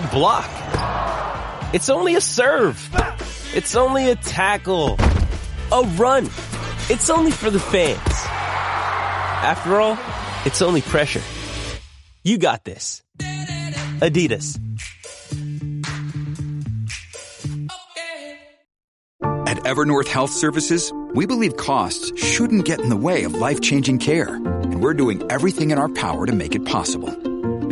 Block. 0.00 0.50
It's 1.74 1.88
only 1.88 2.14
a 2.14 2.20
serve. 2.20 2.78
It's 3.54 3.74
only 3.76 4.10
a 4.10 4.16
tackle. 4.16 4.96
A 5.72 5.82
run. 5.96 6.26
It's 6.88 7.10
only 7.10 7.30
for 7.30 7.50
the 7.50 7.60
fans. 7.60 7.98
After 8.06 9.80
all, 9.80 9.98
it's 10.44 10.62
only 10.62 10.82
pressure. 10.82 11.22
You 12.22 12.38
got 12.38 12.64
this. 12.64 13.02
Adidas. 14.00 14.58
At 19.48 19.58
Evernorth 19.58 20.08
Health 20.08 20.32
Services, 20.32 20.92
we 21.14 21.26
believe 21.26 21.56
costs 21.56 22.12
shouldn't 22.22 22.64
get 22.64 22.80
in 22.80 22.88
the 22.88 22.96
way 22.96 23.24
of 23.24 23.34
life-changing 23.34 23.98
care, 23.98 24.34
and 24.34 24.82
we're 24.82 24.94
doing 24.94 25.22
everything 25.30 25.70
in 25.70 25.78
our 25.78 25.88
power 25.88 26.26
to 26.26 26.32
make 26.32 26.54
it 26.54 26.64
possible. 26.64 27.35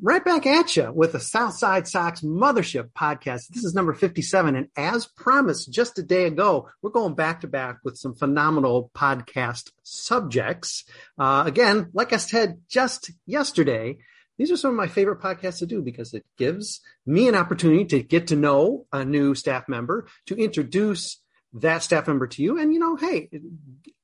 Right 0.00 0.24
back 0.24 0.46
at 0.46 0.76
you 0.76 0.92
with 0.92 1.10
the 1.10 1.18
Southside 1.18 1.88
Sox 1.88 2.20
Mothership 2.20 2.90
podcast. 2.92 3.48
This 3.48 3.64
is 3.64 3.74
number 3.74 3.92
57. 3.92 4.54
And 4.54 4.68
as 4.76 5.06
promised 5.06 5.72
just 5.72 5.98
a 5.98 6.04
day 6.04 6.26
ago, 6.26 6.68
we're 6.80 6.90
going 6.90 7.16
back 7.16 7.40
to 7.40 7.48
back 7.48 7.78
with 7.82 7.98
some 7.98 8.14
phenomenal 8.14 8.92
podcast 8.94 9.72
subjects. 9.82 10.84
Uh, 11.18 11.42
again, 11.44 11.90
like 11.94 12.12
I 12.12 12.18
said 12.18 12.60
just 12.68 13.10
yesterday, 13.26 13.98
these 14.36 14.52
are 14.52 14.56
some 14.56 14.70
of 14.70 14.76
my 14.76 14.86
favorite 14.86 15.18
podcasts 15.18 15.58
to 15.58 15.66
do 15.66 15.82
because 15.82 16.14
it 16.14 16.24
gives 16.36 16.80
me 17.04 17.26
an 17.26 17.34
opportunity 17.34 17.84
to 17.86 18.00
get 18.04 18.28
to 18.28 18.36
know 18.36 18.86
a 18.92 19.04
new 19.04 19.34
staff 19.34 19.68
member, 19.68 20.06
to 20.26 20.36
introduce 20.36 21.18
that 21.54 21.82
staff 21.82 22.06
member 22.06 22.26
to 22.26 22.42
you. 22.42 22.58
And, 22.58 22.72
you 22.72 22.78
know, 22.78 22.96
hey, 22.96 23.30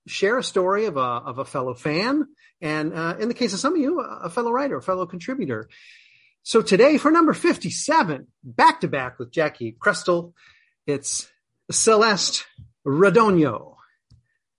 share 0.07 0.39
a 0.39 0.45
story 0.45 0.87
of 0.87 0.97
a, 0.97 1.01
of 1.01 1.39
a 1.39 1.45
fellow 1.45 1.75
fan. 1.75 2.27
And 2.61 2.95
uh, 2.95 3.17
in 3.19 3.29
the 3.29 3.35
case 3.35 3.53
of 3.53 3.61
some 3.61 3.75
of 3.75 3.81
you, 3.81 4.01
a 4.01 4.31
fellow 4.31 4.51
writer, 4.51 4.77
a 4.77 4.83
fellow 4.83 5.07
contributor. 5.07 5.69
So 6.43 6.63
today 6.63 6.99
for 6.99 7.11
number 7.11 7.33
57, 7.33 8.27
back 8.43 8.81
to 8.83 8.89
back 8.89 9.19
with 9.19 9.31
Jackie 9.31 9.77
Crestel, 9.79 10.35
it's 10.87 11.29
Celeste 11.71 12.47
Radonio. 12.87 13.77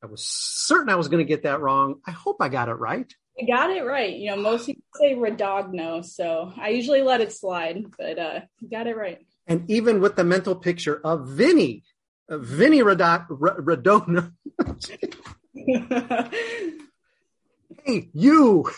I 0.04 0.08
was 0.08 0.24
certain 0.24 0.90
I 0.90 0.96
was 0.96 1.08
going 1.08 1.26
to 1.26 1.28
get 1.28 1.44
that 1.44 1.62
wrong. 1.62 2.02
I 2.06 2.12
hope 2.12 2.38
I 2.40 2.50
got 2.50 2.70
it 2.70 2.74
right. 2.74 3.12
I 3.40 3.46
got 3.46 3.70
it 3.70 3.84
right. 3.84 4.16
You 4.16 4.32
know, 4.32 4.38
most 4.38 4.66
people 4.66 4.84
say 4.94 5.14
Radogno, 5.14 6.06
so 6.06 6.54
I 6.58 6.70
usually 6.70 7.02
let 7.02 7.22
it 7.22 7.34
slide, 7.34 7.86
but 7.98 8.18
uh, 8.18 8.40
you 8.62 8.70
got 8.70 8.88
it 8.88 8.96
right. 8.96 9.20
And 9.48 9.70
even 9.70 10.00
with 10.00 10.16
the 10.16 10.24
mental 10.24 10.56
picture 10.56 11.00
of 11.04 11.28
Vinny, 11.28 11.84
Vinny 12.30 12.80
Radon, 12.80 13.28
Radonio. 13.30 14.32
hey, 17.84 18.10
you, 18.14 18.70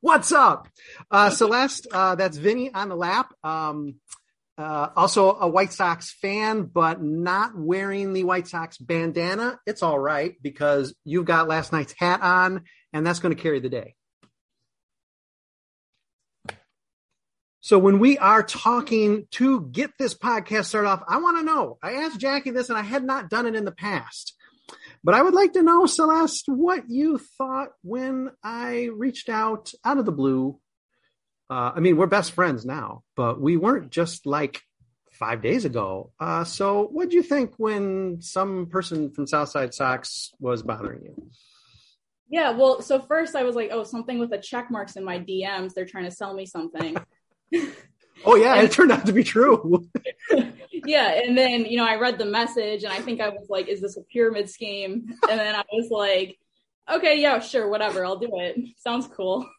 what's 0.00 0.32
up? 0.32 0.68
Uh, 1.10 1.30
Celeste, 1.30 1.86
uh, 1.92 2.14
that's 2.16 2.36
Vinny 2.36 2.72
on 2.72 2.88
the 2.88 2.96
lap. 2.96 3.32
Um, 3.44 3.96
uh, 4.56 4.88
also 4.96 5.36
a 5.38 5.48
White 5.48 5.72
Sox 5.72 6.12
fan, 6.12 6.64
but 6.64 7.00
not 7.00 7.52
wearing 7.56 8.12
the 8.12 8.24
White 8.24 8.48
Sox 8.48 8.76
bandana. 8.76 9.60
It's 9.66 9.84
all 9.84 9.98
right 9.98 10.34
because 10.42 10.94
you've 11.04 11.26
got 11.26 11.46
last 11.46 11.72
night's 11.72 11.94
hat 11.96 12.20
on, 12.22 12.64
and 12.92 13.06
that's 13.06 13.20
going 13.20 13.34
to 13.34 13.40
carry 13.40 13.60
the 13.60 13.68
day. 13.68 13.94
So 17.68 17.78
when 17.78 17.98
we 17.98 18.16
are 18.16 18.42
talking 18.42 19.26
to 19.32 19.60
get 19.60 19.90
this 19.98 20.14
podcast 20.14 20.64
started 20.64 20.88
off, 20.88 21.02
I 21.06 21.18
want 21.18 21.36
to 21.36 21.44
know. 21.44 21.76
I 21.82 21.96
asked 21.96 22.18
Jackie 22.18 22.50
this, 22.50 22.70
and 22.70 22.78
I 22.78 22.82
had 22.82 23.04
not 23.04 23.28
done 23.28 23.44
it 23.44 23.54
in 23.54 23.66
the 23.66 23.72
past. 23.72 24.34
But 25.04 25.14
I 25.14 25.20
would 25.20 25.34
like 25.34 25.52
to 25.52 25.62
know, 25.62 25.84
Celeste, 25.84 26.46
what 26.46 26.88
you 26.88 27.18
thought 27.36 27.68
when 27.82 28.30
I 28.42 28.88
reached 28.96 29.28
out 29.28 29.70
out 29.84 29.98
of 29.98 30.06
the 30.06 30.12
blue. 30.12 30.58
Uh, 31.50 31.72
I 31.76 31.80
mean, 31.80 31.98
we're 31.98 32.06
best 32.06 32.32
friends 32.32 32.64
now, 32.64 33.02
but 33.16 33.38
we 33.38 33.58
weren't 33.58 33.90
just 33.90 34.24
like 34.24 34.62
five 35.12 35.42
days 35.42 35.66
ago. 35.66 36.10
Uh, 36.18 36.44
so, 36.44 36.88
what 36.90 37.10
do 37.10 37.16
you 37.16 37.22
think 37.22 37.52
when 37.58 38.22
some 38.22 38.68
person 38.68 39.10
from 39.10 39.26
Southside 39.26 39.74
Sox 39.74 40.30
was 40.40 40.62
bothering 40.62 41.02
you? 41.02 41.30
Yeah, 42.30 42.52
well, 42.52 42.80
so 42.80 42.98
first 42.98 43.36
I 43.36 43.42
was 43.42 43.56
like, 43.56 43.68
oh, 43.72 43.84
something 43.84 44.18
with 44.18 44.30
the 44.30 44.38
check 44.38 44.70
marks 44.70 44.96
in 44.96 45.04
my 45.04 45.18
DMs. 45.18 45.74
They're 45.74 45.84
trying 45.84 46.06
to 46.06 46.10
sell 46.10 46.32
me 46.32 46.46
something. 46.46 46.96
oh, 48.24 48.34
yeah, 48.34 48.60
it 48.62 48.72
turned 48.72 48.92
out 48.92 49.06
to 49.06 49.12
be 49.12 49.24
true. 49.24 49.88
yeah 50.86 51.20
and 51.24 51.36
then 51.36 51.64
you 51.64 51.76
know 51.76 51.84
i 51.84 51.96
read 51.96 52.18
the 52.18 52.24
message 52.24 52.84
and 52.84 52.92
i 52.92 53.00
think 53.00 53.20
i 53.20 53.28
was 53.28 53.48
like 53.48 53.68
is 53.68 53.80
this 53.80 53.96
a 53.96 54.02
pyramid 54.12 54.48
scheme 54.48 55.14
and 55.28 55.40
then 55.40 55.54
i 55.54 55.64
was 55.72 55.90
like 55.90 56.38
okay 56.90 57.20
yeah 57.20 57.38
sure 57.40 57.68
whatever 57.68 58.04
i'll 58.04 58.18
do 58.18 58.30
it 58.34 58.56
sounds 58.78 59.06
cool 59.08 59.48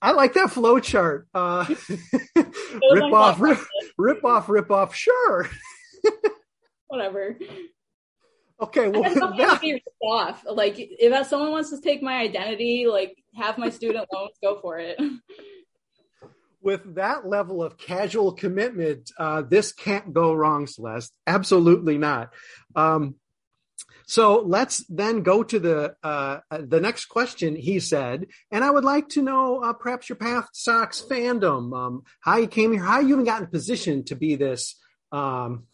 I 0.00 0.10
like 0.10 0.32
that 0.34 0.50
flow 0.50 0.80
chart. 0.80 1.28
Uh, 1.32 1.64
rip 2.90 3.12
off, 3.12 3.40
rip, 3.40 3.58
rip 3.96 4.24
off, 4.24 4.48
rip 4.48 4.68
off. 4.68 4.96
Sure. 4.96 5.48
Whatever. 6.88 7.38
Okay. 8.62 8.88
Well, 8.88 9.02
that, 9.02 9.60
be 9.60 9.82
off. 10.02 10.44
Like, 10.48 10.74
if 10.78 11.26
someone 11.26 11.50
wants 11.50 11.70
to 11.70 11.80
take 11.80 12.02
my 12.02 12.14
identity, 12.14 12.86
like, 12.88 13.16
have 13.34 13.58
my 13.58 13.70
student 13.70 14.06
loans, 14.12 14.32
go 14.42 14.60
for 14.60 14.78
it 14.78 14.98
with 16.62 16.94
that 16.94 17.26
level 17.26 17.62
of 17.62 17.76
casual 17.76 18.32
commitment, 18.32 19.10
uh, 19.18 19.42
this 19.42 19.72
can't 19.72 20.12
go 20.12 20.32
wrong, 20.32 20.66
Celeste. 20.66 21.12
Absolutely 21.26 21.98
not. 21.98 22.30
Um, 22.76 23.16
so 24.06 24.40
let's 24.40 24.84
then 24.88 25.22
go 25.22 25.42
to 25.42 25.58
the 25.58 25.94
uh, 26.02 26.40
the 26.50 26.80
next 26.80 27.06
question. 27.06 27.56
He 27.56 27.80
said, 27.80 28.26
and 28.50 28.64
I 28.64 28.70
would 28.70 28.84
like 28.84 29.08
to 29.10 29.22
know 29.22 29.62
uh, 29.62 29.72
perhaps 29.72 30.08
your 30.08 30.16
path 30.16 30.48
Sox 30.52 31.02
fandom, 31.08 31.76
um, 31.76 32.02
how 32.20 32.36
you 32.36 32.46
came 32.46 32.72
here, 32.72 32.82
how 32.82 33.00
you 33.00 33.14
even 33.14 33.24
got 33.24 33.42
in 33.42 33.46
position 33.48 34.04
to 34.04 34.16
be 34.16 34.36
this. 34.36 34.78
Um, 35.12 35.66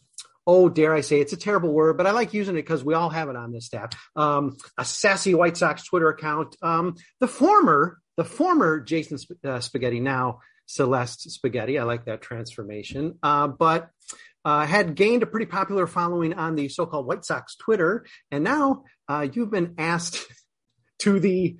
oh, 0.49 0.71
dare 0.71 0.95
I 0.95 1.03
say 1.03 1.21
it's 1.21 1.35
a 1.35 1.37
terrible 1.37 1.73
word, 1.73 1.99
but 1.99 2.07
I 2.07 2.13
like 2.13 2.33
using 2.33 2.57
it 2.57 2.63
because 2.63 2.83
we 2.83 2.95
all 2.95 3.11
have 3.11 3.29
it 3.29 3.37
on 3.37 3.53
this 3.53 3.67
staff. 3.67 3.91
Um, 4.17 4.57
a 4.79 4.85
sassy 4.85 5.35
White 5.35 5.59
Sox 5.59 5.85
Twitter 5.85 6.09
account. 6.09 6.57
Um, 6.63 6.97
the 7.21 7.29
former, 7.29 8.01
the 8.17 8.25
former 8.25 8.81
Jason 8.81 9.19
Sp- 9.21 9.45
uh, 9.45 9.61
Spaghetti, 9.61 10.01
now 10.01 10.41
Celeste 10.65 11.31
Spaghetti. 11.31 11.79
I 11.79 11.85
like 11.85 12.07
that 12.07 12.23
transformation. 12.23 13.19
Uh, 13.23 13.49
but 13.49 13.91
uh, 14.43 14.65
had 14.65 14.95
gained 14.95 15.23
a 15.23 15.27
pretty 15.27 15.45
popular 15.45 15.87
following 15.87 16.33
on 16.33 16.55
the 16.55 16.71
so-called 16.71 17.07
White 17.07 17.27
Sox 17.27 17.55
Twitter, 17.57 18.07
and 18.31 18.43
now 18.43 18.85
uh, 19.07 19.27
you've 19.31 19.51
been 19.51 19.75
asked 19.77 20.27
to 21.01 21.21
the 21.21 21.59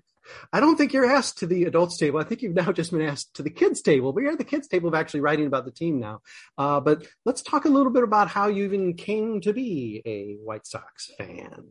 I 0.53 0.61
don't 0.61 0.77
think 0.77 0.93
you're 0.93 1.11
asked 1.11 1.39
to 1.39 1.47
the 1.47 1.65
adults 1.65 1.97
table. 1.97 2.21
I 2.21 2.25
think 2.25 2.43
you've 2.43 2.55
now 2.55 2.73
just 2.73 2.93
been 2.93 3.03
asked 3.03 3.35
to 3.35 3.43
the 3.43 3.51
kids 3.51 3.83
table, 3.83 4.13
but 4.13 4.23
you're 4.23 4.33
at 4.33 4.39
the 4.39 4.45
kids 4.45 4.69
table 4.69 4.89
of 4.89 4.95
actually 4.95 5.21
writing 5.21 5.47
about 5.47 5.65
the 5.65 5.71
team 5.71 5.99
now. 5.99 6.21
Uh, 6.57 6.81
but 6.81 7.07
let's 7.25 7.43
talk 7.43 7.65
a 7.65 7.71
little 7.71 7.93
bit 7.93 8.03
about 8.03 8.29
how 8.29 8.49
you 8.49 8.65
even 8.65 8.95
came 8.95 9.41
to 9.43 9.53
be 9.53 10.03
a 10.05 10.37
White 10.45 10.67
Sox 10.67 11.11
fan. 11.19 11.65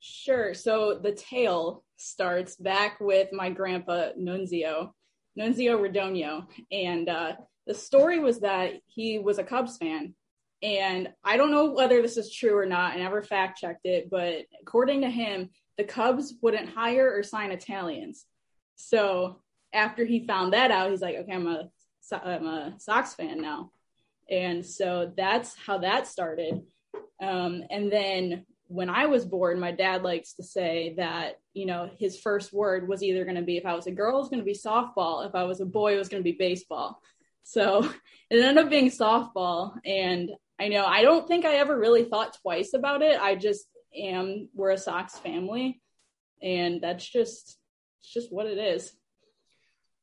Sure. 0.00 0.54
So 0.54 0.98
the 1.02 1.12
tale 1.12 1.84
starts 1.96 2.56
back 2.56 3.00
with 3.00 3.32
my 3.32 3.50
grandpa 3.50 4.10
Nunzio, 4.18 4.92
Nunzio 5.38 5.78
Radonio, 5.78 6.46
and 6.70 7.08
uh, 7.08 7.32
the 7.66 7.74
story 7.74 8.18
was 8.18 8.40
that 8.40 8.74
he 8.86 9.18
was 9.18 9.38
a 9.38 9.44
Cubs 9.44 9.76
fan. 9.76 10.14
And 10.62 11.10
I 11.22 11.36
don't 11.36 11.52
know 11.52 11.70
whether 11.70 12.02
this 12.02 12.16
is 12.16 12.32
true 12.32 12.56
or 12.56 12.66
not. 12.66 12.94
I 12.94 12.96
never 12.96 13.22
fact 13.22 13.60
checked 13.60 13.86
it, 13.86 14.10
but 14.10 14.46
according 14.60 15.02
to 15.02 15.10
him, 15.10 15.50
the 15.78 15.84
Cubs 15.84 16.34
wouldn't 16.42 16.68
hire 16.68 17.16
or 17.16 17.22
sign 17.22 17.52
Italians. 17.52 18.26
So 18.74 19.40
after 19.72 20.04
he 20.04 20.26
found 20.26 20.52
that 20.52 20.70
out, 20.70 20.90
he's 20.90 21.00
like, 21.00 21.16
okay, 21.16 21.32
I'm 21.32 21.46
a 21.46 21.70
I'm 22.12 22.46
a 22.46 22.74
Sox 22.78 23.14
fan 23.14 23.40
now, 23.40 23.70
and 24.30 24.64
so 24.64 25.12
that's 25.16 25.54
how 25.56 25.78
that 25.78 26.06
started. 26.06 26.62
Um, 27.20 27.64
and 27.70 27.92
then 27.92 28.46
when 28.66 28.88
I 28.88 29.06
was 29.06 29.24
born, 29.24 29.60
my 29.60 29.72
dad 29.72 30.02
likes 30.02 30.34
to 30.34 30.42
say 30.42 30.94
that 30.96 31.38
you 31.52 31.66
know 31.66 31.90
his 31.98 32.18
first 32.18 32.52
word 32.52 32.88
was 32.88 33.02
either 33.02 33.24
going 33.24 33.36
to 33.36 33.42
be 33.42 33.56
if 33.56 33.66
I 33.66 33.74
was 33.74 33.86
a 33.86 33.92
girl, 33.92 34.16
it 34.16 34.20
was 34.20 34.28
going 34.30 34.40
to 34.40 34.44
be 34.44 34.54
softball. 34.54 35.26
If 35.26 35.34
I 35.34 35.44
was 35.44 35.60
a 35.60 35.66
boy, 35.66 35.94
it 35.94 35.98
was 35.98 36.08
going 36.08 36.22
to 36.22 36.30
be 36.30 36.36
baseball. 36.36 37.00
So 37.42 37.84
it 38.30 38.42
ended 38.42 38.64
up 38.64 38.70
being 38.70 38.90
softball, 38.90 39.74
and 39.84 40.30
I 40.58 40.68
know 40.68 40.84
I 40.86 41.02
don't 41.02 41.28
think 41.28 41.44
I 41.44 41.56
ever 41.56 41.78
really 41.78 42.04
thought 42.04 42.38
twice 42.40 42.72
about 42.74 43.02
it. 43.02 43.20
I 43.20 43.34
just 43.34 43.66
am. 43.98 44.48
We're 44.54 44.70
a 44.70 44.78
Sox 44.78 45.18
family, 45.18 45.80
and 46.42 46.80
that's 46.82 47.08
just 47.08 47.58
it's 48.00 48.12
just 48.12 48.32
what 48.32 48.46
it 48.46 48.58
is. 48.58 48.92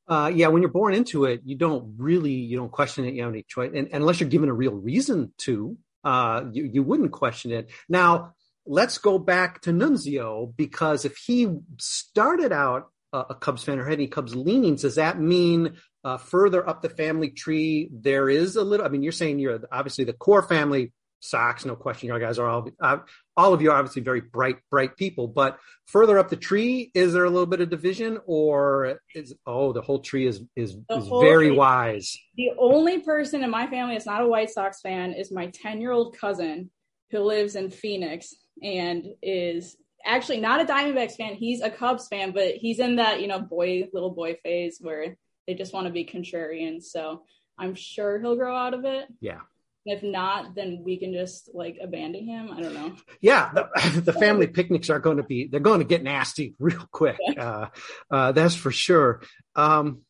Uh, 0.07 0.31
yeah, 0.33 0.47
when 0.47 0.61
you're 0.61 0.71
born 0.71 0.93
into 0.93 1.25
it, 1.25 1.41
you 1.45 1.55
don't 1.55 1.95
really 1.97 2.33
you 2.33 2.57
don't 2.57 2.71
question 2.71 3.05
it. 3.05 3.13
You 3.15 3.23
have 3.23 3.31
any 3.31 3.45
choice, 3.47 3.71
and, 3.73 3.87
and 3.87 3.95
unless 3.95 4.19
you're 4.19 4.29
given 4.29 4.49
a 4.49 4.53
real 4.53 4.73
reason 4.73 5.33
to, 5.39 5.77
uh, 6.03 6.43
you 6.51 6.69
you 6.71 6.83
wouldn't 6.83 7.11
question 7.11 7.51
it. 7.51 7.69
Now, 7.89 8.33
let's 8.65 8.97
go 8.99 9.17
back 9.17 9.61
to 9.61 9.71
Nunzio 9.71 10.55
because 10.55 11.05
if 11.05 11.17
he 11.17 11.47
started 11.77 12.51
out 12.51 12.89
a, 13.13 13.19
a 13.29 13.35
Cubs 13.35 13.63
fan 13.63 13.79
or 13.79 13.83
had 13.83 13.93
any 13.93 14.07
Cubs 14.07 14.35
leanings, 14.35 14.83
does 14.83 14.95
that 14.95 15.19
mean 15.19 15.77
uh, 16.03 16.17
further 16.17 16.67
up 16.67 16.81
the 16.81 16.89
family 16.89 17.31
tree 17.31 17.89
there 17.91 18.29
is 18.29 18.55
a 18.55 18.63
little? 18.63 18.85
I 18.85 18.89
mean, 18.89 19.01
you're 19.01 19.11
saying 19.11 19.39
you're 19.39 19.61
obviously 19.71 20.03
the 20.03 20.13
core 20.13 20.43
family 20.43 20.91
Sox, 21.25 21.65
no 21.65 21.75
question. 21.75 22.09
You 22.09 22.19
guys 22.19 22.39
are 22.39 22.47
all 22.47 22.69
uh, 22.79 22.97
all 23.35 23.53
of 23.53 23.61
you 23.61 23.71
are 23.71 23.77
obviously 23.77 24.01
very 24.01 24.21
bright, 24.21 24.57
bright 24.69 24.95
people. 24.95 25.27
But 25.27 25.59
further 25.87 26.17
up 26.17 26.29
the 26.29 26.35
tree, 26.35 26.91
is 26.93 27.13
there 27.13 27.25
a 27.25 27.29
little 27.29 27.45
bit 27.45 27.61
of 27.61 27.69
division, 27.69 28.19
or 28.25 28.99
is 29.13 29.33
oh 29.45 29.73
the 29.73 29.81
whole 29.81 29.99
tree 29.99 30.27
is 30.27 30.41
is, 30.55 30.77
is 30.89 31.07
very 31.07 31.49
tree. 31.49 31.57
wise? 31.57 32.17
The 32.35 32.51
only 32.57 32.99
person 32.99 33.43
in 33.43 33.49
my 33.49 33.67
family 33.67 33.95
that's 33.95 34.05
not 34.05 34.21
a 34.21 34.27
White 34.27 34.49
Sox 34.49 34.81
fan 34.81 35.13
is 35.13 35.31
my 35.31 35.47
ten 35.47 35.81
year 35.81 35.91
old 35.91 36.17
cousin 36.17 36.69
who 37.11 37.19
lives 37.19 37.55
in 37.55 37.69
Phoenix 37.69 38.33
and 38.61 39.05
is 39.21 39.75
actually 40.05 40.39
not 40.39 40.61
a 40.61 40.65
Diamondbacks 40.65 41.15
fan. 41.15 41.35
He's 41.35 41.61
a 41.61 41.69
Cubs 41.69 42.07
fan, 42.07 42.31
but 42.31 42.55
he's 42.55 42.79
in 42.79 42.97
that 42.97 43.21
you 43.21 43.27
know 43.27 43.39
boy 43.39 43.89
little 43.93 44.11
boy 44.11 44.37
phase 44.43 44.77
where 44.79 45.17
they 45.47 45.53
just 45.53 45.73
want 45.73 45.87
to 45.87 45.93
be 45.93 46.05
contrarian. 46.05 46.81
So 46.81 47.23
I'm 47.57 47.75
sure 47.75 48.19
he'll 48.19 48.35
grow 48.35 48.55
out 48.55 48.73
of 48.73 48.85
it. 48.85 49.07
Yeah 49.19 49.39
if 49.85 50.03
not, 50.03 50.55
then 50.55 50.81
we 50.83 50.97
can 50.97 51.13
just 51.13 51.49
like 51.53 51.77
abandon 51.81 52.27
him. 52.27 52.51
I 52.51 52.61
don't 52.61 52.73
know. 52.73 52.95
Yeah, 53.21 53.51
the, 53.53 54.01
the 54.05 54.13
family 54.13 54.47
picnics 54.47 54.89
are 54.89 54.99
going 54.99 55.17
to 55.17 55.23
be 55.23 55.47
they're 55.47 55.59
going 55.59 55.79
to 55.79 55.85
get 55.85 56.03
nasty 56.03 56.55
real 56.59 56.87
quick. 56.91 57.17
Uh, 57.37 57.67
uh, 58.09 58.31
that's 58.31 58.55
for 58.55 58.71
sure. 58.71 59.21
Um, 59.55 60.01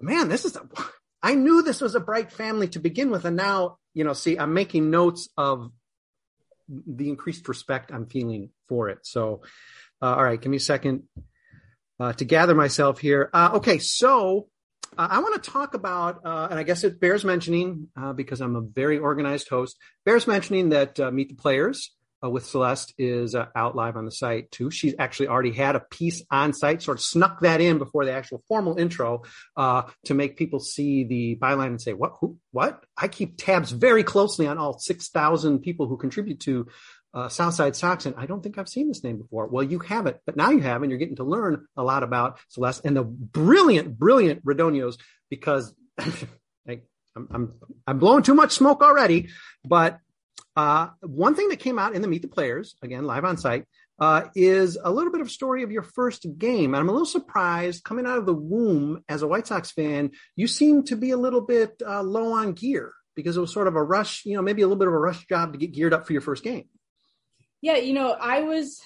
man, 0.00 0.28
this 0.28 0.44
is 0.44 0.56
a, 0.56 0.62
I 1.22 1.34
knew 1.34 1.62
this 1.62 1.80
was 1.80 1.94
a 1.94 2.00
bright 2.00 2.32
family 2.32 2.68
to 2.68 2.78
begin 2.78 3.10
with, 3.10 3.24
and 3.24 3.36
now 3.36 3.78
you 3.94 4.04
know, 4.04 4.12
see, 4.12 4.38
I'm 4.38 4.54
making 4.54 4.90
notes 4.90 5.28
of 5.36 5.70
the 6.68 7.08
increased 7.08 7.48
respect 7.48 7.92
I'm 7.92 8.06
feeling 8.06 8.50
for 8.68 8.88
it. 8.88 9.00
So, 9.02 9.42
uh, 10.00 10.14
all 10.14 10.24
right, 10.24 10.40
give 10.40 10.50
me 10.50 10.56
a 10.56 10.60
second 10.60 11.04
uh, 12.00 12.12
to 12.14 12.24
gather 12.24 12.54
myself 12.54 12.98
here. 12.98 13.28
Uh, 13.32 13.50
okay, 13.54 13.78
so 13.78 14.48
uh, 14.98 15.08
I 15.10 15.20
want 15.20 15.42
to 15.42 15.50
talk 15.50 15.74
about, 15.74 16.20
uh, 16.24 16.48
and 16.50 16.58
I 16.58 16.62
guess 16.62 16.84
it 16.84 17.00
bears 17.00 17.24
mentioning 17.24 17.88
uh, 17.96 18.12
because 18.12 18.40
I'm 18.40 18.56
a 18.56 18.60
very 18.60 18.98
organized 18.98 19.48
host, 19.48 19.76
bears 20.04 20.26
mentioning 20.26 20.70
that 20.70 20.98
uh, 21.00 21.10
Meet 21.10 21.30
the 21.30 21.34
Players 21.34 21.94
uh, 22.22 22.28
with 22.28 22.46
Celeste 22.46 22.94
is 22.98 23.34
out 23.34 23.74
live 23.74 23.96
on 23.96 24.04
the 24.04 24.12
site 24.12 24.50
too. 24.50 24.70
She's 24.70 24.94
actually 24.98 25.28
already 25.28 25.52
had 25.52 25.76
a 25.76 25.80
piece 25.80 26.22
on 26.30 26.52
site, 26.52 26.82
sort 26.82 26.98
of 26.98 27.02
snuck 27.02 27.40
that 27.40 27.60
in 27.60 27.78
before 27.78 28.04
the 28.04 28.12
actual 28.12 28.42
formal 28.48 28.78
intro 28.78 29.22
to 29.56 30.14
make 30.14 30.36
people 30.36 30.60
see 30.60 31.04
the 31.04 31.36
byline 31.36 31.68
and 31.68 31.82
say, 31.82 31.94
what, 31.94 32.12
who, 32.20 32.36
what? 32.50 32.84
I 32.96 33.08
keep 33.08 33.38
tabs 33.38 33.70
very 33.70 34.04
closely 34.04 34.46
on 34.46 34.58
all 34.58 34.78
6,000 34.78 35.60
people 35.60 35.88
who 35.88 35.96
contribute 35.96 36.40
to 36.40 36.68
uh, 37.14 37.28
Southside 37.28 37.76
Sox, 37.76 38.06
and 38.06 38.14
I 38.16 38.26
don't 38.26 38.42
think 38.42 38.58
I've 38.58 38.68
seen 38.68 38.88
this 38.88 39.04
name 39.04 39.18
before. 39.18 39.46
Well, 39.46 39.62
you 39.62 39.78
have 39.80 40.06
it, 40.06 40.20
but 40.24 40.36
now 40.36 40.50
you 40.50 40.60
have, 40.60 40.82
and 40.82 40.90
you're 40.90 40.98
getting 40.98 41.16
to 41.16 41.24
learn 41.24 41.66
a 41.76 41.82
lot 41.82 42.02
about 42.02 42.38
Celeste 42.48 42.84
and 42.84 42.96
the 42.96 43.04
brilliant, 43.04 43.98
brilliant 43.98 44.44
Radonios 44.44 44.98
because 45.28 45.74
I, 45.98 46.80
am 47.16 47.28
I'm 47.30 47.52
I'm 47.86 47.98
blowing 47.98 48.22
too 48.22 48.34
much 48.34 48.52
smoke 48.52 48.82
already. 48.82 49.28
But 49.64 49.98
uh, 50.56 50.88
one 51.00 51.34
thing 51.34 51.48
that 51.48 51.58
came 51.58 51.78
out 51.78 51.94
in 51.94 52.02
the 52.02 52.08
Meet 52.08 52.22
the 52.22 52.28
Players 52.28 52.76
again 52.82 53.04
live 53.04 53.24
on 53.24 53.36
site 53.36 53.66
uh, 53.98 54.28
is 54.34 54.78
a 54.82 54.90
little 54.90 55.12
bit 55.12 55.20
of 55.20 55.30
story 55.30 55.62
of 55.62 55.70
your 55.70 55.82
first 55.82 56.26
game, 56.38 56.74
and 56.74 56.80
I'm 56.80 56.88
a 56.88 56.92
little 56.92 57.06
surprised 57.06 57.84
coming 57.84 58.06
out 58.06 58.18
of 58.18 58.26
the 58.26 58.34
womb 58.34 59.04
as 59.08 59.22
a 59.22 59.28
White 59.28 59.46
Sox 59.46 59.70
fan. 59.70 60.12
You 60.34 60.46
seem 60.46 60.84
to 60.84 60.96
be 60.96 61.10
a 61.10 61.16
little 61.16 61.42
bit 61.42 61.80
uh, 61.86 62.02
low 62.02 62.32
on 62.32 62.52
gear 62.52 62.92
because 63.14 63.36
it 63.36 63.40
was 63.40 63.52
sort 63.52 63.68
of 63.68 63.76
a 63.76 63.82
rush, 63.82 64.24
you 64.24 64.34
know, 64.34 64.42
maybe 64.42 64.62
a 64.62 64.66
little 64.66 64.78
bit 64.78 64.88
of 64.88 64.94
a 64.94 64.98
rush 64.98 65.26
job 65.26 65.52
to 65.52 65.58
get 65.58 65.72
geared 65.72 65.92
up 65.92 66.06
for 66.06 66.14
your 66.14 66.22
first 66.22 66.42
game. 66.42 66.64
Yeah, 67.62 67.76
you 67.76 67.94
know, 67.94 68.10
I 68.10 68.42
was 68.42 68.82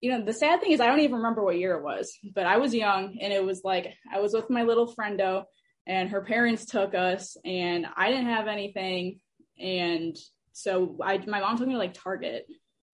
you 0.00 0.10
know, 0.10 0.24
the 0.24 0.32
sad 0.32 0.60
thing 0.60 0.72
is 0.72 0.80
I 0.80 0.86
don't 0.86 1.00
even 1.00 1.16
remember 1.16 1.44
what 1.44 1.58
year 1.58 1.76
it 1.76 1.82
was, 1.82 2.16
but 2.34 2.46
I 2.46 2.56
was 2.56 2.74
young 2.74 3.18
and 3.20 3.32
it 3.32 3.44
was 3.44 3.62
like 3.64 3.94
I 4.12 4.20
was 4.20 4.32
with 4.32 4.48
my 4.48 4.62
little 4.62 4.92
friendo 4.92 5.44
and 5.86 6.08
her 6.10 6.22
parents 6.22 6.64
took 6.64 6.94
us 6.94 7.36
and 7.44 7.86
I 7.96 8.08
didn't 8.10 8.26
have 8.26 8.48
anything 8.48 9.20
and 9.58 10.16
so 10.52 10.96
I 11.02 11.18
my 11.26 11.40
mom 11.40 11.58
took 11.58 11.66
me 11.66 11.74
to 11.74 11.78
like 11.78 11.94
Target 11.94 12.46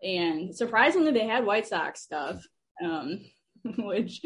and 0.02 0.54
surprisingly 0.54 1.12
they 1.12 1.26
had 1.26 1.46
White 1.46 1.68
Sox 1.68 2.02
stuff. 2.02 2.42
Um 2.84 3.20
which 3.78 4.20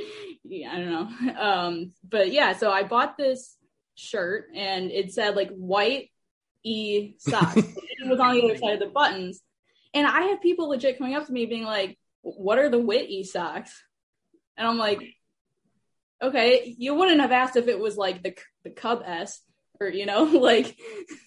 yeah, 0.45 0.73
I 0.73 0.77
don't 0.79 0.91
know. 0.91 1.41
Um 1.41 1.93
but 2.09 2.33
yeah, 2.33 2.55
so 2.55 2.71
I 2.71 2.83
bought 2.83 3.19
this 3.19 3.57
shirt 3.95 4.47
and 4.55 4.91
it 4.91 5.13
said 5.13 5.37
like 5.37 5.51
white 5.51 6.11
E 6.65 7.15
socks. 7.19 7.57
it 7.57 8.09
was 8.09 8.21
on 8.21 8.35
the 8.35 8.43
other 8.43 8.57
side 8.57 8.75
of 8.75 8.81
the 8.81 8.87
buttons 8.87 9.43
and 9.95 10.07
I 10.07 10.23
have 10.23 10.41
people 10.41 10.69
legit 10.69 10.99
coming 10.99 11.15
up 11.15 11.27
to 11.27 11.33
me 11.33 11.47
being 11.47 11.65
like, 11.65 11.99
what 12.23 12.59
are 12.59 12.69
the 12.69 12.79
Whitney 12.79 13.25
socks? 13.25 13.83
And 14.57 14.67
I'm 14.67 14.79
like, 14.79 15.03
okay, 16.23 16.75
you 16.79 16.95
wouldn't 16.95 17.21
have 17.21 17.33
asked 17.33 17.57
if 17.57 17.69
it 17.69 17.79
was 17.79 17.97
like 17.97 18.23
the 18.23 18.35
the 18.65 18.71
Cub 18.71 19.03
S 19.05 19.41
or 19.81 19.89
you 19.89 20.07
know, 20.07 20.25
like 20.25 20.77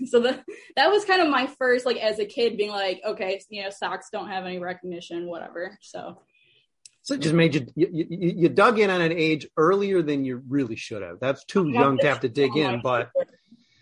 so 0.05 0.21
that 0.21 0.43
that 0.75 0.91
was 0.91 1.05
kind 1.05 1.21
of 1.21 1.29
my 1.29 1.47
first 1.47 1.85
like 1.85 1.97
as 1.97 2.19
a 2.19 2.25
kid 2.25 2.57
being 2.57 2.69
like, 2.69 3.01
okay, 3.05 3.41
you 3.49 3.63
know, 3.63 3.69
socks 3.69 4.09
don't 4.11 4.29
have 4.29 4.45
any 4.45 4.59
recognition, 4.59 5.27
whatever. 5.27 5.77
So 5.81 6.21
so 7.01 7.15
it 7.15 7.19
just 7.19 7.35
made 7.35 7.55
you, 7.55 7.67
you, 7.75 8.05
you 8.09 8.49
dug 8.49 8.79
in 8.79 8.89
on 8.89 9.01
an 9.01 9.11
age 9.11 9.45
earlier 9.57 10.01
than 10.01 10.23
you 10.23 10.41
really 10.47 10.77
should 10.77 11.01
have. 11.01 11.19
That's 11.19 11.43
too 11.43 11.67
young 11.67 11.97
to 11.97 12.07
have 12.07 12.21
to 12.21 12.29
dig 12.29 12.55
in, 12.55 12.79
but 12.81 13.09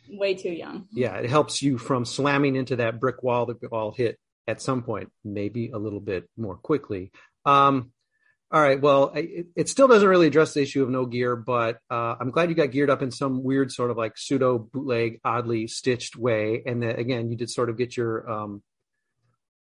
way 0.10 0.34
too 0.34 0.52
young. 0.52 0.88
Yeah, 0.92 1.18
it 1.18 1.30
helps 1.30 1.62
you 1.62 1.78
from 1.78 2.04
slamming 2.04 2.56
into 2.56 2.78
that 2.78 3.00
brick 3.00 3.22
wall 3.22 3.46
that 3.46 3.62
we 3.62 3.68
all 3.68 3.92
hit 3.92 4.18
at 4.48 4.62
some 4.62 4.84
point, 4.84 5.12
maybe 5.24 5.70
a 5.70 5.78
little 5.78 6.00
bit 6.00 6.30
more 6.38 6.56
quickly. 6.56 7.12
Um, 7.46 7.92
all 8.52 8.62
right. 8.62 8.82
Well, 8.82 9.14
it, 9.16 9.48
it, 9.56 9.70
still 9.70 9.88
doesn't 9.88 10.08
really 10.08 10.28
address 10.28 10.54
the 10.54 10.62
issue 10.62 10.84
of 10.84 10.90
no 10.90 11.06
gear, 11.06 11.38
but 11.38 11.78
uh, 11.90 12.16
I'm 12.20 12.32
glad 12.32 12.50
you 12.50 12.56
got 12.56 12.72
geared 12.72 12.90
up 12.90 13.02
in 13.02 13.10
some 13.10 13.44
weird 13.44 13.72
sort 13.72 13.92
of 13.92 13.98
like 13.98 14.18
pseudo 14.18 14.60
bootleg, 14.60 15.22
oddly 15.24 15.68
stitched 15.68 16.18
way. 16.18 16.62
And 16.66 16.84
that, 16.84 17.00
again, 17.00 17.32
you 17.32 17.38
did 17.38 17.50
sort 17.50 17.70
of 17.70 17.78
get 17.78 17.96
your 17.96 18.30
um, 18.30 18.62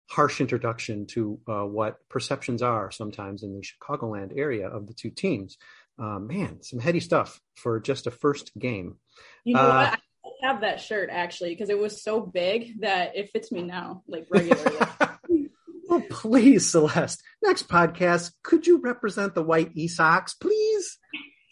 harsh 0.10 0.42
introduction 0.42 1.06
to 1.08 1.40
uh, 1.48 1.66
what 1.66 1.98
perceptions 2.10 2.64
are 2.64 2.90
sometimes 2.90 3.44
in 3.44 3.54
the 3.54 3.62
Chicagoland 3.62 4.36
area 4.36 4.68
of 4.68 4.88
the 4.88 4.94
two 4.94 5.12
teams. 5.12 5.58
Uh, 6.00 6.18
man, 6.18 6.64
some 6.64 6.80
heady 6.80 7.00
stuff 7.00 7.40
for 7.56 7.80
just 7.80 8.08
a 8.08 8.12
first 8.12 8.52
game. 8.58 8.98
You 9.44 9.54
know 9.54 9.62
uh, 9.62 9.96
have 10.44 10.62
that 10.62 10.82
shirt 10.82 11.10
actually 11.12 11.50
because 11.50 11.70
it 11.70 11.80
was 11.80 12.04
so 12.04 12.22
big 12.22 12.82
that 12.82 13.16
it 13.16 13.32
fits 13.32 13.52
me 13.52 13.64
now, 13.64 14.04
like 14.08 14.28
regularly. 14.30 14.78
oh, 15.90 16.04
please, 16.10 16.70
Celeste. 16.70 17.24
Next 17.42 17.68
podcast, 17.70 18.32
could 18.44 18.68
you 18.68 18.80
represent 18.82 19.36
the 19.36 19.44
white 19.44 19.72
E 19.74 19.88
Sox, 19.88 20.34
please? 20.34 20.98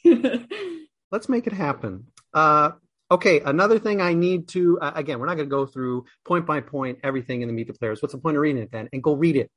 Let's 1.11 1.29
make 1.29 1.47
it 1.47 1.53
happen. 1.53 2.07
Uh, 2.33 2.71
okay, 3.09 3.39
another 3.39 3.79
thing 3.79 4.01
I 4.01 4.13
need 4.13 4.49
to, 4.49 4.79
uh, 4.79 4.91
again, 4.95 5.19
we're 5.19 5.25
not 5.25 5.35
going 5.35 5.49
to 5.49 5.55
go 5.55 5.65
through 5.65 6.05
point 6.25 6.45
by 6.45 6.61
point 6.61 6.99
everything 7.03 7.41
in 7.41 7.47
the 7.47 7.53
Meet 7.53 7.67
the 7.67 7.73
Players. 7.73 8.01
What's 8.01 8.13
the 8.13 8.19
point 8.19 8.35
of 8.35 8.41
reading 8.41 8.61
it 8.61 8.71
then? 8.71 8.89
And 8.91 9.01
go 9.01 9.15
read 9.15 9.37
it. 9.37 9.49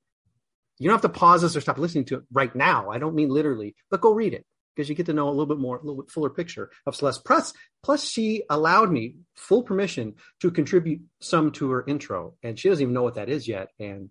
you 0.78 0.88
don't 0.88 0.94
have 0.94 1.12
to 1.12 1.18
pause 1.18 1.42
this 1.42 1.56
or 1.56 1.60
stop 1.60 1.78
listening 1.78 2.04
to 2.06 2.16
it 2.16 2.22
right 2.32 2.54
now. 2.54 2.90
I 2.90 2.98
don't 2.98 3.14
mean 3.14 3.30
literally, 3.30 3.74
but 3.90 4.00
go 4.00 4.12
read 4.12 4.34
it 4.34 4.44
because 4.74 4.88
you 4.88 4.94
get 4.94 5.06
to 5.06 5.12
know 5.12 5.28
a 5.28 5.30
little 5.30 5.46
bit 5.46 5.58
more, 5.58 5.76
a 5.76 5.80
little 5.80 6.02
bit 6.02 6.10
fuller 6.10 6.30
picture 6.30 6.70
of 6.86 6.96
Celeste. 6.96 7.24
Press. 7.24 7.52
Plus, 7.52 7.62
plus 7.82 8.04
she 8.04 8.42
allowed 8.48 8.90
me 8.90 9.16
full 9.34 9.62
permission 9.62 10.14
to 10.40 10.50
contribute 10.50 11.02
some 11.20 11.52
to 11.52 11.70
her 11.70 11.84
intro, 11.86 12.34
and 12.42 12.58
she 12.58 12.68
doesn't 12.68 12.82
even 12.82 12.94
know 12.94 13.02
what 13.02 13.14
that 13.14 13.28
is 13.28 13.46
yet. 13.46 13.68
And 13.78 14.10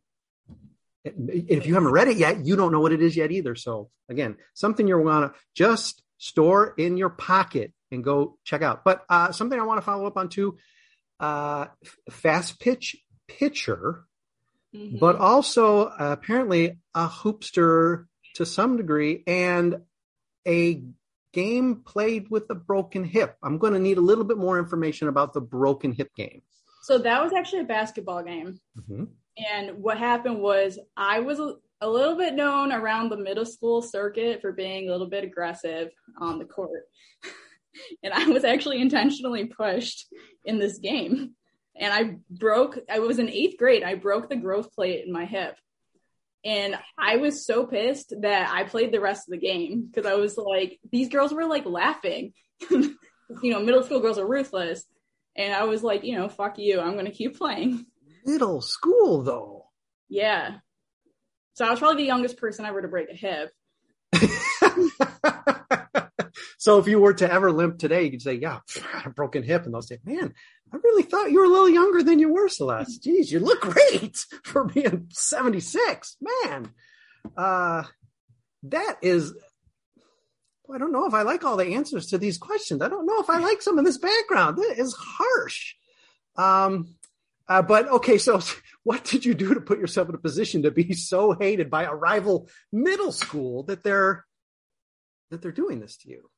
if 1.03 1.65
you 1.65 1.73
haven't 1.73 1.91
read 1.91 2.07
it 2.07 2.17
yet, 2.17 2.45
you 2.45 2.55
don't 2.55 2.71
know 2.71 2.79
what 2.79 2.93
it 2.93 3.01
is 3.01 3.15
yet 3.15 3.31
either. 3.31 3.55
So 3.55 3.89
again, 4.09 4.37
something 4.53 4.87
you 4.87 4.97
want 4.97 5.33
to 5.33 5.39
just 5.55 6.01
store 6.17 6.73
in 6.77 6.97
your 6.97 7.09
pocket 7.09 7.73
and 7.91 8.03
go 8.03 8.37
check 8.43 8.61
out. 8.61 8.83
But 8.83 9.03
uh, 9.09 9.31
something 9.31 9.59
I 9.59 9.65
want 9.65 9.79
to 9.79 9.85
follow 9.85 10.07
up 10.07 10.17
on 10.17 10.29
too, 10.29 10.57
uh, 11.19 11.67
fast 12.09 12.59
pitch 12.59 12.95
pitcher, 13.27 14.05
mm-hmm. 14.73 14.97
but 14.97 15.17
also 15.17 15.85
uh, 15.85 16.15
apparently 16.19 16.79
a 16.95 17.07
hoopster 17.07 18.05
to 18.35 18.45
some 18.45 18.77
degree 18.77 19.23
and 19.27 19.81
a 20.47 20.81
game 21.33 21.81
played 21.85 22.29
with 22.29 22.49
a 22.49 22.55
broken 22.55 23.03
hip. 23.03 23.35
I'm 23.43 23.57
going 23.57 23.73
to 23.73 23.79
need 23.79 23.97
a 23.97 24.01
little 24.01 24.23
bit 24.23 24.37
more 24.37 24.59
information 24.59 25.07
about 25.07 25.33
the 25.33 25.41
broken 25.41 25.91
hip 25.91 26.13
game. 26.15 26.41
So 26.83 26.97
that 26.99 27.23
was 27.23 27.33
actually 27.33 27.61
a 27.61 27.65
basketball 27.65 28.23
game. 28.23 28.59
Mm-hmm. 28.77 29.05
And 29.37 29.81
what 29.81 29.97
happened 29.97 30.39
was 30.39 30.77
I 30.95 31.21
was 31.21 31.39
a, 31.39 31.55
a, 31.81 31.89
little 31.89 32.15
bit 32.15 32.35
known 32.35 32.71
around 32.71 33.09
the 33.09 33.17
middle 33.17 33.45
school 33.45 33.81
circuit 33.81 34.41
for 34.41 34.51
being 34.51 34.87
a 34.87 34.91
little 34.91 35.07
bit 35.07 35.23
aggressive 35.23 35.89
on 36.19 36.37
the 36.37 36.45
court. 36.45 36.83
and 38.03 38.13
I 38.13 38.25
was 38.27 38.43
actually 38.43 38.79
intentionally 38.79 39.45
pushed 39.45 40.07
in 40.45 40.59
this 40.59 40.77
game. 40.77 41.31
And 41.75 41.91
I 41.91 42.17
broke, 42.29 42.77
I 42.91 42.99
was 42.99 43.17
in 43.17 43.29
eighth 43.29 43.57
grade. 43.57 43.83
I 43.83 43.95
broke 43.95 44.29
the 44.29 44.35
growth 44.35 44.71
plate 44.73 45.03
in 45.05 45.11
my 45.11 45.25
hip. 45.25 45.55
And 46.45 46.77
I 46.97 47.17
was 47.17 47.45
so 47.45 47.65
pissed 47.65 48.13
that 48.21 48.49
I 48.53 48.63
played 48.63 48.91
the 48.91 48.99
rest 48.99 49.27
of 49.27 49.31
the 49.31 49.37
game 49.37 49.85
because 49.85 50.05
I 50.05 50.15
was 50.15 50.37
like, 50.37 50.79
these 50.91 51.09
girls 51.09 51.33
were 51.33 51.45
like 51.45 51.65
laughing. 51.65 52.33
you 52.69 52.97
know, 53.43 53.61
middle 53.61 53.83
school 53.83 54.01
girls 54.01 54.17
are 54.17 54.27
ruthless. 54.27 54.83
And 55.35 55.53
I 55.53 55.63
was 55.63 55.83
like, 55.83 56.03
you 56.03 56.17
know, 56.17 56.27
fuck 56.29 56.57
you. 56.57 56.79
I'm 56.79 56.93
going 56.93 57.05
to 57.05 57.11
keep 57.11 57.37
playing. 57.37 57.85
Middle 58.25 58.61
school, 58.61 59.23
though. 59.23 59.65
Yeah. 60.09 60.57
So 61.55 61.65
I 61.65 61.71
was 61.71 61.79
probably 61.79 62.03
the 62.03 62.07
youngest 62.07 62.37
person 62.37 62.65
ever 62.65 62.81
to 62.81 62.87
break 62.87 63.09
a 63.09 63.15
hip. 63.15 63.51
so 66.63 66.77
if 66.77 66.87
you 66.87 66.97
were 66.97 67.13
to 67.15 67.29
ever 67.29 67.51
limp 67.51 67.77
today, 67.77 68.03
you 68.03 68.11
could 68.11 68.21
say, 68.21 68.35
yeah, 68.35 68.59
I 68.93 69.09
broken 69.09 69.43
hip. 69.43 69.65
And 69.65 69.73
they'll 69.73 69.81
say, 69.81 69.99
man, 70.05 70.33
I 70.71 70.77
really 70.77 71.03
thought 71.03 71.29
you 71.29 71.39
were 71.39 71.43
a 71.43 71.49
little 71.49 71.67
younger 71.67 72.01
than 72.01 72.19
you 72.19 72.31
were, 72.31 72.47
Celeste. 72.47 73.03
Geez, 73.03 73.29
you 73.29 73.41
look 73.41 73.59
great 73.59 74.25
for 74.45 74.63
being 74.63 75.07
76. 75.09 76.15
Man, 76.21 76.71
uh, 77.35 77.83
that 78.63 78.95
is, 79.01 79.33
I 80.73 80.77
don't 80.77 80.93
know 80.93 81.05
if 81.05 81.13
I 81.13 81.23
like 81.23 81.43
all 81.43 81.57
the 81.57 81.73
answers 81.73 82.05
to 82.07 82.17
these 82.17 82.37
questions. 82.37 82.81
I 82.81 82.87
don't 82.87 83.05
know 83.05 83.19
if 83.19 83.29
I 83.29 83.39
like 83.39 83.61
some 83.61 83.77
of 83.77 83.83
this 83.83 83.97
background. 83.97 84.57
That 84.57 84.75
is 84.77 84.95
harsh. 84.97 85.73
Um, 86.37 86.95
uh, 87.45 87.61
but 87.61 87.89
okay, 87.89 88.17
so 88.17 88.39
what 88.83 89.03
did 89.03 89.25
you 89.25 89.33
do 89.33 89.53
to 89.53 89.59
put 89.59 89.79
yourself 89.79 90.07
in 90.07 90.15
a 90.15 90.17
position 90.17 90.63
to 90.63 90.71
be 90.71 90.93
so 90.93 91.33
hated 91.33 91.69
by 91.69 91.83
a 91.83 91.93
rival 91.93 92.47
middle 92.71 93.11
school 93.11 93.63
that 93.63 93.83
they're 93.83 94.23
that 95.29 95.41
they're 95.41 95.51
doing 95.51 95.81
this 95.81 95.97
to 95.97 96.09
you? 96.09 96.29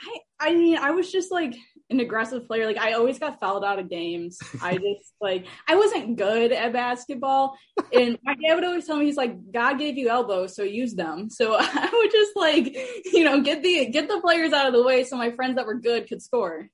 I 0.00 0.18
I 0.40 0.54
mean, 0.54 0.76
I 0.78 0.92
was 0.92 1.10
just 1.10 1.32
like 1.32 1.54
an 1.90 2.00
aggressive 2.00 2.46
player. 2.46 2.66
Like 2.66 2.78
I 2.78 2.92
always 2.92 3.18
got 3.18 3.40
fouled 3.40 3.64
out 3.64 3.78
of 3.78 3.88
games. 3.88 4.38
I 4.62 4.74
just 4.76 5.14
like 5.20 5.46
I 5.66 5.76
wasn't 5.76 6.16
good 6.16 6.52
at 6.52 6.72
basketball. 6.72 7.56
And 7.92 8.18
my 8.22 8.34
dad 8.34 8.54
would 8.54 8.64
always 8.64 8.86
tell 8.86 8.96
me 8.96 9.06
he's 9.06 9.16
like, 9.16 9.52
God 9.52 9.78
gave 9.78 9.96
you 9.96 10.08
elbows, 10.08 10.54
so 10.54 10.62
use 10.62 10.94
them. 10.94 11.30
So 11.30 11.56
I 11.58 11.90
would 11.92 12.10
just 12.10 12.36
like, 12.36 12.76
you 13.12 13.24
know, 13.24 13.40
get 13.40 13.62
the 13.62 13.86
get 13.90 14.08
the 14.08 14.20
players 14.20 14.52
out 14.52 14.66
of 14.66 14.72
the 14.72 14.82
way 14.82 15.04
so 15.04 15.16
my 15.16 15.30
friends 15.32 15.56
that 15.56 15.66
were 15.66 15.74
good 15.74 16.08
could 16.08 16.22
score. 16.22 16.68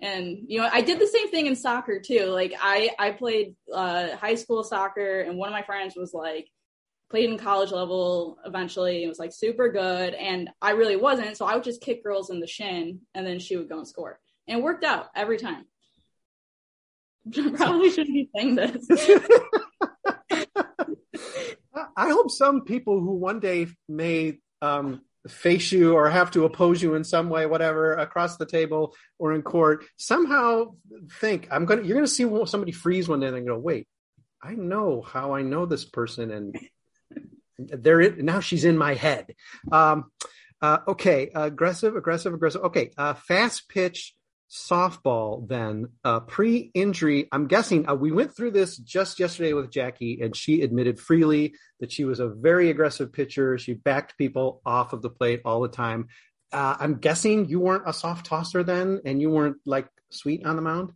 And 0.00 0.38
you 0.48 0.60
know, 0.60 0.68
I 0.70 0.80
did 0.80 0.98
the 0.98 1.06
same 1.06 1.30
thing 1.30 1.46
in 1.46 1.56
soccer 1.56 2.00
too. 2.00 2.26
Like 2.26 2.54
I 2.60 2.90
I 2.98 3.12
played 3.12 3.54
uh 3.72 4.16
high 4.16 4.34
school 4.34 4.64
soccer 4.64 5.20
and 5.20 5.38
one 5.38 5.48
of 5.48 5.52
my 5.52 5.62
friends 5.62 5.94
was 5.96 6.12
like 6.12 6.48
played 7.10 7.30
in 7.30 7.38
college 7.38 7.70
level 7.70 8.38
eventually. 8.44 9.04
It 9.04 9.08
was 9.08 9.18
like 9.18 9.32
super 9.32 9.70
good. 9.70 10.14
And 10.14 10.50
I 10.60 10.72
really 10.72 10.96
wasn't. 10.96 11.36
So 11.36 11.46
I 11.46 11.54
would 11.54 11.64
just 11.64 11.82
kick 11.82 12.02
girls 12.02 12.30
in 12.30 12.40
the 12.40 12.46
shin 12.46 13.00
and 13.14 13.26
then 13.26 13.38
she 13.38 13.56
would 13.56 13.68
go 13.68 13.78
and 13.78 13.88
score. 13.88 14.18
And 14.48 14.58
it 14.58 14.62
worked 14.62 14.84
out 14.84 15.06
every 15.14 15.38
time. 15.38 15.64
Probably 17.32 17.90
shouldn't 17.90 18.14
be 18.14 18.28
saying 18.34 18.54
this. 18.56 18.86
I 21.96 22.10
hope 22.10 22.30
some 22.30 22.62
people 22.62 23.00
who 23.00 23.14
one 23.14 23.40
day 23.40 23.68
may 23.88 24.38
um, 24.60 25.02
face 25.28 25.72
you 25.72 25.94
or 25.94 26.10
have 26.10 26.30
to 26.32 26.44
oppose 26.44 26.82
you 26.82 26.94
in 26.94 27.04
some 27.04 27.28
way, 27.30 27.46
whatever, 27.46 27.94
across 27.94 28.36
the 28.36 28.46
table 28.46 28.94
or 29.18 29.32
in 29.32 29.42
court, 29.42 29.84
somehow 29.96 30.74
think 31.20 31.48
I'm 31.50 31.64
gonna. 31.64 31.82
You're 31.82 31.96
gonna 31.96 32.06
see 32.06 32.28
somebody 32.46 32.72
freeze 32.72 33.08
one 33.08 33.20
day 33.20 33.28
and 33.28 33.46
go, 33.46 33.58
"Wait, 33.58 33.86
I 34.42 34.54
know 34.54 35.02
how 35.02 35.34
I 35.34 35.42
know 35.42 35.66
this 35.66 35.84
person, 35.84 36.30
and 36.30 36.58
there 37.58 38.14
now 38.16 38.40
she's 38.40 38.64
in 38.64 38.78
my 38.78 38.94
head. 38.94 39.34
Um, 39.70 40.10
uh, 40.60 40.78
okay, 40.88 41.30
aggressive, 41.34 41.96
aggressive, 41.96 42.32
aggressive. 42.32 42.62
Okay, 42.62 42.90
uh, 42.96 43.14
fast 43.14 43.68
pitch 43.68 44.14
softball. 44.50 45.46
Then 45.46 45.88
uh, 46.04 46.20
pre-injury. 46.20 47.28
I'm 47.32 47.48
guessing 47.48 47.88
uh, 47.88 47.94
we 47.94 48.12
went 48.12 48.36
through 48.36 48.52
this 48.52 48.76
just 48.78 49.18
yesterday 49.18 49.52
with 49.52 49.70
Jackie, 49.70 50.20
and 50.22 50.34
she 50.34 50.62
admitted 50.62 50.98
freely 50.98 51.54
that 51.80 51.92
she 51.92 52.04
was 52.04 52.20
a 52.20 52.28
very 52.28 52.70
aggressive 52.70 53.12
pitcher. 53.12 53.58
She 53.58 53.74
backed 53.74 54.16
people 54.16 54.62
off 54.64 54.92
of 54.92 55.02
the 55.02 55.10
plate 55.10 55.42
all 55.44 55.60
the 55.60 55.68
time. 55.68 56.08
Uh, 56.52 56.76
I'm 56.78 56.94
guessing 56.94 57.46
you 57.46 57.60
weren't 57.60 57.82
a 57.86 57.92
soft 57.92 58.26
tosser 58.26 58.62
then, 58.62 59.00
and 59.04 59.20
you 59.20 59.30
weren't 59.30 59.56
like 59.66 59.88
sweet 60.10 60.46
on 60.46 60.56
the 60.56 60.62
mound. 60.62 60.92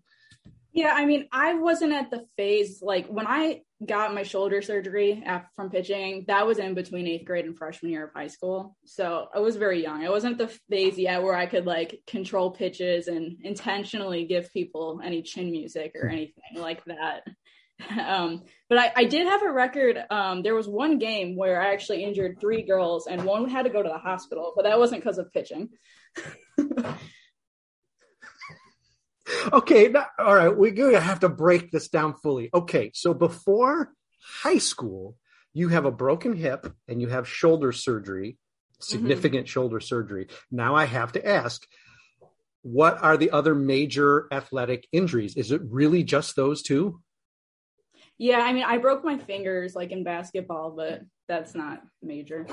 Yeah, 0.72 0.92
I 0.94 1.06
mean, 1.06 1.26
I 1.32 1.54
wasn't 1.54 1.92
at 1.92 2.10
the 2.10 2.26
phase 2.36 2.80
like 2.80 3.08
when 3.08 3.26
I 3.26 3.62
got 3.85 4.14
my 4.14 4.23
shoulder 4.23 4.61
surgery 4.61 5.23
after, 5.25 5.49
from 5.54 5.70
pitching. 5.70 6.25
That 6.26 6.47
was 6.47 6.58
in 6.58 6.75
between 6.75 7.06
eighth 7.06 7.25
grade 7.25 7.44
and 7.44 7.56
freshman 7.56 7.92
year 7.92 8.06
of 8.06 8.12
high 8.12 8.26
school, 8.26 8.76
so 8.85 9.28
I 9.35 9.40
was 9.40 9.56
very 9.56 9.82
young. 9.82 10.04
I 10.04 10.11
wasn't 10.11 10.38
the 10.38 10.49
phase 10.70 10.99
yet 10.99 11.23
where 11.23 11.35
I 11.35 11.47
could 11.47 11.66
like 11.66 12.00
control 12.06 12.50
pitches 12.50 13.08
and 13.08 13.37
intentionally 13.42 14.26
give 14.26 14.52
people 14.52 15.00
any 15.02 15.23
chin 15.23 15.50
music 15.50 15.92
or 15.94 16.08
anything 16.08 16.56
like 16.56 16.85
that. 16.87 17.23
Um, 17.97 18.42
but 18.68 18.78
I, 18.78 18.92
I, 18.97 19.04
did 19.04 19.28
have 19.28 19.42
a 19.44 19.52
record. 19.52 19.99
Um, 20.11 20.42
there 20.42 20.56
was 20.56 20.66
one 20.66 20.99
game 20.99 21.37
where 21.37 21.62
I 21.62 21.73
actually 21.73 22.02
injured 22.02 22.40
three 22.40 22.62
girls, 22.62 23.06
and 23.06 23.23
one 23.23 23.49
had 23.49 23.66
to 23.66 23.70
go 23.70 23.80
to 23.80 23.88
the 23.88 23.99
hospital, 23.99 24.52
but 24.56 24.64
that 24.64 24.80
wasn't 24.80 25.00
because 25.00 25.18
of 25.18 25.32
pitching. 25.32 25.68
okay, 29.52 29.88
now, 29.88 30.06
all 30.18 30.35
right, 30.35 30.56
we're 30.56 30.73
going 30.73 30.92
to 30.92 31.00
have 31.00 31.20
to 31.20 31.28
break 31.28 31.70
this 31.70 31.88
down 31.88 32.14
fully. 32.14 32.50
Okay, 32.52 32.90
so 32.94 33.14
before 33.14 33.92
high 34.42 34.58
school, 34.58 35.16
you 35.52 35.68
have 35.68 35.85
a 35.85 35.90
broken 35.90 36.35
hip 36.35 36.73
and 36.87 37.00
you 37.00 37.08
have 37.08 37.28
shoulder 37.28 37.73
surgery, 37.73 38.38
significant 38.80 39.47
mm-hmm. 39.47 39.52
shoulder 39.52 39.80
surgery. 39.80 40.28
Now 40.50 40.75
I 40.75 40.85
have 40.85 41.12
to 41.12 41.26
ask, 41.26 41.66
what 42.62 43.02
are 43.02 43.16
the 43.16 43.30
other 43.30 43.54
major 43.54 44.28
athletic 44.30 44.87
injuries? 44.92 45.37
Is 45.37 45.50
it 45.52 45.62
really 45.64 46.02
just 46.02 46.37
those 46.37 46.62
two? 46.62 47.00
Yeah, 48.18 48.40
I 48.40 48.52
mean, 48.52 48.64
I 48.64 48.78
broke 48.78 49.04
my 49.04 49.16
fingers 49.16 49.75
like 49.75 49.92
in 49.92 50.02
basketball, 50.04 50.73
but 50.73 51.02
that's 51.28 51.54
not 51.54 51.82
major. 52.02 52.47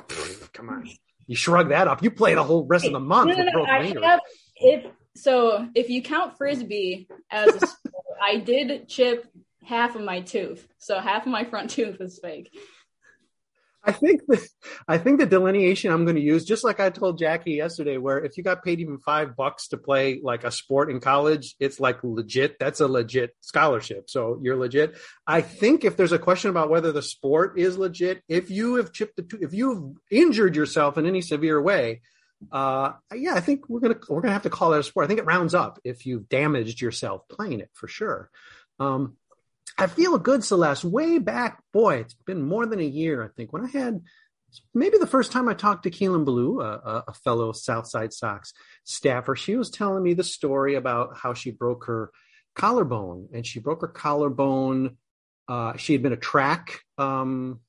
Come 0.53 0.70
on. 0.70 0.89
You 1.27 1.36
shrug 1.36 1.70
that 1.70 1.88
off. 1.88 2.03
You 2.03 2.12
play 2.12 2.36
the 2.36 2.44
whole 2.44 2.65
rest 2.65 2.86
of 2.86 2.94
the 2.94 3.00
month 3.00 3.36
no, 3.36 3.44
no, 3.44 3.51
no, 3.51 3.65
I 3.65 3.88
have, 4.03 4.20
if 4.58 4.86
so 5.15 5.67
if 5.75 5.89
you 5.89 6.01
count 6.01 6.38
frisbee 6.38 7.07
as 7.31 7.55
a 7.55 7.60
sport, 7.67 8.05
I 8.24 8.38
did 8.38 8.88
chip 8.88 9.27
half 9.63 9.95
of 9.95 10.01
my 10.01 10.22
tooth, 10.22 10.67
so 10.77 11.00
half 11.00 11.25
of 11.25 11.31
my 11.31 11.43
front 11.43 11.69
tooth 11.72 12.00
is 12.01 12.19
fake. 12.22 12.51
I 13.88 13.91
think 13.91 14.22
the 14.27 14.45
I 14.88 14.98
think 14.98 15.19
the 15.19 15.25
delineation 15.25 15.91
I'm 15.91 16.05
going 16.05 16.15
to 16.15 16.22
use, 16.22 16.43
just 16.43 16.63
like 16.63 16.79
I 16.79 16.89
told 16.89 17.19
Jackie 17.19 17.53
yesterday, 17.53 17.98
where 17.98 18.24
if 18.24 18.36
you 18.36 18.43
got 18.43 18.63
paid 18.63 18.79
even 18.79 18.98
five 18.98 19.36
bucks 19.36 19.67
to 19.69 19.77
play 19.77 20.19
like 20.24 20.43
a 20.43 20.51
sport 20.51 20.89
in 20.89 21.00
college, 21.00 21.55
it's 21.60 21.79
like 21.79 22.03
legit. 22.03 22.57
That's 22.60 22.79
a 22.79 22.88
legit 22.88 23.36
scholarship, 23.41 24.10
so 24.10 24.39
you're 24.41 24.57
legit. 24.57 24.95
I 25.27 25.41
think 25.41 25.86
if 25.86 25.98
there's 25.98 26.12
a 26.12 26.19
question 26.19 26.50
about 26.50 26.69
whether 26.69 26.91
the 26.91 27.03
sport 27.03 27.60
is 27.60 27.77
legit, 27.77 28.24
if 28.27 28.50
you 28.50 28.75
have 28.75 28.91
chipped 28.91 29.17
the, 29.17 29.38
if 29.39 29.53
you've 29.53 29.98
injured 30.10 30.55
yourself 30.55 30.98
in 30.98 31.05
any 31.05 31.22
severe 31.22 31.62
way, 31.62 32.01
uh, 32.51 32.94
yeah, 33.13 33.34
I 33.34 33.39
think 33.39 33.70
we're 33.70 33.80
gonna 33.80 34.00
we're 34.10 34.22
gonna 34.22 34.34
have 34.34 34.44
to 34.44 34.50
call 34.50 34.72
that 34.72 34.80
a 34.80 34.84
sport. 34.84 35.06
I 35.06 35.08
think 35.08 35.20
it 35.20 35.25
rounds 35.25 35.54
up 35.54 35.80
if 35.84 36.06
you've 36.06 36.30
damaged 36.30 36.82
yourself 36.82 37.27
playing 37.30 37.60
it 37.60 37.70
for 37.74 37.88
sure. 37.88 38.30
Um, 38.80 39.18
I 39.77 39.88
feel 39.88 40.18
good, 40.18 40.44
Celeste. 40.44 40.86
Way 40.86 41.18
back, 41.18 41.62
boy, 41.74 41.98
it's 41.98 42.13
been 42.25 42.42
more 42.42 42.65
than 42.65 42.80
a 42.80 42.84
year. 42.84 43.24
I 43.24 43.30
think 43.36 43.51
when 43.51 43.65
I 43.65 43.70
had 43.70 44.01
maybe 44.74 44.98
the 44.98 45.08
first 45.08 45.32
time 45.32 45.50
I 45.50 45.54
talked 45.54 45.84
to 45.84 45.92
Keelan 45.92 46.25
Ballou, 46.25 46.62
a, 46.62 47.04
a 47.08 47.13
fellow 47.13 47.51
Southside 47.51 48.13
Sox 48.13 48.54
staffer, 48.84 49.36
she 49.36 49.56
was 49.56 49.70
telling 49.70 50.04
me 50.04 50.13
the 50.13 50.24
story 50.24 50.75
about 50.75 51.18
how 51.18 51.34
she 51.34 51.51
broke 51.51 51.86
her 51.86 52.12
collarbone, 52.56 53.30
and 53.34 53.46
she 53.46 53.60
broke 53.60 53.82
her 53.82 53.88
collarbone. 53.88 54.98
Uh, 55.48 55.75
she 55.77 55.94
had 55.94 56.01
been 56.01 56.13
a 56.13 56.18
track 56.18 56.80
um, 56.98 57.60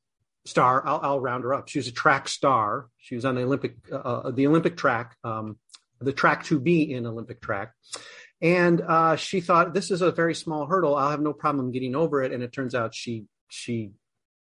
star. 0.49 0.87
I'll, 0.87 1.01
I'll, 1.03 1.21
round 1.21 1.45
her 1.45 1.55
up. 1.55 1.69
She 1.69 1.79
was 1.79 1.89
a 1.89 1.93
track 1.93 2.29
star. 2.29 2.89
She 2.99 3.15
was 3.15 3.25
on 3.25 3.35
the 3.35 3.43
Olympic, 3.43 3.77
uh, 3.91 3.97
uh 3.97 4.31
the 4.31 4.47
Olympic 4.47 4.77
track, 4.77 5.17
um, 5.25 5.59
the 6.01 6.13
track 6.13 6.45
to 6.45 6.59
be 6.59 6.93
in 6.93 7.07
Olympic 7.07 7.41
track. 7.41 7.73
And 8.41 8.81
uh, 8.83 9.17
she 9.17 9.41
thought 9.41 9.73
this 9.73 9.91
is 9.91 10.03
a 10.03 10.13
very 10.13 10.35
small 10.35 10.67
hurdle. 10.67 10.95
I'll 10.95 11.11
have 11.11 11.21
no 11.21 11.33
problem 11.33 11.73
getting 11.73 11.97
over 11.97 12.23
it. 12.23 12.33
And 12.33 12.43
it 12.43 12.53
turns 12.53 12.75
out 12.75 12.95
she 12.95 13.25
she 13.49 13.93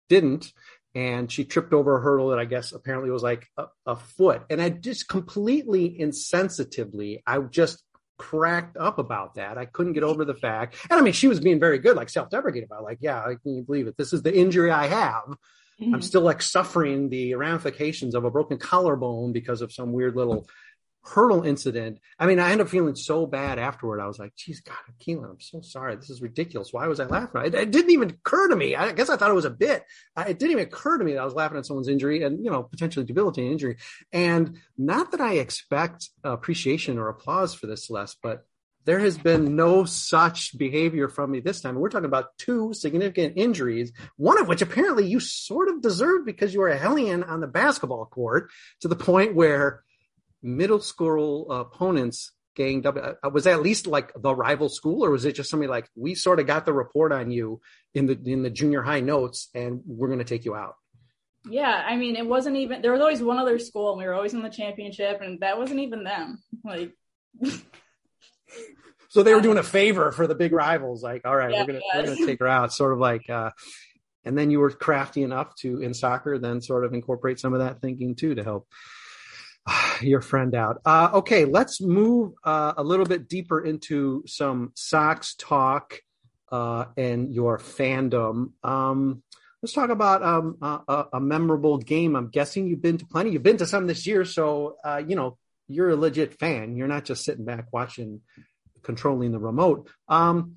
didn't, 0.08 0.52
and 0.94 1.30
she 1.30 1.44
tripped 1.44 1.72
over 1.72 1.96
a 1.96 2.02
hurdle 2.02 2.28
that 2.28 2.38
I 2.38 2.44
guess 2.44 2.72
apparently 2.72 3.10
was 3.10 3.22
like 3.22 3.46
a, 3.56 3.66
a 3.86 3.96
foot. 3.96 4.42
And 4.50 4.60
I 4.60 4.70
just 4.70 5.08
completely 5.08 5.96
insensitively, 5.98 7.22
I 7.26 7.38
just 7.38 7.82
cracked 8.18 8.76
up 8.76 8.98
about 8.98 9.34
that. 9.34 9.58
I 9.58 9.66
couldn't 9.66 9.92
get 9.92 10.02
over 10.02 10.24
the 10.24 10.34
fact. 10.34 10.76
And 10.90 10.98
I 10.98 11.02
mean, 11.02 11.12
she 11.12 11.28
was 11.28 11.40
being 11.40 11.60
very 11.60 11.78
good, 11.78 11.96
like 11.96 12.08
self-deprecating 12.08 12.68
about, 12.70 12.82
like, 12.82 12.98
yeah, 13.00 13.20
I 13.20 13.34
can 13.34 13.56
you 13.56 13.62
believe 13.62 13.86
it. 13.86 13.96
This 13.96 14.12
is 14.12 14.22
the 14.22 14.36
injury 14.36 14.70
I 14.70 14.86
have. 14.86 15.34
Mm-hmm. 15.80 15.94
I'm 15.94 16.02
still 16.02 16.22
like 16.22 16.42
suffering 16.42 17.08
the 17.08 17.34
ramifications 17.34 18.14
of 18.14 18.24
a 18.24 18.30
broken 18.30 18.58
collarbone 18.58 19.32
because 19.32 19.60
of 19.60 19.72
some 19.72 19.92
weird 19.92 20.16
little 20.16 20.48
hurdle 21.02 21.44
incident. 21.44 22.00
I 22.18 22.26
mean, 22.26 22.40
I 22.40 22.50
end 22.50 22.60
up 22.60 22.68
feeling 22.68 22.96
so 22.96 23.26
bad 23.26 23.58
afterward. 23.58 24.00
I 24.00 24.06
was 24.06 24.18
like, 24.18 24.34
geez, 24.34 24.60
God, 24.60 24.76
Keelan, 25.00 25.30
I'm 25.30 25.40
so 25.40 25.60
sorry. 25.60 25.94
This 25.94 26.10
is 26.10 26.20
ridiculous. 26.20 26.72
Why 26.72 26.88
was 26.88 26.98
I 26.98 27.04
laughing? 27.04 27.42
It, 27.44 27.54
it 27.54 27.70
didn't 27.70 27.92
even 27.92 28.10
occur 28.10 28.48
to 28.48 28.56
me. 28.56 28.74
I 28.74 28.92
guess 28.92 29.08
I 29.08 29.16
thought 29.16 29.30
it 29.30 29.34
was 29.34 29.44
a 29.44 29.50
bit. 29.50 29.84
I, 30.16 30.30
it 30.30 30.38
didn't 30.38 30.52
even 30.52 30.66
occur 30.66 30.98
to 30.98 31.04
me 31.04 31.12
that 31.12 31.20
I 31.20 31.24
was 31.24 31.34
laughing 31.34 31.58
at 31.58 31.66
someone's 31.66 31.88
injury 31.88 32.22
and, 32.22 32.44
you 32.44 32.50
know, 32.50 32.64
potentially 32.64 33.06
debilitating 33.06 33.52
injury. 33.52 33.76
And 34.12 34.58
not 34.76 35.12
that 35.12 35.20
I 35.20 35.34
expect 35.34 36.10
appreciation 36.24 36.98
or 36.98 37.08
applause 37.08 37.54
for 37.54 37.66
this, 37.66 37.86
Celeste, 37.86 38.18
but 38.22 38.44
there 38.86 39.00
has 39.00 39.18
been 39.18 39.56
no 39.56 39.84
such 39.84 40.56
behavior 40.56 41.08
from 41.08 41.32
me 41.32 41.40
this 41.40 41.60
time. 41.60 41.74
We're 41.74 41.90
talking 41.90 42.06
about 42.06 42.38
two 42.38 42.72
significant 42.72 43.34
injuries, 43.36 43.92
one 44.16 44.40
of 44.40 44.46
which 44.46 44.62
apparently 44.62 45.08
you 45.08 45.18
sort 45.18 45.68
of 45.68 45.82
deserved 45.82 46.24
because 46.24 46.54
you 46.54 46.60
were 46.60 46.68
a 46.68 46.78
hellion 46.78 47.24
on 47.24 47.40
the 47.40 47.48
basketball 47.48 48.06
court 48.06 48.48
to 48.82 48.88
the 48.88 48.94
point 48.94 49.34
where 49.34 49.82
middle 50.40 50.80
school 50.80 51.50
opponents 51.50 52.30
ganged 52.54 52.86
up? 52.86 52.96
Uh, 52.96 53.28
was 53.28 53.44
that 53.44 53.54
at 53.54 53.62
least 53.62 53.88
like 53.88 54.12
the 54.16 54.32
rival 54.32 54.68
school, 54.68 55.04
or 55.04 55.10
was 55.10 55.24
it 55.24 55.34
just 55.34 55.50
somebody 55.50 55.68
like 55.68 55.90
we 55.96 56.14
sort 56.14 56.38
of 56.38 56.46
got 56.46 56.64
the 56.64 56.72
report 56.72 57.10
on 57.10 57.32
you 57.32 57.60
in 57.92 58.06
the 58.06 58.18
in 58.24 58.42
the 58.42 58.50
junior 58.50 58.82
high 58.82 59.00
notes, 59.00 59.48
and 59.52 59.82
we're 59.84 60.08
going 60.08 60.20
to 60.20 60.24
take 60.24 60.44
you 60.44 60.54
out? 60.54 60.76
Yeah, 61.48 61.84
I 61.86 61.96
mean, 61.96 62.14
it 62.14 62.26
wasn't 62.26 62.56
even. 62.56 62.82
There 62.82 62.92
was 62.92 63.00
always 63.00 63.20
one 63.20 63.38
other 63.38 63.58
school, 63.58 63.90
and 63.90 63.98
we 63.98 64.04
were 64.04 64.14
always 64.14 64.32
in 64.32 64.42
the 64.42 64.48
championship, 64.48 65.20
and 65.22 65.40
that 65.40 65.58
wasn't 65.58 65.80
even 65.80 66.04
them. 66.04 66.40
Like. 66.64 66.92
so 69.08 69.22
they 69.22 69.34
were 69.34 69.40
doing 69.40 69.58
a 69.58 69.62
favor 69.62 70.12
for 70.12 70.26
the 70.26 70.34
big 70.34 70.52
rivals. 70.52 71.02
Like, 71.02 71.26
all 71.26 71.36
right, 71.36 71.52
yeah, 71.52 71.60
we're 71.60 71.66
gonna 71.66 71.80
we're 71.94 72.04
gonna 72.04 72.26
take 72.26 72.40
her 72.40 72.48
out. 72.48 72.72
Sort 72.72 72.92
of 72.92 72.98
like, 72.98 73.28
uh, 73.30 73.50
and 74.24 74.36
then 74.36 74.50
you 74.50 74.60
were 74.60 74.70
crafty 74.70 75.22
enough 75.22 75.54
to 75.56 75.80
in 75.80 75.94
soccer 75.94 76.38
then 76.38 76.60
sort 76.60 76.84
of 76.84 76.92
incorporate 76.92 77.38
some 77.38 77.54
of 77.54 77.60
that 77.60 77.80
thinking 77.80 78.14
too 78.14 78.34
to 78.34 78.44
help 78.44 78.66
your 80.00 80.20
friend 80.20 80.54
out. 80.54 80.80
Uh, 80.84 81.10
okay, 81.14 81.44
let's 81.44 81.80
move 81.80 82.32
uh, 82.44 82.74
a 82.76 82.82
little 82.82 83.06
bit 83.06 83.28
deeper 83.28 83.64
into 83.64 84.22
some 84.26 84.72
Sox 84.74 85.34
talk 85.34 86.00
uh, 86.50 86.86
and 86.96 87.32
your 87.34 87.58
fandom. 87.58 88.52
Um, 88.62 89.22
let's 89.62 89.72
talk 89.72 89.90
about 89.90 90.22
um, 90.22 90.58
a, 90.62 91.06
a, 91.14 91.20
memorable 91.20 91.78
game. 91.78 92.14
I'm 92.14 92.28
guessing 92.28 92.68
you've 92.68 92.82
been 92.82 92.98
to 92.98 93.06
plenty. 93.06 93.30
You've 93.30 93.42
been 93.42 93.56
to 93.58 93.66
some 93.66 93.86
this 93.86 94.06
year, 94.06 94.24
so 94.24 94.76
uh, 94.84 95.02
you 95.06 95.16
know 95.16 95.38
you're 95.68 95.90
a 95.90 95.96
legit 95.96 96.38
fan. 96.38 96.76
You're 96.76 96.88
not 96.88 97.04
just 97.04 97.24
sitting 97.24 97.44
back 97.44 97.72
watching, 97.72 98.20
controlling 98.82 99.32
the 99.32 99.38
remote. 99.38 99.90
Um, 100.08 100.56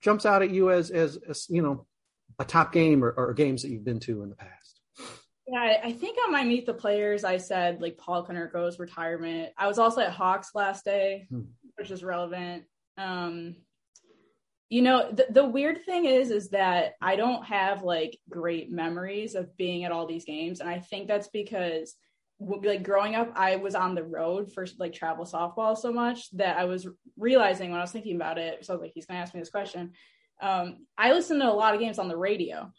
jumps 0.00 0.26
out 0.26 0.42
at 0.42 0.50
you 0.50 0.70
as, 0.70 0.90
as, 0.90 1.18
as 1.28 1.46
you 1.48 1.62
know 1.62 1.86
a 2.38 2.44
top 2.44 2.72
game 2.72 3.04
or, 3.04 3.10
or 3.10 3.34
games 3.34 3.62
that 3.62 3.70
you've 3.70 3.84
been 3.84 4.00
to 4.00 4.22
in 4.22 4.30
the 4.30 4.36
past. 4.36 4.80
Yeah, 5.48 5.78
I 5.84 5.92
think 5.92 6.18
on 6.24 6.32
my 6.32 6.42
Meet 6.42 6.66
the 6.66 6.74
Players, 6.74 7.22
I 7.22 7.36
said 7.36 7.80
like 7.80 7.96
Paul 7.96 8.26
Konerko's 8.26 8.78
retirement. 8.78 9.52
I 9.56 9.68
was 9.68 9.78
also 9.78 10.00
at 10.00 10.10
Hawks 10.10 10.50
last 10.54 10.84
day, 10.84 11.26
hmm. 11.30 11.42
which 11.76 11.90
is 11.90 12.02
relevant. 12.02 12.64
Um, 12.98 13.56
you 14.68 14.82
know, 14.82 15.12
the, 15.12 15.26
the 15.30 15.44
weird 15.46 15.84
thing 15.84 16.06
is, 16.06 16.30
is 16.30 16.50
that 16.50 16.94
I 17.00 17.14
don't 17.14 17.44
have 17.44 17.84
like 17.84 18.18
great 18.28 18.72
memories 18.72 19.36
of 19.36 19.56
being 19.56 19.84
at 19.84 19.92
all 19.92 20.06
these 20.06 20.24
games. 20.24 20.58
And 20.58 20.68
I 20.68 20.80
think 20.80 21.06
that's 21.06 21.28
because 21.28 21.94
like 22.38 22.82
growing 22.82 23.14
up, 23.14 23.32
I 23.34 23.56
was 23.56 23.74
on 23.74 23.94
the 23.94 24.04
road 24.04 24.52
for 24.52 24.66
like 24.78 24.92
travel 24.92 25.24
softball 25.24 25.76
so 25.76 25.92
much 25.92 26.30
that 26.32 26.58
I 26.58 26.64
was 26.64 26.86
realizing 27.16 27.70
when 27.70 27.78
I 27.78 27.82
was 27.82 27.92
thinking 27.92 28.16
about 28.16 28.38
it. 28.38 28.64
So 28.64 28.72
I 28.72 28.76
was 28.76 28.82
like, 28.82 28.92
he's 28.94 29.06
going 29.06 29.16
to 29.16 29.22
ask 29.22 29.34
me 29.34 29.40
this 29.40 29.50
question. 29.50 29.92
Um, 30.40 30.86
I 30.98 31.12
listened 31.12 31.40
to 31.40 31.50
a 31.50 31.52
lot 31.52 31.74
of 31.74 31.80
games 31.80 31.98
on 31.98 32.08
the 32.08 32.16
radio 32.16 32.70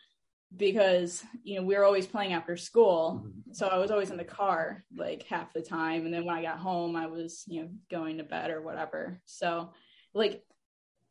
because 0.55 1.23
you 1.43 1.55
know 1.55 1.65
we 1.65 1.75
were 1.75 1.83
always 1.83 2.07
playing 2.07 2.33
after 2.33 2.55
school 2.55 3.21
mm-hmm. 3.25 3.51
so 3.51 3.67
i 3.67 3.77
was 3.77 3.91
always 3.91 4.11
in 4.11 4.17
the 4.17 4.23
car 4.23 4.83
like 4.95 5.23
half 5.23 5.51
the 5.53 5.61
time 5.61 6.05
and 6.05 6.13
then 6.13 6.23
when 6.23 6.35
i 6.35 6.41
got 6.41 6.57
home 6.57 6.95
i 6.95 7.07
was 7.07 7.43
you 7.47 7.61
know 7.61 7.69
going 7.91 8.17
to 8.17 8.23
bed 8.23 8.49
or 8.49 8.61
whatever 8.61 9.19
so 9.25 9.71
like 10.13 10.41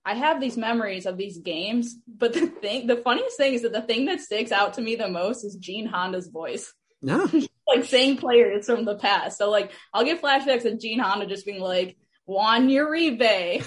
i 0.07 0.15
have 0.15 0.41
these 0.41 0.57
memories 0.57 1.05
of 1.05 1.19
these 1.19 1.39
games 1.39 1.97
but 2.09 2.33
the 2.33 2.47
thing 2.47 2.87
the 2.87 2.97
funniest 2.97 3.37
thing 3.37 3.53
is 3.53 3.63
that 3.63 3.73
the 3.73 3.83
thing 3.83 4.07
that 4.07 4.21
sticks 4.21 4.53
out 4.53 4.75
to 4.75 4.81
me 4.81 4.97
the 4.97 5.09
most 5.09 5.45
is 5.45 5.57
gene 5.57 5.87
honda's 5.87 6.29
voice 6.29 6.73
no 7.03 7.29
like 7.67 7.85
saying 7.85 8.17
players 8.17 8.67
from 8.67 8.85
the 8.85 8.97
past 8.97 9.39
so 9.39 9.51
like 9.51 9.73
i'll 9.93 10.05
get 10.05 10.23
flashbacks 10.23 10.65
of 10.65 10.81
gene 10.81 10.99
honda 10.99 11.27
just 11.27 11.47
being 11.47 11.61
like 11.61 11.97
juan 12.27 12.69
uribe 12.69 13.63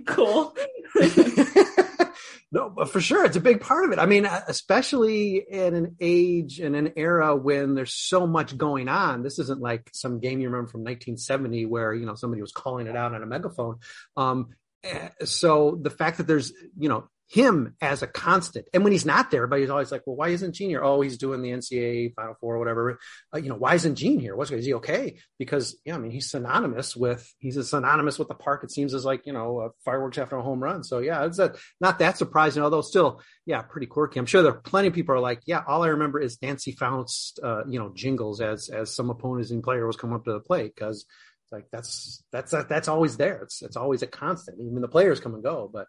cool 0.06 0.54
no, 2.52 2.70
but 2.70 2.88
for 2.88 3.00
sure, 3.00 3.24
it's 3.24 3.36
a 3.36 3.40
big 3.40 3.60
part 3.60 3.84
of 3.84 3.92
it. 3.92 3.98
I 3.98 4.06
mean, 4.06 4.26
especially 4.26 5.44
in 5.48 5.74
an 5.74 5.96
age 6.00 6.60
and 6.60 6.76
an 6.76 6.92
era 6.96 7.34
when 7.34 7.74
there's 7.74 7.94
so 7.94 8.26
much 8.26 8.56
going 8.56 8.88
on. 8.88 9.22
This 9.22 9.38
isn't 9.38 9.60
like 9.60 9.90
some 9.92 10.20
game 10.20 10.40
you 10.40 10.48
remember 10.48 10.70
from 10.70 10.82
1970 10.82 11.66
where 11.66 11.92
you 11.92 12.06
know 12.06 12.14
somebody 12.14 12.40
was 12.42 12.52
calling 12.52 12.86
it 12.86 12.96
out 12.96 13.14
on 13.14 13.22
a 13.22 13.26
megaphone. 13.26 13.78
Um, 14.16 14.50
eh, 14.82 15.08
so 15.24 15.78
the 15.80 15.90
fact 15.90 16.18
that 16.18 16.26
there's 16.26 16.52
you 16.78 16.88
know 16.88 17.08
him 17.34 17.74
as 17.80 18.02
a 18.02 18.06
constant. 18.06 18.68
And 18.72 18.84
when 18.84 18.92
he's 18.92 19.04
not 19.04 19.32
there, 19.32 19.48
he's 19.56 19.68
always 19.68 19.90
like, 19.90 20.02
well, 20.06 20.14
why 20.14 20.28
isn't 20.28 20.54
Gene 20.54 20.70
here? 20.70 20.84
Oh, 20.84 21.00
he's 21.00 21.18
doing 21.18 21.42
the 21.42 21.50
NCAA 21.50 22.14
Final 22.14 22.36
Four 22.40 22.54
or 22.54 22.58
whatever. 22.60 23.00
Uh, 23.34 23.38
you 23.38 23.48
know, 23.48 23.56
why 23.56 23.74
isn't 23.74 23.96
Gene 23.96 24.20
here? 24.20 24.36
What's 24.36 24.52
is 24.52 24.64
he 24.64 24.74
okay? 24.74 25.16
Because 25.36 25.76
yeah, 25.84 25.96
I 25.96 25.98
mean, 25.98 26.12
he's 26.12 26.30
synonymous 26.30 26.94
with 26.94 27.28
he's 27.40 27.68
synonymous 27.68 28.20
with 28.20 28.28
the 28.28 28.34
park. 28.34 28.62
It 28.62 28.70
seems 28.70 28.94
as 28.94 29.04
like 29.04 29.26
you 29.26 29.32
know 29.32 29.58
uh, 29.58 29.68
fireworks 29.84 30.16
after 30.16 30.36
a 30.36 30.42
home 30.42 30.62
run. 30.62 30.84
So 30.84 31.00
yeah, 31.00 31.24
it's 31.24 31.40
a, 31.40 31.54
not 31.80 31.98
that 31.98 32.18
surprising, 32.18 32.62
although 32.62 32.82
still 32.82 33.20
yeah, 33.46 33.62
pretty 33.62 33.88
quirky. 33.88 34.20
I'm 34.20 34.26
sure 34.26 34.42
there 34.42 34.52
are 34.52 34.60
plenty 34.60 34.88
of 34.88 34.94
people 34.94 35.16
are 35.16 35.20
like, 35.20 35.40
yeah, 35.44 35.64
all 35.66 35.82
I 35.82 35.88
remember 35.88 36.20
is 36.20 36.38
Nancy 36.40 36.70
Faust, 36.70 37.40
uh, 37.42 37.64
you 37.66 37.80
know, 37.80 37.90
jingles 37.92 38.40
as 38.40 38.68
as 38.68 38.94
some 38.94 39.10
opposing 39.10 39.60
player 39.60 39.88
was 39.88 39.96
coming 39.96 40.14
up 40.14 40.24
to 40.26 40.32
the 40.34 40.40
plate 40.40 40.72
because 40.72 41.04
like 41.50 41.66
that's 41.72 42.22
that's 42.30 42.52
that's 42.52 42.86
always 42.86 43.16
there. 43.16 43.42
It's 43.42 43.60
it's 43.60 43.76
always 43.76 44.02
a 44.02 44.06
constant. 44.06 44.60
Even 44.60 44.82
the 44.82 44.88
players 44.88 45.18
come 45.18 45.34
and 45.34 45.42
go, 45.42 45.68
but. 45.72 45.88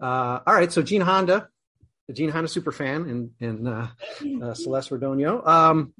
Uh, 0.00 0.40
all 0.46 0.54
right, 0.54 0.70
so 0.72 0.82
Gene 0.82 1.00
Honda, 1.00 1.48
the 2.06 2.14
Gene 2.14 2.30
Honda 2.30 2.48
super 2.48 2.72
fan, 2.72 3.08
and 3.08 3.30
and 3.40 3.68
uh, 3.68 3.86
uh, 4.42 4.54
Celeste 4.54 4.90
Radonio. 4.90 5.46
Um, 5.46 5.94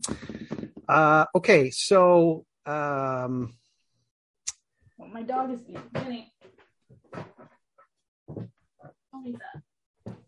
uh, 0.89 1.25
okay, 1.35 1.71
so 1.71 2.45
um, 2.67 3.55
oh, 5.01 5.07
my 5.13 5.23
dog 5.23 5.53
is 5.53 5.61
getting. 5.95 6.27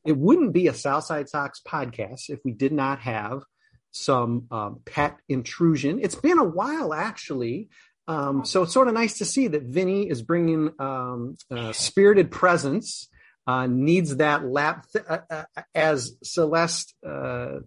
It 0.05 0.17
wouldn't 0.17 0.55
be 0.55 0.69
a 0.69 0.75
Southside 0.75 1.29
Sox 1.29 1.61
podcast 1.61 2.31
if 2.31 2.41
we 2.43 2.53
did 2.53 2.73
not 2.73 3.01
have 3.01 3.43
some 3.91 4.47
um, 4.51 4.81
pet 4.87 5.19
intrusion. 5.29 5.99
It's 6.01 6.15
been 6.15 6.39
a 6.39 6.45
while, 6.45 6.95
actually. 6.95 7.69
Um, 8.07 8.47
so 8.47 8.63
it's 8.63 8.73
sort 8.73 8.89
of 8.89 8.95
nice 8.95 9.19
to 9.19 9.27
see 9.27 9.49
that 9.49 9.65
Vinny 9.65 10.09
is 10.09 10.23
bringing 10.23 10.73
um, 10.79 11.37
uh, 11.51 11.73
spirited 11.73 12.31
presence 12.31 13.09
uh, 13.49 13.67
needs 13.67 14.17
that 14.17 14.45
lap. 14.45 14.87
Th- 14.93 15.05
uh, 15.09 15.21
uh, 15.31 15.45
as 15.75 16.17
Celeste 16.23 16.95
uh, 17.05 17.61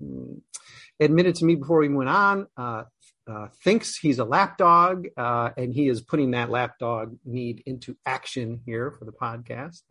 admitted 0.99 1.35
to 1.35 1.45
me 1.45 1.55
before 1.55 1.79
we 1.79 1.89
went 1.89 2.09
on, 2.09 2.45
uh, 2.55 2.83
uh, 3.27 3.47
thinks 3.63 3.97
he's 3.97 4.19
a 4.19 4.23
lap 4.25 4.57
dog, 4.59 5.07
and 5.17 5.73
he 5.73 5.87
is 5.87 6.01
putting 6.01 6.31
that 6.31 6.51
lap 6.51 6.75
dog 6.79 7.17
need 7.25 7.63
into 7.65 7.97
action 8.05 8.61
here 8.65 8.91
for 8.91 9.05
the 9.05 9.11
podcast. 9.11 9.81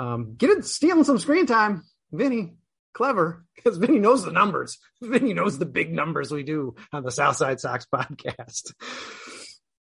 Um, 0.00 0.34
get 0.36 0.50
it, 0.50 0.64
stealing 0.64 1.04
some 1.04 1.18
screen 1.18 1.46
time, 1.46 1.84
Vinny. 2.12 2.56
Clever, 2.92 3.44
because 3.54 3.76
Vinny 3.76 3.98
knows 3.98 4.24
the 4.24 4.32
numbers. 4.32 4.78
Vinny 5.02 5.34
knows 5.34 5.58
the 5.58 5.66
big 5.66 5.92
numbers 5.92 6.32
we 6.32 6.42
do 6.42 6.74
on 6.94 7.02
the 7.02 7.10
Southside 7.10 7.60
Sox 7.60 7.86
podcast. 7.94 8.72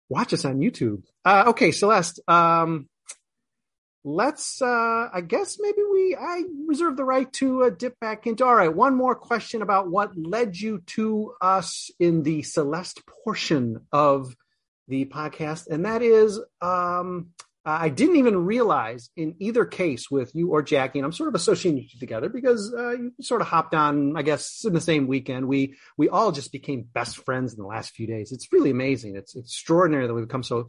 Watch 0.10 0.34
us 0.34 0.44
on 0.44 0.60
YouTube. 0.60 1.04
okay, 1.26 1.72
Celeste. 1.72 2.20
Um, 2.28 2.90
let's 4.06 4.62
uh 4.62 5.10
i 5.12 5.20
guess 5.20 5.58
maybe 5.60 5.82
we 5.92 6.16
i 6.20 6.44
reserve 6.68 6.96
the 6.96 7.04
right 7.04 7.34
to 7.34 7.64
uh, 7.64 7.72
dip 7.72 8.00
back 8.00 8.28
into 8.28 8.46
all 8.46 8.54
right 8.54 8.74
one 8.74 8.96
more 8.96 9.16
question 9.16 9.64
about 9.64 9.90
what 9.90 10.16
led 10.16 10.56
you 10.56 10.80
to 10.86 11.34
us 11.42 11.90
in 12.00 12.22
the 12.22 12.44
celeste 12.44 13.02
portion 13.26 13.82
of 13.92 14.36
the 14.88 15.06
podcast 15.06 15.66
and 15.68 15.86
that 15.86 16.04
is 16.04 16.40
um 16.62 17.28
I 17.68 17.90
didn't 17.90 18.18
even 18.18 18.46
realize 18.46 19.10
in 19.18 19.34
either 19.40 19.66
case 19.66 20.12
with 20.12 20.36
you 20.36 20.52
or 20.52 20.62
Jackie, 20.62 21.00
and 21.00 21.06
I'm 21.06 21.12
sort 21.12 21.30
of 21.30 21.34
associating 21.34 21.82
you 21.82 22.00
together 22.00 22.30
because 22.30 22.72
uh, 22.72 22.92
you 22.92 23.12
sort 23.22 23.42
of 23.42 23.48
hopped 23.48 23.74
on, 23.74 24.16
I 24.16 24.22
guess, 24.22 24.64
in 24.66 24.74
the 24.74 24.80
same 24.80 25.08
weekend. 25.08 25.48
We 25.48 25.76
we 25.98 26.08
all 26.08 26.32
just 26.32 26.52
became 26.52 26.84
best 26.84 27.18
friends 27.18 27.54
in 27.54 27.60
the 27.60 27.66
last 27.66 27.96
few 27.96 28.06
days. 28.06 28.32
It's 28.32 28.54
really 28.54 28.70
amazing. 28.70 29.16
It's, 29.16 29.36
it's 29.36 29.52
extraordinary 29.52 30.06
that 30.06 30.14
we've 30.14 30.28
become 30.28 30.44
so 30.44 30.68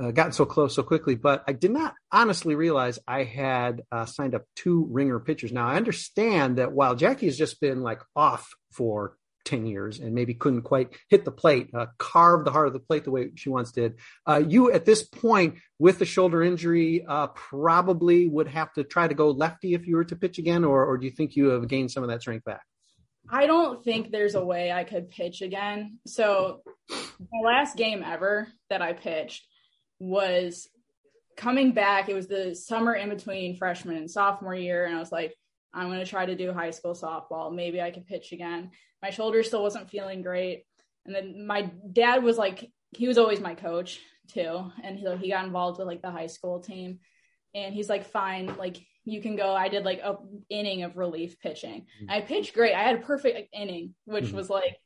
uh, 0.00 0.10
gotten 0.10 0.32
so 0.32 0.44
close 0.44 0.74
so 0.74 0.82
quickly. 0.82 1.14
But 1.14 1.44
I 1.46 1.52
did 1.52 1.70
not 1.70 1.94
honestly 2.12 2.54
realize 2.54 2.98
I 3.06 3.24
had 3.24 3.82
uh, 3.90 4.06
signed 4.06 4.34
up 4.34 4.44
two 4.56 4.86
ringer 4.90 5.20
pitchers. 5.20 5.52
Now 5.52 5.68
I 5.68 5.76
understand 5.76 6.58
that 6.58 6.72
while 6.72 6.94
Jackie 6.94 7.26
has 7.26 7.38
just 7.38 7.60
been 7.60 7.82
like 7.82 8.00
off 8.14 8.50
for 8.72 9.16
10 9.44 9.66
years 9.66 10.00
and 10.00 10.14
maybe 10.14 10.34
couldn't 10.34 10.62
quite 10.62 10.96
hit 11.08 11.24
the 11.24 11.30
plate, 11.30 11.70
uh, 11.74 11.86
carve 11.98 12.44
the 12.44 12.50
heart 12.50 12.66
of 12.66 12.72
the 12.72 12.78
plate 12.78 13.04
the 13.04 13.10
way 13.10 13.30
she 13.34 13.48
once 13.48 13.72
did. 13.72 13.94
Uh, 14.26 14.42
you, 14.46 14.70
at 14.70 14.84
this 14.84 15.02
point, 15.02 15.56
with 15.78 15.98
the 15.98 16.04
shoulder 16.04 16.42
injury, 16.42 17.04
uh, 17.06 17.28
probably 17.28 18.28
would 18.28 18.48
have 18.48 18.72
to 18.74 18.84
try 18.84 19.08
to 19.08 19.14
go 19.14 19.30
lefty 19.30 19.74
if 19.74 19.86
you 19.86 19.96
were 19.96 20.04
to 20.04 20.16
pitch 20.16 20.38
again, 20.38 20.64
or, 20.64 20.84
or 20.84 20.98
do 20.98 21.06
you 21.06 21.12
think 21.12 21.36
you 21.36 21.48
have 21.48 21.68
gained 21.68 21.90
some 21.90 22.02
of 22.02 22.10
that 22.10 22.20
strength 22.20 22.44
back? 22.44 22.62
I 23.28 23.46
don't 23.46 23.84
think 23.84 24.10
there's 24.10 24.34
a 24.34 24.44
way 24.44 24.72
I 24.72 24.84
could 24.84 25.10
pitch 25.10 25.42
again. 25.42 25.98
So, 26.06 26.62
the 26.88 27.44
last 27.44 27.76
game 27.76 28.02
ever 28.02 28.48
that 28.70 28.82
I 28.82 28.92
pitched 28.92 29.46
was 30.00 30.68
coming 31.36 31.72
back. 31.72 32.08
It 32.08 32.14
was 32.14 32.26
the 32.26 32.54
summer 32.54 32.94
in 32.94 33.08
between 33.08 33.56
freshman 33.56 33.96
and 33.96 34.10
sophomore 34.10 34.54
year. 34.54 34.86
And 34.86 34.96
I 34.96 34.98
was 34.98 35.12
like, 35.12 35.34
I'm 35.72 35.86
going 35.86 36.00
to 36.00 36.06
try 36.06 36.26
to 36.26 36.34
do 36.34 36.52
high 36.52 36.70
school 36.70 36.94
softball. 36.94 37.54
Maybe 37.54 37.80
I 37.80 37.92
can 37.92 38.02
pitch 38.02 38.32
again. 38.32 38.72
My 39.02 39.10
shoulder 39.10 39.42
still 39.42 39.62
wasn't 39.62 39.90
feeling 39.90 40.22
great. 40.22 40.64
And 41.06 41.14
then 41.14 41.46
my 41.46 41.70
dad 41.92 42.24
was 42.24 42.36
like, 42.36 42.70
he 42.96 43.06
was 43.06 43.18
always 43.18 43.40
my 43.40 43.54
coach 43.54 44.00
too. 44.28 44.70
And 44.82 45.00
so 45.00 45.16
he 45.16 45.30
got 45.30 45.44
involved 45.44 45.78
with 45.78 45.86
like 45.86 46.02
the 46.02 46.10
high 46.10 46.26
school 46.26 46.60
team. 46.60 46.98
And 47.54 47.74
he's 47.74 47.88
like, 47.88 48.04
fine, 48.04 48.56
like 48.58 48.78
you 49.04 49.22
can 49.22 49.36
go. 49.36 49.54
I 49.54 49.68
did 49.68 49.84
like 49.84 50.00
a 50.00 50.16
inning 50.48 50.82
of 50.82 50.96
relief 50.96 51.38
pitching. 51.40 51.86
Mm-hmm. 52.02 52.10
I 52.10 52.20
pitched 52.20 52.54
great. 52.54 52.74
I 52.74 52.82
had 52.82 52.96
a 52.96 53.02
perfect 53.02 53.54
inning, 53.54 53.94
which 54.04 54.26
mm-hmm. 54.26 54.36
was 54.36 54.50
like 54.50 54.76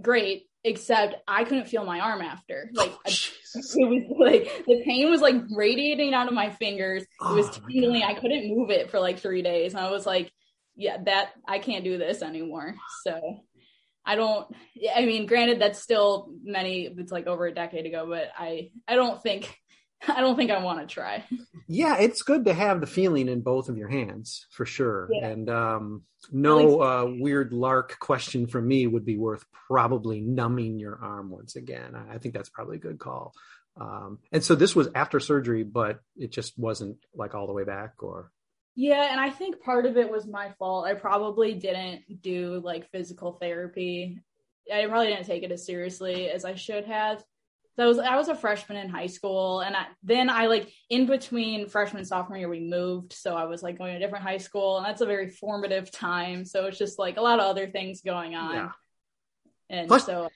great 0.00 0.44
except 0.66 1.14
I 1.28 1.44
couldn't 1.44 1.68
feel 1.68 1.84
my 1.84 2.00
arm 2.00 2.20
after. 2.20 2.70
Like 2.74 2.92
oh, 2.92 3.00
it 3.06 3.88
was 3.88 4.04
like 4.18 4.66
the 4.66 4.82
pain 4.84 5.08
was 5.10 5.20
like 5.20 5.36
radiating 5.54 6.12
out 6.12 6.26
of 6.26 6.34
my 6.34 6.50
fingers. 6.50 7.02
It 7.02 7.08
was 7.20 7.46
oh, 7.48 7.68
tingling. 7.70 8.02
I 8.02 8.14
couldn't 8.14 8.48
move 8.48 8.70
it 8.70 8.90
for 8.90 8.98
like 8.98 9.20
three 9.20 9.42
days. 9.42 9.74
And 9.74 9.84
I 9.84 9.90
was 9.90 10.04
like, 10.04 10.32
yeah, 10.74 10.98
that 11.04 11.30
I 11.46 11.60
can't 11.60 11.84
do 11.84 11.98
this 11.98 12.20
anymore. 12.20 12.74
So 13.04 13.40
I 14.04 14.16
don't 14.16 14.48
I 14.94 15.06
mean, 15.06 15.26
granted 15.26 15.60
that's 15.60 15.80
still 15.80 16.30
many 16.42 16.92
it's 16.98 17.12
like 17.12 17.28
over 17.28 17.46
a 17.46 17.54
decade 17.54 17.86
ago, 17.86 18.06
but 18.08 18.30
I 18.36 18.70
I 18.88 18.96
don't 18.96 19.22
think 19.22 19.56
I 20.08 20.20
don't 20.20 20.36
think 20.36 20.50
I 20.50 20.62
want 20.62 20.80
to 20.80 20.86
try. 20.86 21.24
Yeah, 21.68 21.96
it's 21.98 22.22
good 22.22 22.44
to 22.44 22.54
have 22.54 22.80
the 22.80 22.86
feeling 22.86 23.28
in 23.28 23.40
both 23.40 23.68
of 23.68 23.76
your 23.76 23.88
hands 23.88 24.46
for 24.50 24.66
sure. 24.66 25.08
Yeah. 25.10 25.28
And 25.28 25.50
um, 25.50 26.02
no 26.30 26.80
uh, 26.80 27.10
weird 27.18 27.52
lark 27.52 27.98
question 27.98 28.46
from 28.46 28.68
me 28.68 28.86
would 28.86 29.04
be 29.04 29.16
worth 29.16 29.44
probably 29.68 30.20
numbing 30.20 30.78
your 30.78 30.98
arm 31.02 31.30
once 31.30 31.56
again. 31.56 31.94
I, 32.10 32.18
think 32.18 32.34
that's 32.34 32.50
probably 32.50 32.76
a 32.76 32.80
good 32.80 32.98
call. 32.98 33.32
Um, 33.80 34.18
and 34.32 34.44
so 34.44 34.54
this 34.54 34.76
was 34.76 34.88
after 34.94 35.20
surgery, 35.20 35.62
but 35.62 36.00
it 36.16 36.30
just 36.30 36.58
wasn't 36.58 36.98
like 37.14 37.34
all 37.34 37.46
the 37.46 37.52
way 37.52 37.64
back 37.64 38.02
or. 38.02 38.30
Yeah, 38.78 39.08
and 39.10 39.18
I 39.18 39.30
think 39.30 39.62
part 39.62 39.86
of 39.86 39.96
it 39.96 40.10
was 40.10 40.26
my 40.26 40.52
fault. 40.58 40.86
I 40.86 40.94
probably 40.94 41.54
didn't 41.54 42.20
do 42.20 42.60
like 42.62 42.90
physical 42.90 43.32
therapy. 43.32 44.20
I 44.72 44.86
probably 44.86 45.08
didn't 45.08 45.26
take 45.26 45.42
it 45.44 45.52
as 45.52 45.64
seriously 45.64 46.28
as 46.28 46.44
I 46.44 46.54
should 46.56 46.84
have. 46.84 47.24
So 47.76 47.84
I 47.84 47.86
was 47.86 47.98
I 47.98 48.16
was 48.16 48.28
a 48.28 48.34
freshman 48.34 48.78
in 48.78 48.88
high 48.88 49.06
school, 49.06 49.60
and 49.60 49.76
I, 49.76 49.86
then 50.02 50.30
I 50.30 50.46
like 50.46 50.72
in 50.88 51.04
between 51.04 51.68
freshman 51.68 51.98
and 51.98 52.08
sophomore 52.08 52.38
year 52.38 52.48
we 52.48 52.60
moved, 52.60 53.12
so 53.12 53.36
I 53.36 53.44
was 53.44 53.62
like 53.62 53.76
going 53.76 53.92
to 53.92 53.96
a 53.98 54.00
different 54.00 54.24
high 54.24 54.38
school, 54.38 54.78
and 54.78 54.86
that's 54.86 55.02
a 55.02 55.06
very 55.06 55.28
formative 55.28 55.90
time. 55.90 56.46
So 56.46 56.66
it's 56.66 56.78
just 56.78 56.98
like 56.98 57.18
a 57.18 57.20
lot 57.20 57.38
of 57.38 57.44
other 57.44 57.66
things 57.66 58.00
going 58.00 58.34
on, 58.34 58.54
yeah. 58.54 58.70
and 59.68 59.88
plus, 59.88 60.06
so. 60.06 60.30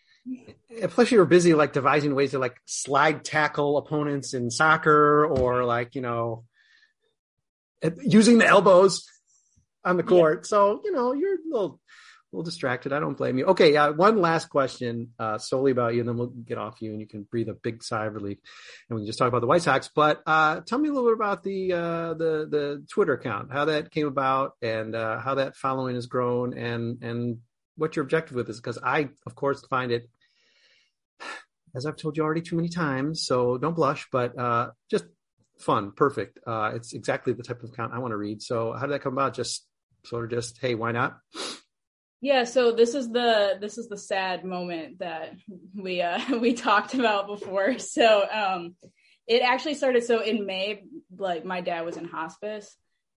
Eh, 0.77 0.87
plus, 0.87 1.11
you 1.11 1.19
were 1.19 1.25
busy 1.25 1.55
like 1.55 1.73
devising 1.73 2.15
ways 2.15 2.33
to 2.33 2.39
like 2.39 2.61
slide 2.67 3.25
tackle 3.25 3.79
opponents 3.79 4.35
in 4.35 4.51
soccer, 4.51 5.25
or 5.25 5.65
like 5.65 5.95
you 5.95 6.03
know, 6.03 6.45
eh, 7.81 7.91
using 8.03 8.37
the 8.37 8.47
elbows 8.47 9.07
on 9.83 9.97
the 9.97 10.03
court. 10.03 10.41
Yeah. 10.41 10.49
So 10.49 10.83
you 10.85 10.93
know, 10.93 11.15
you're 11.15 11.37
a 11.37 11.39
little 11.51 11.81
little 12.33 12.45
distracted. 12.45 12.93
I 12.93 13.01
don't 13.01 13.17
blame 13.17 13.39
you. 13.39 13.47
Okay, 13.47 13.77
uh, 13.77 13.93
one 13.93 14.21
last 14.21 14.51
question 14.51 15.11
uh, 15.19 15.39
solely 15.39 15.73
about 15.73 15.95
you, 15.95 16.01
and 16.01 16.09
then 16.09 16.17
we'll 16.17 16.29
get 16.29 16.59
off 16.59 16.81
you, 16.81 16.93
and 16.93 17.01
you 17.01 17.07
can 17.07 17.25
breathe 17.25 17.49
a 17.49 17.55
big 17.55 17.83
sigh 17.83 18.07
of 18.07 18.15
relief, 18.15 18.39
and 18.89 18.97
we 18.97 19.03
can 19.03 19.07
just 19.07 19.19
talk 19.19 19.29
about 19.29 19.41
the 19.41 19.47
White 19.47 19.63
Sox. 19.63 19.91
But 19.95 20.23
uh, 20.27 20.61
tell 20.61 20.79
me 20.79 20.89
a 20.89 20.93
little 20.93 21.09
bit 21.09 21.15
about 21.15 21.43
the 21.43 21.73
uh, 21.73 22.15
the 22.15 22.47
the 22.49 22.85
Twitter 22.89 23.15
account, 23.15 23.53
how 23.53 23.67
that 23.67 23.91
came 23.91 24.07
about, 24.07 24.53
and 24.63 24.95
uh, 24.95 25.19
how 25.19 25.37
that 25.37 25.57
following 25.57 25.97
has 25.97 26.07
grown, 26.07 26.57
and 26.57 27.03
and 27.03 27.39
what 27.77 27.97
your 27.97 28.05
objective 28.05 28.37
with 28.37 28.47
this. 28.47 28.59
Because 28.59 28.79
I, 28.83 29.09
of 29.27 29.35
course, 29.35 29.65
find 29.69 29.91
it, 29.91 30.09
as 31.75 31.85
I've 31.85 31.97
told 31.97 32.17
you 32.17 32.23
already 32.23 32.43
too 32.43 32.57
many 32.57 32.69
times, 32.69 33.27
so 33.27 33.59
don't 33.59 33.75
blush, 33.75 34.07
but 34.13 34.35
just 34.91 35.05
fun, 35.59 35.93
perfect. 35.93 36.39
it's 36.47 36.93
exactly 36.93 37.33
the 37.33 37.43
type 37.43 37.63
of 37.63 37.71
account 37.71 37.93
I 37.93 37.99
want 37.99 38.13
to 38.13 38.17
read. 38.17 38.41
So 38.41 38.73
how 38.73 38.87
did 38.87 38.93
that 38.93 39.03
come 39.03 39.15
about? 39.15 39.35
Just 39.35 39.67
sort 40.05 40.25
of 40.25 40.31
just 40.31 40.59
hey, 40.59 40.77
why 40.77 40.93
not? 40.93 41.19
Yeah, 42.21 42.45
so 42.45 42.73
this 42.73 42.95
is 42.95 43.11
the 43.11 43.57
this 43.61 43.79
is 43.79 43.89
the 43.89 43.97
sad 43.97 44.45
moment 44.45 44.99
that 44.99 45.33
we 45.75 46.03
uh 46.03 46.21
we 46.41 46.53
talked 46.55 46.95
about 46.95 47.27
before. 47.27 47.79
So 47.79 48.27
um 48.31 48.75
it 49.27 49.43
actually 49.43 49.75
started 49.75 50.05
so 50.05 50.21
in 50.21 50.45
May 50.45 50.83
like 51.17 51.45
my 51.45 51.61
dad 51.61 51.85
was 51.85 51.97
in 51.97 52.05
hospice 52.05 52.77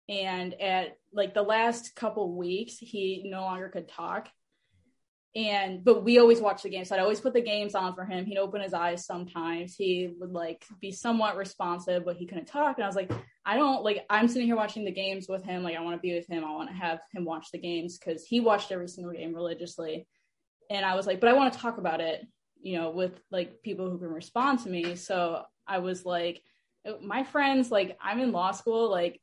and 0.08 0.54
at 0.60 0.96
like 1.12 1.34
the 1.34 1.42
last 1.42 1.94
couple 1.94 2.36
weeks 2.36 2.76
he 2.78 3.22
no 3.26 3.42
longer 3.42 3.68
could 3.68 3.88
talk 3.88 4.28
and 5.34 5.82
but 5.82 6.04
we 6.04 6.18
always 6.18 6.40
watch 6.40 6.62
the 6.62 6.68
games. 6.68 6.88
So 6.88 6.94
i'd 6.94 7.00
always 7.00 7.20
put 7.20 7.32
the 7.32 7.40
games 7.40 7.74
on 7.74 7.94
for 7.94 8.04
him. 8.04 8.24
He'd 8.24 8.38
open 8.38 8.60
his 8.60 8.74
eyes 8.74 9.06
sometimes. 9.06 9.74
He 9.74 10.12
would 10.18 10.32
like 10.32 10.64
be 10.80 10.92
somewhat 10.92 11.36
responsive 11.36 12.04
but 12.04 12.16
he 12.16 12.26
couldn't 12.26 12.46
talk. 12.46 12.76
And 12.76 12.84
i 12.84 12.86
was 12.86 12.96
like 12.96 13.10
i 13.46 13.56
don't 13.56 13.82
like 13.82 14.04
i'm 14.10 14.28
sitting 14.28 14.46
here 14.46 14.56
watching 14.56 14.84
the 14.84 14.92
games 14.92 15.26
with 15.28 15.42
him. 15.44 15.62
Like 15.62 15.76
i 15.76 15.80
want 15.80 15.96
to 15.96 16.00
be 16.00 16.14
with 16.14 16.26
him. 16.26 16.44
I 16.44 16.52
want 16.52 16.68
to 16.68 16.76
have 16.76 17.00
him 17.12 17.24
watch 17.24 17.48
the 17.50 17.58
games 17.58 17.98
because 17.98 18.24
he 18.24 18.40
watched 18.40 18.72
every 18.72 18.88
single 18.88 19.12
game 19.12 19.34
religiously. 19.34 20.06
And 20.70 20.84
i 20.84 20.94
was 20.94 21.06
like 21.06 21.20
but 21.20 21.30
i 21.30 21.32
want 21.32 21.52
to 21.52 21.58
talk 21.58 21.78
about 21.78 22.00
it 22.00 22.26
you 22.60 22.78
know 22.78 22.90
with 22.90 23.20
like 23.30 23.62
people 23.62 23.90
who 23.90 23.98
can 23.98 24.08
respond 24.08 24.60
to 24.60 24.68
me. 24.68 24.96
So 24.96 25.42
i 25.66 25.78
was 25.78 26.04
like 26.04 26.42
my 27.00 27.22
friends 27.22 27.70
like 27.70 27.96
i'm 28.00 28.18
in 28.18 28.32
law 28.32 28.50
school 28.50 28.90
like 28.90 29.20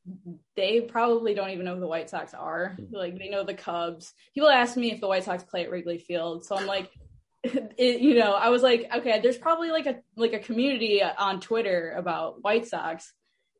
they 0.56 0.80
probably 0.80 1.34
don't 1.34 1.50
even 1.50 1.64
know 1.64 1.74
who 1.74 1.80
the 1.80 1.86
white 1.86 2.08
sox 2.08 2.34
are. 2.34 2.76
Hmm. 2.76 2.94
like 2.94 3.18
they 3.18 3.28
know 3.28 3.44
the 3.44 3.54
cubs. 3.54 4.12
People 4.34 4.48
ask 4.48 4.76
me 4.76 4.92
if 4.92 5.00
the 5.00 5.08
white 5.08 5.24
sox 5.24 5.42
play 5.44 5.64
at 5.64 5.70
wrigley 5.70 5.98
field. 5.98 6.44
So 6.44 6.56
i'm 6.56 6.66
like 6.66 6.90
it, 7.42 8.00
you 8.00 8.14
know 8.14 8.32
i 8.32 8.50
was 8.50 8.62
like 8.62 8.88
okay 8.94 9.20
there's 9.22 9.38
probably 9.38 9.70
like 9.70 9.86
a 9.86 10.00
like 10.16 10.34
a 10.34 10.38
community 10.38 11.02
on 11.02 11.40
twitter 11.40 11.94
about 11.96 12.42
white 12.42 12.66
sox. 12.66 13.12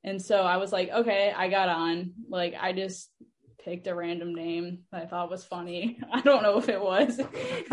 And 0.03 0.21
so 0.21 0.43
i 0.43 0.57
was 0.57 0.73
like 0.73 0.91
okay 0.91 1.33
i 1.37 1.49
got 1.49 1.69
on. 1.69 2.13
Like 2.29 2.55
i 2.59 2.73
just 2.73 3.11
picked 3.63 3.87
a 3.87 3.95
random 3.95 4.35
name 4.35 4.85
that 4.93 5.03
i 5.03 5.07
thought 5.07 5.31
was 5.31 5.45
funny. 5.45 5.99
I 6.13 6.23
don't 6.23 6.43
know 6.43 6.57
if 6.57 6.71
it 6.71 6.81
was. 6.81 7.21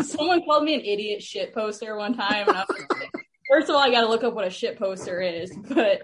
Someone 0.02 0.44
called 0.44 0.64
me 0.64 0.74
an 0.74 0.80
idiot 0.82 1.22
shit 1.22 1.54
poster 1.54 1.96
one 1.96 2.14
time 2.14 2.48
and 2.48 2.58
i 2.58 2.64
was 2.68 2.86
like 2.90 3.17
First 3.50 3.68
of 3.68 3.76
all, 3.76 3.82
I 3.82 3.90
got 3.90 4.02
to 4.02 4.08
look 4.08 4.24
up 4.24 4.34
what 4.34 4.46
a 4.46 4.50
shit 4.50 4.78
poster 4.78 5.20
is, 5.20 5.56
but 5.68 6.02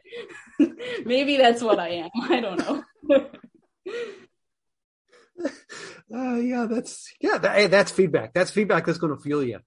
maybe 1.04 1.36
that's 1.36 1.62
what 1.62 1.78
I 1.78 1.88
am. 1.88 2.10
I 2.22 2.40
don't 2.40 2.58
know. 2.58 2.84
uh, 6.14 6.36
yeah, 6.36 6.66
that's 6.68 7.12
yeah. 7.20 7.38
That, 7.38 7.56
hey, 7.56 7.66
that's 7.66 7.90
feedback. 7.90 8.32
That's 8.32 8.50
feedback 8.50 8.86
that's 8.86 8.98
going 8.98 9.14
to 9.14 9.20
fuel 9.20 9.42
you. 9.42 9.60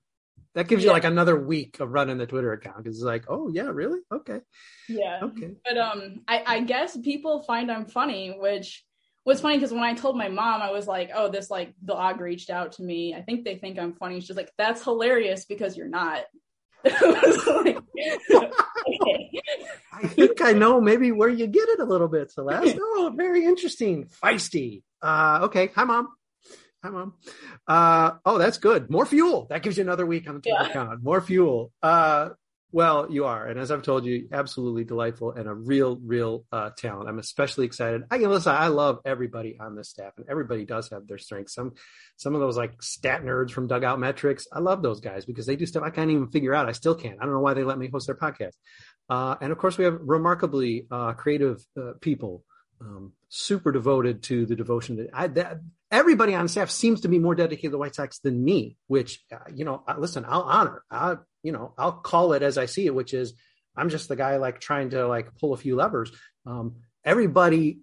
That 0.56 0.68
gives 0.68 0.84
you 0.84 0.92
like 0.92 1.04
another 1.04 1.40
week 1.40 1.80
of 1.80 1.92
running 1.92 2.18
the 2.18 2.26
Twitter 2.26 2.52
account 2.52 2.78
because 2.78 2.96
it's 2.96 3.06
like, 3.06 3.26
oh 3.28 3.48
yeah, 3.48 3.68
really? 3.68 4.00
Okay. 4.12 4.40
Yeah. 4.90 5.20
Okay. 5.22 5.52
But 5.64 5.78
um, 5.78 6.22
I, 6.28 6.44
I 6.48 6.62
guess 6.62 6.98
people 6.98 7.44
find 7.44 7.72
I'm 7.72 7.86
funny, 7.86 8.36
which 8.36 8.84
was 9.24 9.40
funny 9.40 9.58
because 9.58 9.72
when 9.72 9.84
I 9.84 9.94
told 9.94 10.18
my 10.18 10.30
mom, 10.30 10.64
I 10.64 10.72
was 10.72 10.88
like, 10.88 11.12
oh, 11.14 11.30
this 11.30 11.52
like 11.52 11.76
blog 11.80 12.22
reached 12.22 12.50
out 12.50 12.72
to 12.74 12.82
me. 12.82 13.14
I 13.14 13.22
think 13.22 13.46
they 13.46 13.58
think 13.58 13.78
I'm 13.78 13.94
funny. 13.94 14.20
She's 14.20 14.36
like, 14.36 14.52
that's 14.58 14.84
hilarious 14.84 15.46
because 15.46 15.78
you're 15.78 15.88
not. 15.90 16.24
Like, 16.92 17.78
okay. 18.32 19.42
I 19.94 20.08
think 20.08 20.42
I 20.42 20.54
know 20.54 20.80
maybe 20.80 21.12
where 21.12 21.30
you 21.30 21.48
get 21.48 21.70
it 21.70 21.80
a 21.80 21.86
little 21.86 22.08
bit, 22.08 22.32
Celeste. 22.32 22.78
Oh, 22.80 23.14
very 23.16 23.46
interesting. 23.46 24.10
Feisty. 24.24 24.84
Uh, 25.02 25.40
okay. 25.44 25.72
Hi, 25.76 25.84
mom. 25.84 26.10
Hi, 26.84 26.90
mom. 26.90 27.14
Uh, 27.68 28.12
oh, 28.26 28.38
that's 28.38 28.58
good. 28.58 28.90
More 28.90 29.06
fuel. 29.06 29.48
That 29.50 29.64
gives 29.64 29.78
you 29.78 29.84
another 29.84 30.06
week 30.06 30.30
on 30.30 30.36
the 30.36 30.42
yeah. 30.46 30.68
account. 30.68 31.04
More 31.04 31.22
fuel. 31.22 31.72
Uh, 31.82 32.30
Well, 32.74 33.08
you 33.10 33.24
are, 33.24 33.48
and 33.48 33.58
as 33.58 33.72
I've 33.72 33.82
told 33.84 34.04
you, 34.04 34.28
absolutely 34.30 34.84
delightful 34.84 35.32
and 35.32 35.48
a 35.48 35.54
real, 35.54 35.98
real 36.04 36.44
uh, 36.52 36.72
talent. 36.78 37.08
I'm 37.08 37.18
especially 37.18 37.66
excited. 37.66 38.04
I 38.12 38.18
can 38.18 38.30
listen. 38.30 38.54
I 38.54 38.68
love 38.68 39.00
everybody 39.06 39.58
on 39.58 39.76
this 39.76 39.90
staff, 39.90 40.12
and 40.18 40.26
everybody 40.30 40.66
does 40.66 40.90
have 40.90 41.08
their 41.08 41.18
strengths. 41.18 41.54
Some, 41.54 41.76
some 42.18 42.36
of 42.36 42.42
those 42.42 42.58
like 42.58 42.84
stat 42.84 43.24
nerds 43.24 43.52
from 43.52 43.68
Dugout 43.68 44.02
Metrics. 44.02 44.48
I 44.52 44.60
love 44.60 44.82
those 44.82 45.00
guys 45.00 45.24
because 45.26 45.46
they 45.46 45.56
do 45.56 45.66
stuff 45.66 45.84
I 45.84 45.92
can't 45.92 46.12
even 46.12 46.28
figure 46.28 46.54
out. 46.54 46.68
I 46.68 46.74
still 46.74 46.94
can't. 46.94 47.18
I 47.22 47.24
don't 47.24 47.34
know 47.34 47.40
why 47.40 47.54
they 47.54 47.64
let 47.64 47.80
me 47.80 47.90
host 47.90 48.08
their 48.08 48.16
podcast. 48.16 48.56
Uh, 49.10 49.36
and 49.40 49.54
of 49.54 49.58
course, 49.58 49.78
we 49.78 49.86
have 49.86 50.00
remarkably 50.02 50.88
uh, 50.92 51.14
creative 51.14 51.66
uh, 51.80 51.94
people, 52.02 52.44
um, 52.82 53.14
super 53.30 53.72
devoted 53.72 54.24
to 54.24 54.46
the 54.46 54.58
devotion 54.58 54.98
that 54.98 55.10
I. 55.14 55.28
That, 55.28 55.62
everybody 55.90 56.36
on 56.36 56.50
staff 56.50 56.70
seems 56.70 57.00
to 57.02 57.08
be 57.08 57.18
more 57.18 57.34
dedicated 57.34 57.70
to 57.70 57.72
the 57.72 57.78
White 57.78 57.96
Sox 57.96 58.20
than 58.20 58.44
me, 58.44 58.76
which 58.88 59.24
uh, 59.32 59.38
you 59.56 59.64
know, 59.64 59.84
listen, 59.98 60.26
I'll 60.28 60.42
honor. 60.42 60.84
I 60.92 61.16
you 61.48 61.54
know, 61.54 61.74
I'll 61.78 61.94
call 61.94 62.34
it 62.34 62.44
as 62.44 62.58
I 62.58 62.66
see 62.66 62.86
it, 62.88 62.94
which 62.94 63.14
is 63.14 63.34
I'm 63.74 63.88
just 63.88 64.10
the 64.10 64.18
guy 64.18 64.36
like 64.36 64.60
trying 64.60 64.90
to 64.90 65.08
like 65.08 65.34
pull 65.38 65.54
a 65.54 65.58
few 65.58 65.78
levers. 65.78 66.12
Um, 66.46 66.76
everybody, 67.06 67.80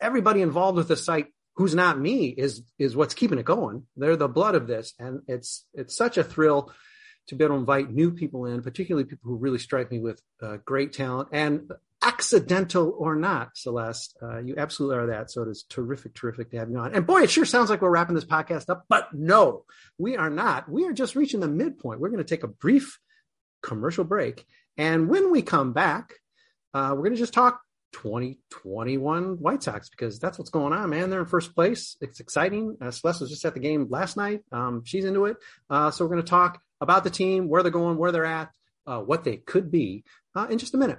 everybody 0.00 0.40
involved 0.40 0.78
with 0.78 0.88
the 0.88 0.96
site 0.96 1.26
who's 1.56 1.74
not 1.74 2.00
me 2.00 2.28
is 2.28 2.62
is 2.78 2.96
what's 2.96 3.12
keeping 3.12 3.38
it 3.38 3.44
going. 3.44 3.84
They're 3.94 4.16
the 4.16 4.26
blood 4.26 4.54
of 4.54 4.66
this, 4.66 4.94
and 4.98 5.20
it's 5.28 5.66
it's 5.74 5.94
such 5.94 6.16
a 6.16 6.24
thrill 6.24 6.72
to 7.26 7.34
be 7.34 7.44
able 7.44 7.56
to 7.56 7.60
invite 7.60 7.90
new 7.90 8.10
people 8.12 8.46
in, 8.46 8.62
particularly 8.62 9.04
people 9.04 9.30
who 9.30 9.36
really 9.36 9.58
strike 9.58 9.90
me 9.90 9.98
with 9.98 10.22
uh, 10.42 10.56
great 10.64 10.94
talent 10.94 11.28
and 11.30 11.70
accidental 12.02 12.94
or 12.98 13.14
not, 13.14 13.56
Celeste. 13.56 14.16
Uh, 14.22 14.38
you 14.38 14.54
absolutely 14.58 14.98
are 14.98 15.06
that. 15.06 15.30
So 15.30 15.42
it 15.42 15.48
is 15.48 15.64
terrific, 15.68 16.14
terrific 16.14 16.50
to 16.50 16.58
have 16.58 16.70
you 16.70 16.78
on. 16.78 16.94
And 16.94 17.06
boy, 17.06 17.22
it 17.22 17.30
sure 17.30 17.44
sounds 17.44 17.70
like 17.70 17.80
we're 17.80 17.90
wrapping 17.90 18.14
this 18.14 18.24
podcast 18.24 18.68
up, 18.68 18.84
but 18.88 19.12
no, 19.12 19.64
we 19.98 20.16
are 20.16 20.30
not. 20.30 20.68
We 20.68 20.84
are 20.86 20.92
just 20.92 21.16
reaching 21.16 21.40
the 21.40 21.48
midpoint. 21.48 22.00
We're 22.00 22.10
going 22.10 22.24
to 22.24 22.28
take 22.28 22.42
a 22.42 22.48
brief 22.48 22.98
commercial 23.62 24.04
break. 24.04 24.44
And 24.76 25.08
when 25.08 25.30
we 25.30 25.42
come 25.42 25.72
back, 25.72 26.14
uh, 26.74 26.90
we're 26.90 27.04
going 27.04 27.14
to 27.14 27.18
just 27.18 27.34
talk 27.34 27.60
2021 27.92 29.38
White 29.38 29.62
Sox 29.62 29.90
because 29.90 30.18
that's 30.18 30.38
what's 30.38 30.50
going 30.50 30.72
on, 30.72 30.90
man. 30.90 31.10
They're 31.10 31.20
in 31.20 31.26
first 31.26 31.54
place. 31.54 31.96
It's 32.00 32.20
exciting. 32.20 32.76
Uh, 32.80 32.90
Celeste 32.90 33.20
was 33.20 33.30
just 33.30 33.44
at 33.44 33.54
the 33.54 33.60
game 33.60 33.86
last 33.90 34.16
night. 34.16 34.40
Um, 34.50 34.82
she's 34.84 35.04
into 35.04 35.26
it. 35.26 35.36
Uh, 35.68 35.90
so 35.90 36.04
we're 36.04 36.10
going 36.10 36.22
to 36.22 36.30
talk 36.30 36.60
about 36.80 37.04
the 37.04 37.10
team, 37.10 37.48
where 37.48 37.62
they're 37.62 37.70
going, 37.70 37.98
where 37.98 38.10
they're 38.12 38.24
at, 38.24 38.50
uh, 38.86 39.00
what 39.00 39.24
they 39.24 39.36
could 39.36 39.70
be 39.70 40.04
uh, 40.34 40.46
in 40.50 40.58
just 40.58 40.74
a 40.74 40.78
minute. 40.78 40.98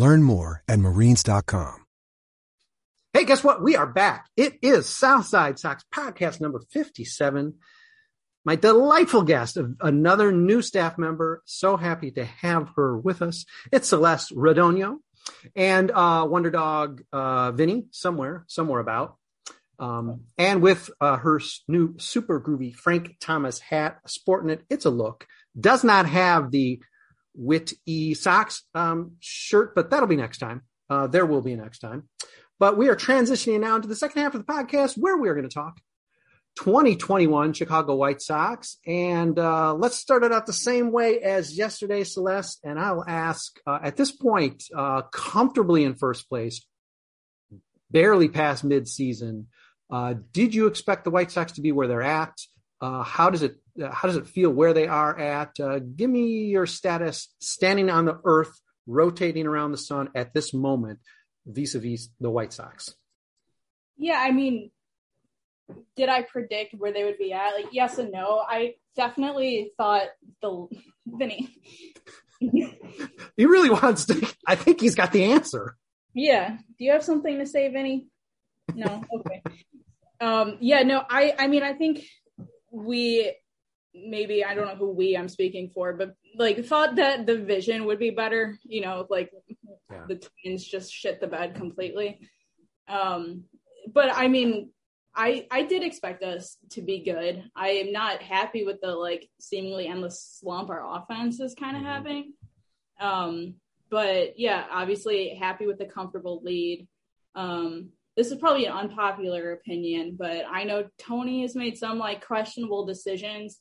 Learn 0.00 0.22
more 0.22 0.62
at 0.66 0.78
marines.com. 0.78 1.84
Hey, 3.12 3.26
guess 3.26 3.44
what? 3.44 3.62
We 3.62 3.76
are 3.76 3.86
back. 3.86 4.30
It 4.34 4.54
is 4.62 4.88
Southside 4.88 5.58
Sox 5.58 5.84
podcast 5.94 6.40
number 6.40 6.62
57. 6.70 7.54
My 8.46 8.56
delightful 8.56 9.24
guest, 9.24 9.58
another 9.78 10.32
new 10.32 10.62
staff 10.62 10.96
member. 10.96 11.42
So 11.44 11.76
happy 11.76 12.12
to 12.12 12.24
have 12.24 12.70
her 12.76 12.96
with 12.96 13.20
us. 13.20 13.44
It's 13.70 13.88
Celeste 13.88 14.34
Radonio 14.34 14.96
and 15.54 15.90
uh, 15.90 16.26
Wonder 16.26 16.50
Dog 16.50 17.02
uh, 17.12 17.52
Vinny, 17.52 17.84
somewhere, 17.90 18.44
somewhere 18.48 18.80
about. 18.80 19.16
Um, 19.78 20.22
and 20.38 20.62
with 20.62 20.88
uh, 20.98 21.18
her 21.18 21.42
new 21.68 21.98
super 21.98 22.40
groovy 22.40 22.74
Frank 22.74 23.16
Thomas 23.20 23.58
hat, 23.58 23.98
sporting 24.06 24.48
it. 24.48 24.62
It's 24.70 24.86
a 24.86 24.90
look. 24.90 25.26
Does 25.60 25.84
not 25.84 26.06
have 26.06 26.50
the 26.50 26.80
Wit 27.34 27.72
E 27.86 28.14
Sox 28.14 28.64
um, 28.74 29.12
shirt, 29.20 29.74
but 29.74 29.90
that'll 29.90 30.08
be 30.08 30.16
next 30.16 30.38
time. 30.38 30.62
Uh, 30.88 31.06
there 31.06 31.26
will 31.26 31.42
be 31.42 31.54
next 31.54 31.78
time. 31.78 32.08
But 32.58 32.76
we 32.76 32.88
are 32.88 32.96
transitioning 32.96 33.60
now 33.60 33.76
into 33.76 33.88
the 33.88 33.96
second 33.96 34.22
half 34.22 34.34
of 34.34 34.44
the 34.44 34.52
podcast 34.52 34.98
where 34.98 35.16
we 35.16 35.28
are 35.28 35.34
going 35.34 35.48
to 35.48 35.54
talk 35.54 35.80
2021 36.56 37.52
Chicago 37.54 37.94
White 37.94 38.20
Sox. 38.20 38.76
And 38.86 39.38
uh, 39.38 39.74
let's 39.74 39.96
start 39.96 40.24
it 40.24 40.32
out 40.32 40.46
the 40.46 40.52
same 40.52 40.92
way 40.92 41.20
as 41.20 41.56
yesterday, 41.56 42.04
Celeste. 42.04 42.60
And 42.64 42.78
I'll 42.78 43.04
ask 43.06 43.58
uh, 43.66 43.78
at 43.82 43.96
this 43.96 44.12
point, 44.12 44.64
uh, 44.76 45.02
comfortably 45.02 45.84
in 45.84 45.94
first 45.94 46.28
place, 46.28 46.66
barely 47.90 48.28
past 48.28 48.64
midseason. 48.64 49.46
Uh, 49.90 50.14
did 50.32 50.54
you 50.54 50.66
expect 50.66 51.04
the 51.04 51.10
White 51.10 51.30
Sox 51.30 51.52
to 51.52 51.62
be 51.62 51.72
where 51.72 51.88
they're 51.88 52.02
at? 52.02 52.34
Uh, 52.80 53.02
how 53.02 53.30
does 53.30 53.42
it 53.42 53.56
uh, 53.82 53.90
how 53.90 54.08
does 54.08 54.16
it 54.16 54.26
feel 54.26 54.50
where 54.50 54.72
they 54.72 54.86
are 54.86 55.18
at? 55.18 55.56
give 55.96 56.10
me 56.10 56.44
your 56.46 56.66
status 56.66 57.28
standing 57.40 57.90
on 57.90 58.04
the 58.04 58.20
earth, 58.24 58.60
rotating 58.86 59.46
around 59.46 59.72
the 59.72 59.78
sun 59.78 60.08
at 60.14 60.32
this 60.34 60.52
moment 60.54 60.98
vis-a-vis 61.46 62.08
the 62.20 62.30
White 62.30 62.52
Sox? 62.52 62.94
Yeah, 63.96 64.18
I 64.18 64.30
mean, 64.30 64.70
did 65.96 66.08
I 66.08 66.22
predict 66.22 66.74
where 66.74 66.92
they 66.92 67.04
would 67.04 67.18
be 67.18 67.32
at? 67.32 67.54
Like, 67.54 67.66
yes 67.72 67.98
and 67.98 68.10
no. 68.10 68.42
I 68.46 68.74
definitely 68.96 69.72
thought 69.76 70.08
the 70.42 70.66
Vinny. 71.06 71.54
he 72.40 73.46
really 73.46 73.70
wants 73.70 74.06
to. 74.06 74.34
I 74.46 74.54
think 74.54 74.80
he's 74.80 74.94
got 74.94 75.12
the 75.12 75.24
answer. 75.24 75.76
Yeah. 76.14 76.56
Do 76.56 76.84
you 76.84 76.92
have 76.92 77.04
something 77.04 77.38
to 77.38 77.46
say, 77.46 77.68
Vinny? 77.68 78.08
No. 78.74 79.04
Okay. 79.14 79.42
um. 80.20 80.56
Yeah. 80.60 80.82
No. 80.82 81.02
I. 81.08 81.34
I 81.38 81.48
mean, 81.48 81.62
I 81.62 81.74
think 81.74 82.04
we 82.70 83.34
maybe 83.94 84.44
I 84.44 84.54
don't 84.54 84.66
know 84.66 84.76
who 84.76 84.90
we 84.90 85.16
I'm 85.16 85.28
speaking 85.28 85.70
for, 85.70 85.92
but 85.92 86.14
like 86.36 86.64
thought 86.64 86.96
that 86.96 87.26
the 87.26 87.38
vision 87.38 87.86
would 87.86 87.98
be 87.98 88.10
better. 88.10 88.58
You 88.64 88.82
know, 88.82 89.06
like 89.10 89.30
yeah. 89.90 90.04
the 90.08 90.16
twins 90.16 90.64
just 90.64 90.92
shit 90.92 91.20
the 91.20 91.26
bed 91.26 91.54
completely. 91.54 92.20
Um, 92.88 93.44
but 93.92 94.10
I 94.12 94.28
mean, 94.28 94.70
I 95.14 95.46
I 95.50 95.62
did 95.62 95.82
expect 95.82 96.22
us 96.22 96.56
to 96.70 96.82
be 96.82 97.02
good. 97.02 97.44
I 97.56 97.70
am 97.70 97.92
not 97.92 98.22
happy 98.22 98.64
with 98.64 98.80
the 98.80 98.94
like 98.94 99.28
seemingly 99.40 99.86
endless 99.86 100.38
slump 100.40 100.70
our 100.70 100.98
offense 100.98 101.40
is 101.40 101.54
kind 101.54 101.76
of 101.76 101.82
mm-hmm. 101.82 101.92
having. 101.92 102.32
Um, 103.00 103.54
but 103.90 104.38
yeah, 104.38 104.64
obviously 104.70 105.34
happy 105.34 105.66
with 105.66 105.78
the 105.78 105.86
comfortable 105.86 106.40
lead. 106.44 106.86
Um, 107.34 107.90
this 108.16 108.30
is 108.30 108.38
probably 108.38 108.66
an 108.66 108.72
unpopular 108.72 109.52
opinion, 109.52 110.16
but 110.18 110.44
I 110.50 110.64
know 110.64 110.84
Tony 110.98 111.42
has 111.42 111.56
made 111.56 111.78
some 111.78 111.98
like 111.98 112.26
questionable 112.26 112.84
decisions 112.84 113.58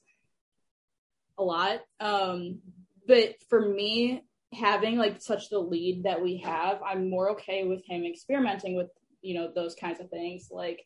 a 1.39 1.43
lot. 1.43 1.79
Um, 1.99 2.59
but 3.07 3.35
for 3.49 3.59
me, 3.59 4.23
having 4.53 4.97
like 4.97 5.21
such 5.21 5.49
the 5.49 5.59
lead 5.59 6.03
that 6.03 6.21
we 6.21 6.37
have, 6.45 6.81
I'm 6.83 7.09
more 7.09 7.31
okay 7.31 7.63
with 7.65 7.83
him 7.85 8.05
experimenting 8.05 8.75
with, 8.75 8.89
you 9.21 9.35
know, 9.35 9.51
those 9.53 9.75
kinds 9.75 9.99
of 9.99 10.09
things 10.09 10.49
like 10.51 10.85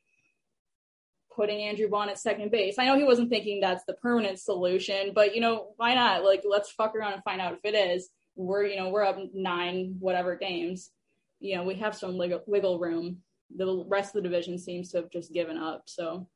putting 1.35 1.61
Andrew 1.61 1.87
Vaughn 1.87 2.09
at 2.09 2.19
second 2.19 2.51
base. 2.51 2.75
I 2.77 2.85
know 2.85 2.97
he 2.97 3.03
wasn't 3.03 3.29
thinking 3.29 3.59
that's 3.59 3.83
the 3.85 3.93
permanent 3.93 4.39
solution, 4.39 5.11
but 5.13 5.35
you 5.35 5.41
know, 5.41 5.73
why 5.77 5.95
not? 5.95 6.23
Like, 6.23 6.43
let's 6.47 6.71
fuck 6.71 6.95
around 6.95 7.13
and 7.13 7.23
find 7.23 7.41
out 7.41 7.53
if 7.53 7.59
it 7.63 7.75
is. 7.75 8.09
We're, 8.35 8.65
you 8.65 8.77
know, 8.77 8.89
we're 8.89 9.05
up 9.05 9.17
nine 9.33 9.95
whatever 9.99 10.35
games. 10.35 10.91
You 11.39 11.57
know, 11.57 11.63
we 11.63 11.75
have 11.75 11.95
some 11.95 12.17
wiggle 12.17 12.79
room. 12.79 13.17
The 13.55 13.85
rest 13.87 14.15
of 14.15 14.23
the 14.23 14.29
division 14.29 14.57
seems 14.57 14.89
to 14.91 14.97
have 14.97 15.11
just 15.11 15.33
given 15.33 15.57
up. 15.57 15.83
So, 15.85 16.27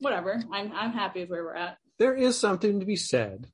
whatever. 0.00 0.42
I'm 0.52 0.72
I'm 0.72 0.92
happy 0.92 1.20
with 1.20 1.30
where 1.30 1.44
we're 1.44 1.54
at. 1.54 1.78
There 1.98 2.14
is 2.14 2.38
something 2.38 2.80
to 2.80 2.86
be 2.86 2.96
said, 2.96 3.48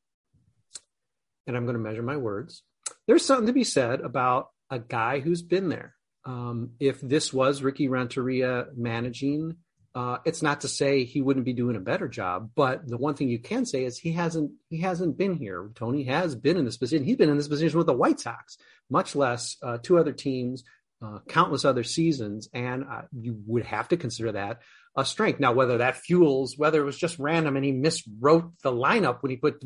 and 1.46 1.56
I'm 1.56 1.64
going 1.64 1.76
to 1.76 1.82
measure 1.82 2.02
my 2.02 2.16
words 2.16 2.62
there's 3.06 3.24
something 3.24 3.46
to 3.46 3.52
be 3.52 3.64
said 3.64 4.00
about 4.00 4.48
a 4.70 4.78
guy 4.78 5.20
who's 5.20 5.42
been 5.42 5.68
there. 5.68 5.94
Um, 6.24 6.70
if 6.80 7.00
this 7.00 7.32
was 7.32 7.62
Ricky 7.62 7.88
Renteria 7.88 8.66
managing 8.76 9.56
Uh, 9.94 10.18
it's 10.24 10.42
not 10.42 10.62
to 10.62 10.68
say 10.68 11.04
he 11.04 11.22
wouldn't 11.22 11.44
be 11.44 11.52
doing 11.52 11.76
a 11.76 11.80
better 11.80 12.08
job, 12.08 12.50
but 12.56 12.86
the 12.86 12.96
one 12.96 13.14
thing 13.14 13.28
you 13.28 13.38
can 13.38 13.64
say 13.64 13.84
is 13.84 13.96
he 13.96 14.10
hasn't 14.10 14.50
he 14.68 14.80
hasn't 14.80 15.16
been 15.16 15.34
here. 15.36 15.70
Tony 15.76 16.02
has 16.04 16.34
been 16.34 16.56
in 16.56 16.64
this 16.64 16.76
position. 16.76 17.04
He's 17.04 17.16
been 17.16 17.30
in 17.30 17.36
this 17.36 17.48
position 17.48 17.78
with 17.78 17.86
the 17.86 17.92
White 17.92 18.18
Sox, 18.18 18.58
much 18.90 19.14
less 19.14 19.56
uh, 19.62 19.78
two 19.80 19.96
other 19.96 20.12
teams, 20.12 20.64
uh, 21.00 21.20
countless 21.28 21.64
other 21.64 21.84
seasons, 21.84 22.48
and 22.52 22.84
uh, 22.84 23.02
you 23.12 23.38
would 23.46 23.64
have 23.64 23.86
to 23.88 23.96
consider 23.96 24.32
that 24.32 24.62
a 24.96 25.04
strength. 25.04 25.40
Now, 25.40 25.52
whether 25.52 25.78
that 25.78 25.96
fuels, 25.96 26.56
whether 26.56 26.80
it 26.80 26.84
was 26.84 26.96
just 26.96 27.18
random 27.18 27.56
and 27.56 27.64
he 27.64 27.72
miswrote 27.72 28.52
the 28.62 28.72
lineup 28.72 29.22
when 29.22 29.30
he 29.30 29.36
put 29.36 29.62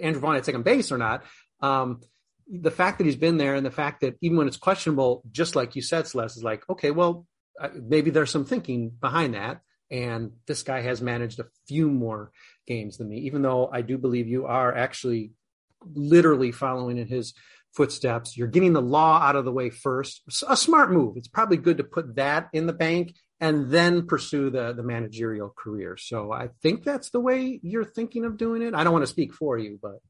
Andrew 0.00 0.20
Vaughn 0.20 0.36
at 0.36 0.44
second 0.44 0.64
base 0.64 0.92
or 0.92 0.98
not, 0.98 1.24
um, 1.60 2.00
the 2.48 2.70
fact 2.70 2.98
that 2.98 3.04
he's 3.04 3.16
been 3.16 3.38
there 3.38 3.54
and 3.54 3.66
the 3.66 3.70
fact 3.70 4.02
that 4.02 4.16
even 4.20 4.36
when 4.36 4.46
it's 4.46 4.56
questionable, 4.56 5.22
just 5.32 5.56
like 5.56 5.74
you 5.74 5.82
said, 5.82 6.06
Celeste, 6.06 6.36
is 6.36 6.44
like, 6.44 6.68
okay, 6.68 6.90
well, 6.90 7.26
maybe 7.74 8.10
there's 8.10 8.30
some 8.30 8.44
thinking 8.44 8.90
behind 8.90 9.34
that. 9.34 9.60
And 9.90 10.32
this 10.46 10.62
guy 10.62 10.80
has 10.80 11.00
managed 11.00 11.38
a 11.40 11.46
few 11.68 11.88
more 11.88 12.32
games 12.66 12.98
than 12.98 13.08
me, 13.08 13.18
even 13.20 13.42
though 13.42 13.68
I 13.72 13.82
do 13.82 13.98
believe 13.98 14.28
you 14.28 14.46
are 14.46 14.74
actually 14.74 15.32
literally 15.94 16.52
following 16.52 16.98
in 16.98 17.06
his 17.06 17.34
footsteps. 17.72 18.36
You're 18.36 18.48
getting 18.48 18.72
the 18.72 18.82
law 18.82 19.20
out 19.20 19.36
of 19.36 19.44
the 19.44 19.52
way 19.52 19.70
first. 19.70 20.22
A 20.48 20.56
smart 20.56 20.90
move. 20.90 21.16
It's 21.16 21.28
probably 21.28 21.56
good 21.56 21.78
to 21.78 21.84
put 21.84 22.16
that 22.16 22.48
in 22.52 22.66
the 22.66 22.72
bank 22.72 23.14
and 23.40 23.70
then 23.70 24.06
pursue 24.06 24.50
the, 24.50 24.72
the 24.72 24.82
managerial 24.82 25.52
career. 25.56 25.96
So 25.96 26.32
I 26.32 26.48
think 26.62 26.84
that's 26.84 27.10
the 27.10 27.20
way 27.20 27.60
you're 27.62 27.84
thinking 27.84 28.24
of 28.24 28.36
doing 28.36 28.62
it. 28.62 28.74
I 28.74 28.84
don't 28.84 28.92
want 28.92 29.04
to 29.04 29.10
speak 29.10 29.34
for 29.34 29.58
you, 29.58 29.78
but. 29.80 30.00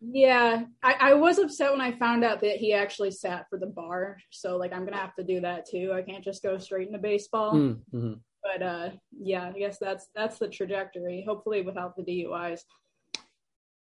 Yeah, 0.00 0.62
I, 0.80 0.94
I 1.00 1.14
was 1.14 1.38
upset 1.38 1.72
when 1.72 1.80
I 1.80 1.98
found 1.98 2.24
out 2.24 2.42
that 2.42 2.58
he 2.58 2.72
actually 2.72 3.10
sat 3.10 3.46
for 3.50 3.58
the 3.58 3.66
bar. 3.66 4.18
So 4.30 4.56
like 4.56 4.72
I'm 4.72 4.84
gonna 4.84 4.96
have 4.96 5.16
to 5.16 5.24
do 5.24 5.40
that 5.40 5.68
too. 5.68 5.92
I 5.92 6.02
can't 6.02 6.22
just 6.22 6.40
go 6.40 6.56
straight 6.58 6.86
into 6.86 7.00
baseball. 7.00 7.54
Mm-hmm 7.54 8.12
but 8.42 8.62
uh, 8.62 8.90
yeah, 9.18 9.50
I 9.54 9.58
guess 9.58 9.78
that's 9.78 10.08
that's 10.14 10.38
the 10.38 10.48
trajectory. 10.48 11.24
Hopefully, 11.26 11.62
without 11.62 11.96
the 11.96 12.02
DUIs. 12.02 12.60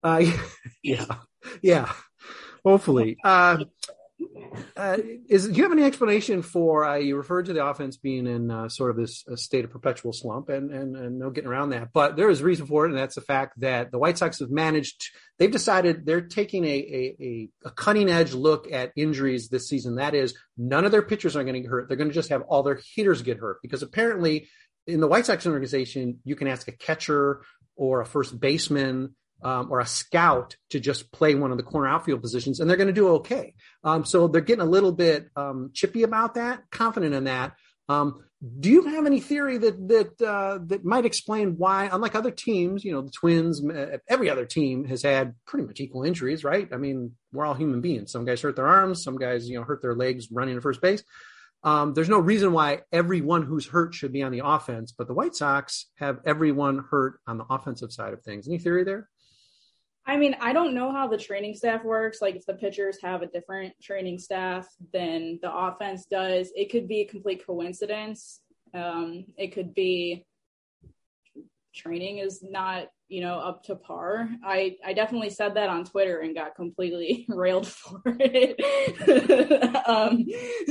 Uh, 0.02 0.24
yeah, 0.82 1.16
yeah. 1.62 1.92
Hopefully. 2.64 3.16
Uh, 3.24 3.64
uh, 4.76 4.98
is 5.28 5.48
do 5.48 5.54
you 5.54 5.62
have 5.62 5.72
any 5.72 5.84
explanation 5.84 6.42
for 6.42 6.84
uh, 6.84 6.96
you 6.96 7.16
referred 7.16 7.46
to 7.46 7.52
the 7.52 7.64
offense 7.64 7.96
being 7.96 8.26
in 8.26 8.50
uh, 8.50 8.68
sort 8.68 8.90
of 8.90 8.96
this 8.96 9.24
uh, 9.30 9.36
state 9.36 9.64
of 9.64 9.70
perpetual 9.70 10.12
slump 10.12 10.48
and, 10.48 10.70
and 10.70 10.96
and 10.96 11.18
no 11.18 11.30
getting 11.30 11.50
around 11.50 11.70
that 11.70 11.92
but 11.92 12.16
there 12.16 12.30
is 12.30 12.42
reason 12.42 12.66
for 12.66 12.84
it 12.84 12.90
and 12.90 12.98
that's 12.98 13.14
the 13.14 13.20
fact 13.20 13.58
that 13.60 13.90
the 13.90 13.98
white 13.98 14.18
sox 14.18 14.40
have 14.40 14.50
managed 14.50 15.10
they've 15.42 15.50
decided 15.50 16.06
they're 16.06 16.20
taking 16.20 16.64
a, 16.64 16.68
a, 16.68 17.16
a, 17.20 17.48
a 17.64 17.70
cutting 17.72 18.08
edge 18.08 18.32
look 18.32 18.70
at 18.70 18.92
injuries 18.94 19.48
this 19.48 19.68
season. 19.68 19.96
That 19.96 20.14
is 20.14 20.36
none 20.56 20.84
of 20.84 20.92
their 20.92 21.02
pitchers 21.02 21.34
are 21.34 21.42
going 21.42 21.54
to 21.54 21.60
get 21.60 21.68
hurt. 21.68 21.88
They're 21.88 21.96
going 21.96 22.10
to 22.10 22.14
just 22.14 22.28
have 22.28 22.42
all 22.42 22.62
their 22.62 22.80
hitters 22.94 23.22
get 23.22 23.38
hurt 23.38 23.58
because 23.60 23.82
apparently 23.82 24.48
in 24.86 25.00
the 25.00 25.08
white 25.08 25.26
sox 25.26 25.44
organization 25.44 26.20
you 26.24 26.36
can 26.36 26.46
ask 26.46 26.68
a 26.68 26.72
catcher 26.72 27.42
or 27.74 28.00
a 28.00 28.06
first 28.06 28.38
baseman 28.38 29.16
um, 29.42 29.70
or 29.70 29.80
a 29.80 29.86
scout 29.86 30.56
to 30.70 30.80
just 30.80 31.12
play 31.12 31.34
one 31.34 31.50
of 31.50 31.56
the 31.56 31.62
corner 31.62 31.88
outfield 31.88 32.20
positions, 32.20 32.60
and 32.60 32.68
they're 32.68 32.76
going 32.76 32.86
to 32.88 32.92
do 32.92 33.08
okay. 33.16 33.54
Um, 33.84 34.04
so 34.04 34.28
they're 34.28 34.40
getting 34.40 34.62
a 34.62 34.70
little 34.70 34.92
bit 34.92 35.28
um, 35.36 35.70
chippy 35.74 36.02
about 36.02 36.34
that, 36.34 36.62
confident 36.70 37.14
in 37.14 37.24
that. 37.24 37.54
Um, 37.88 38.24
do 38.58 38.70
you 38.70 38.82
have 38.82 39.06
any 39.06 39.20
theory 39.20 39.58
that 39.58 39.88
that 39.88 40.22
uh, 40.22 40.58
that 40.66 40.84
might 40.84 41.04
explain 41.04 41.56
why, 41.58 41.88
unlike 41.92 42.16
other 42.16 42.32
teams, 42.32 42.84
you 42.84 42.92
know, 42.92 43.02
the 43.02 43.10
Twins, 43.10 43.62
every 44.08 44.30
other 44.30 44.46
team 44.46 44.84
has 44.86 45.02
had 45.02 45.34
pretty 45.46 45.66
much 45.66 45.80
equal 45.80 46.02
injuries, 46.02 46.42
right? 46.42 46.68
I 46.72 46.76
mean, 46.76 47.12
we're 47.32 47.44
all 47.44 47.54
human 47.54 47.80
beings. 47.80 48.10
Some 48.10 48.24
guys 48.24 48.40
hurt 48.40 48.56
their 48.56 48.66
arms, 48.66 49.04
some 49.04 49.16
guys, 49.16 49.48
you 49.48 49.58
know, 49.58 49.64
hurt 49.64 49.80
their 49.80 49.94
legs 49.94 50.28
running 50.32 50.56
to 50.56 50.60
first 50.60 50.80
base. 50.80 51.04
Um, 51.64 51.94
there's 51.94 52.08
no 52.08 52.18
reason 52.18 52.52
why 52.52 52.80
everyone 52.90 53.42
who's 53.42 53.66
hurt 53.66 53.94
should 53.94 54.12
be 54.12 54.22
on 54.22 54.32
the 54.32 54.42
offense, 54.44 54.92
but 54.92 55.06
the 55.06 55.14
White 55.14 55.36
Sox 55.36 55.86
have 55.96 56.18
everyone 56.24 56.84
hurt 56.90 57.20
on 57.26 57.38
the 57.38 57.44
offensive 57.48 57.92
side 57.92 58.12
of 58.12 58.22
things. 58.22 58.48
Any 58.48 58.58
theory 58.58 58.82
there? 58.82 59.08
I 60.04 60.16
mean, 60.16 60.36
I 60.40 60.52
don't 60.52 60.74
know 60.74 60.90
how 60.90 61.06
the 61.06 61.16
training 61.16 61.54
staff 61.54 61.84
works. 61.84 62.20
Like, 62.20 62.34
if 62.34 62.44
the 62.44 62.54
pitchers 62.54 62.98
have 63.02 63.22
a 63.22 63.26
different 63.26 63.74
training 63.80 64.18
staff 64.18 64.66
than 64.92 65.38
the 65.42 65.54
offense 65.54 66.06
does, 66.06 66.50
it 66.56 66.70
could 66.70 66.88
be 66.88 67.02
a 67.02 67.06
complete 67.06 67.46
coincidence. 67.46 68.40
Um, 68.74 69.26
it 69.36 69.52
could 69.52 69.74
be 69.74 70.26
training 71.74 72.18
is 72.18 72.42
not, 72.42 72.88
you 73.08 73.20
know, 73.20 73.38
up 73.38 73.64
to 73.64 73.76
par. 73.76 74.28
I 74.44 74.76
I 74.84 74.92
definitely 74.92 75.30
said 75.30 75.54
that 75.54 75.68
on 75.68 75.84
Twitter 75.84 76.20
and 76.20 76.34
got 76.34 76.54
completely 76.54 77.26
railed 77.28 77.66
for 77.66 78.02
it. 78.06 78.58
um, 79.86 80.24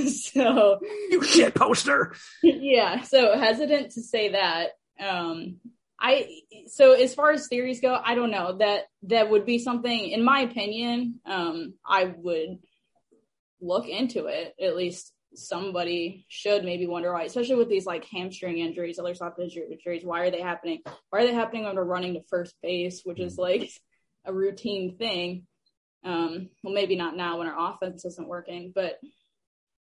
so 0.07 0.79
you 1.09 1.23
shit 1.23 1.55
poster. 1.55 2.13
Yeah, 2.43 3.01
so 3.01 3.37
hesitant 3.37 3.91
to 3.91 4.01
say 4.01 4.29
that. 4.29 4.69
Um, 4.99 5.57
I 6.01 6.41
so 6.67 6.93
as 6.93 7.13
far 7.13 7.31
as 7.31 7.47
theories 7.47 7.79
go, 7.79 7.93
I 7.93 8.15
don't 8.15 8.31
know 8.31 8.57
that 8.57 8.85
that 9.03 9.29
would 9.29 9.45
be 9.45 9.59
something 9.59 10.09
in 10.09 10.23
my 10.23 10.41
opinion. 10.41 11.19
Um, 11.25 11.75
I 11.85 12.05
would 12.17 12.57
look 13.61 13.87
into 13.87 14.25
it. 14.25 14.55
At 14.59 14.75
least 14.75 15.13
somebody 15.35 16.25
should 16.27 16.63
maybe 16.65 16.87
wonder 16.87 17.13
why, 17.13 17.23
especially 17.23 17.55
with 17.55 17.69
these 17.69 17.85
like 17.85 18.05
hamstring 18.05 18.57
injuries, 18.57 18.97
other 18.97 19.13
soft 19.13 19.37
tissue 19.39 19.61
injuries. 19.71 20.03
Why 20.03 20.21
are 20.21 20.31
they 20.31 20.41
happening? 20.41 20.79
Why 21.09 21.19
are 21.21 21.27
they 21.27 21.33
happening 21.33 21.65
when 21.65 21.75
we're 21.75 21.83
running 21.83 22.15
to 22.15 22.23
first 22.29 22.55
base, 22.63 23.01
which 23.03 23.19
is 23.19 23.37
like 23.37 23.71
a 24.25 24.33
routine 24.33 24.97
thing? 24.97 25.45
Um, 26.03 26.49
well, 26.63 26.73
maybe 26.73 26.95
not 26.95 27.15
now 27.15 27.37
when 27.37 27.47
our 27.47 27.73
offense 27.73 28.05
isn't 28.05 28.27
working, 28.27 28.71
but 28.73 28.97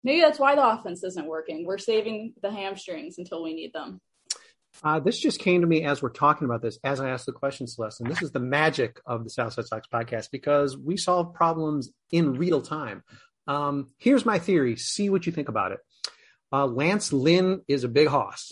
maybe 0.03 0.21
that's 0.21 0.39
why 0.39 0.55
the 0.55 0.67
offense 0.67 1.03
isn't 1.03 1.27
working. 1.27 1.63
We're 1.63 1.77
saving 1.77 2.33
the 2.41 2.51
hamstrings 2.51 3.19
until 3.19 3.43
we 3.43 3.53
need 3.53 3.71
them. 3.71 4.01
Uh, 4.83 4.99
this 4.99 5.17
just 5.19 5.39
came 5.39 5.61
to 5.61 5.67
me 5.67 5.83
as 5.83 6.01
we're 6.01 6.09
talking 6.09 6.45
about 6.45 6.61
this, 6.61 6.77
as 6.83 6.99
I 6.99 7.09
asked 7.09 7.25
the 7.25 7.31
question, 7.31 7.67
Celeste. 7.67 8.01
And 8.01 8.11
this 8.11 8.21
is 8.21 8.31
the 8.31 8.39
magic 8.39 8.99
of 9.05 9.23
the 9.23 9.29
Southside 9.29 9.65
Sox 9.65 9.87
podcast 9.91 10.29
because 10.31 10.77
we 10.77 10.97
solve 10.97 11.33
problems 11.33 11.89
in 12.11 12.33
real 12.33 12.61
time. 12.61 13.03
Um, 13.47 13.87
here's 13.97 14.25
my 14.25 14.39
theory. 14.39 14.75
See 14.75 15.09
what 15.09 15.25
you 15.25 15.31
think 15.31 15.49
about 15.49 15.71
it. 15.71 15.79
Uh, 16.51 16.65
Lance 16.65 17.11
Lynn 17.11 17.61
is 17.67 17.83
a 17.83 17.89
big 17.89 18.07
hoss. 18.07 18.51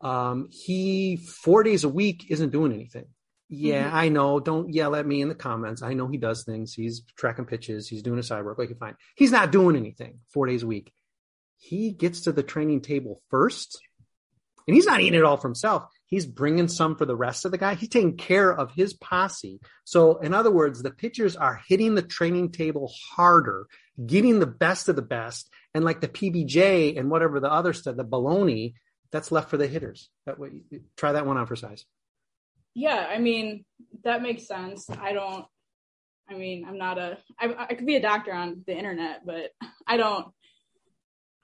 Um, 0.00 0.48
he 0.50 1.16
four 1.16 1.62
days 1.62 1.84
a 1.84 1.88
week 1.88 2.26
isn't 2.30 2.50
doing 2.50 2.72
anything. 2.72 3.06
Yeah, 3.48 3.86
mm-hmm. 3.86 3.96
I 3.96 4.08
know. 4.08 4.38
Don't 4.38 4.72
yell 4.72 4.94
at 4.94 5.06
me 5.06 5.20
in 5.20 5.28
the 5.28 5.34
comments. 5.34 5.82
I 5.82 5.94
know 5.94 6.06
he 6.06 6.16
does 6.16 6.44
things. 6.44 6.72
He's 6.72 7.02
tracking 7.16 7.46
pitches. 7.46 7.88
He's 7.88 8.02
doing 8.02 8.18
a 8.18 8.22
side 8.22 8.44
work. 8.44 8.58
Like, 8.58 8.78
fine. 8.78 8.94
He's 9.16 9.32
not 9.32 9.50
doing 9.50 9.76
anything 9.76 10.20
four 10.28 10.46
days 10.46 10.62
a 10.62 10.68
week. 10.68 10.92
He 11.58 11.90
gets 11.90 12.22
to 12.22 12.32
the 12.32 12.44
training 12.44 12.82
table 12.82 13.20
first 13.28 13.80
and 14.70 14.76
he's 14.76 14.86
not 14.86 15.00
eating 15.00 15.18
it 15.18 15.24
all 15.24 15.36
for 15.36 15.48
himself. 15.48 15.90
He's 16.06 16.26
bringing 16.26 16.68
some 16.68 16.94
for 16.94 17.04
the 17.04 17.16
rest 17.16 17.44
of 17.44 17.50
the 17.50 17.58
guy. 17.58 17.74
He's 17.74 17.88
taking 17.88 18.16
care 18.16 18.52
of 18.52 18.70
his 18.70 18.94
posse. 18.94 19.58
So, 19.82 20.18
in 20.18 20.32
other 20.32 20.52
words, 20.52 20.80
the 20.80 20.92
pitchers 20.92 21.34
are 21.34 21.60
hitting 21.66 21.96
the 21.96 22.02
training 22.02 22.52
table 22.52 22.88
harder, 23.10 23.66
getting 24.06 24.38
the 24.38 24.46
best 24.46 24.88
of 24.88 24.94
the 24.94 25.02
best, 25.02 25.50
and 25.74 25.84
like 25.84 26.00
the 26.00 26.06
PBJ 26.06 26.96
and 26.96 27.10
whatever 27.10 27.40
the 27.40 27.50
other 27.50 27.72
stuff, 27.72 27.96
the 27.96 28.04
baloney, 28.04 28.74
that's 29.10 29.32
left 29.32 29.50
for 29.50 29.56
the 29.56 29.66
hitters. 29.66 30.08
That 30.24 30.38
way, 30.38 30.50
try 30.96 31.10
that 31.10 31.26
one 31.26 31.36
on 31.36 31.46
for 31.46 31.56
size. 31.56 31.84
Yeah, 32.72 33.08
I 33.10 33.18
mean 33.18 33.64
that 34.04 34.22
makes 34.22 34.46
sense. 34.46 34.88
I 34.88 35.12
don't. 35.12 35.46
I 36.28 36.34
mean, 36.34 36.64
I'm 36.64 36.78
not 36.78 36.96
a. 36.96 37.18
I, 37.40 37.66
I 37.70 37.74
could 37.74 37.86
be 37.86 37.96
a 37.96 38.00
doctor 38.00 38.32
on 38.32 38.62
the 38.68 38.78
internet, 38.78 39.26
but 39.26 39.50
I 39.84 39.96
don't. 39.96 40.28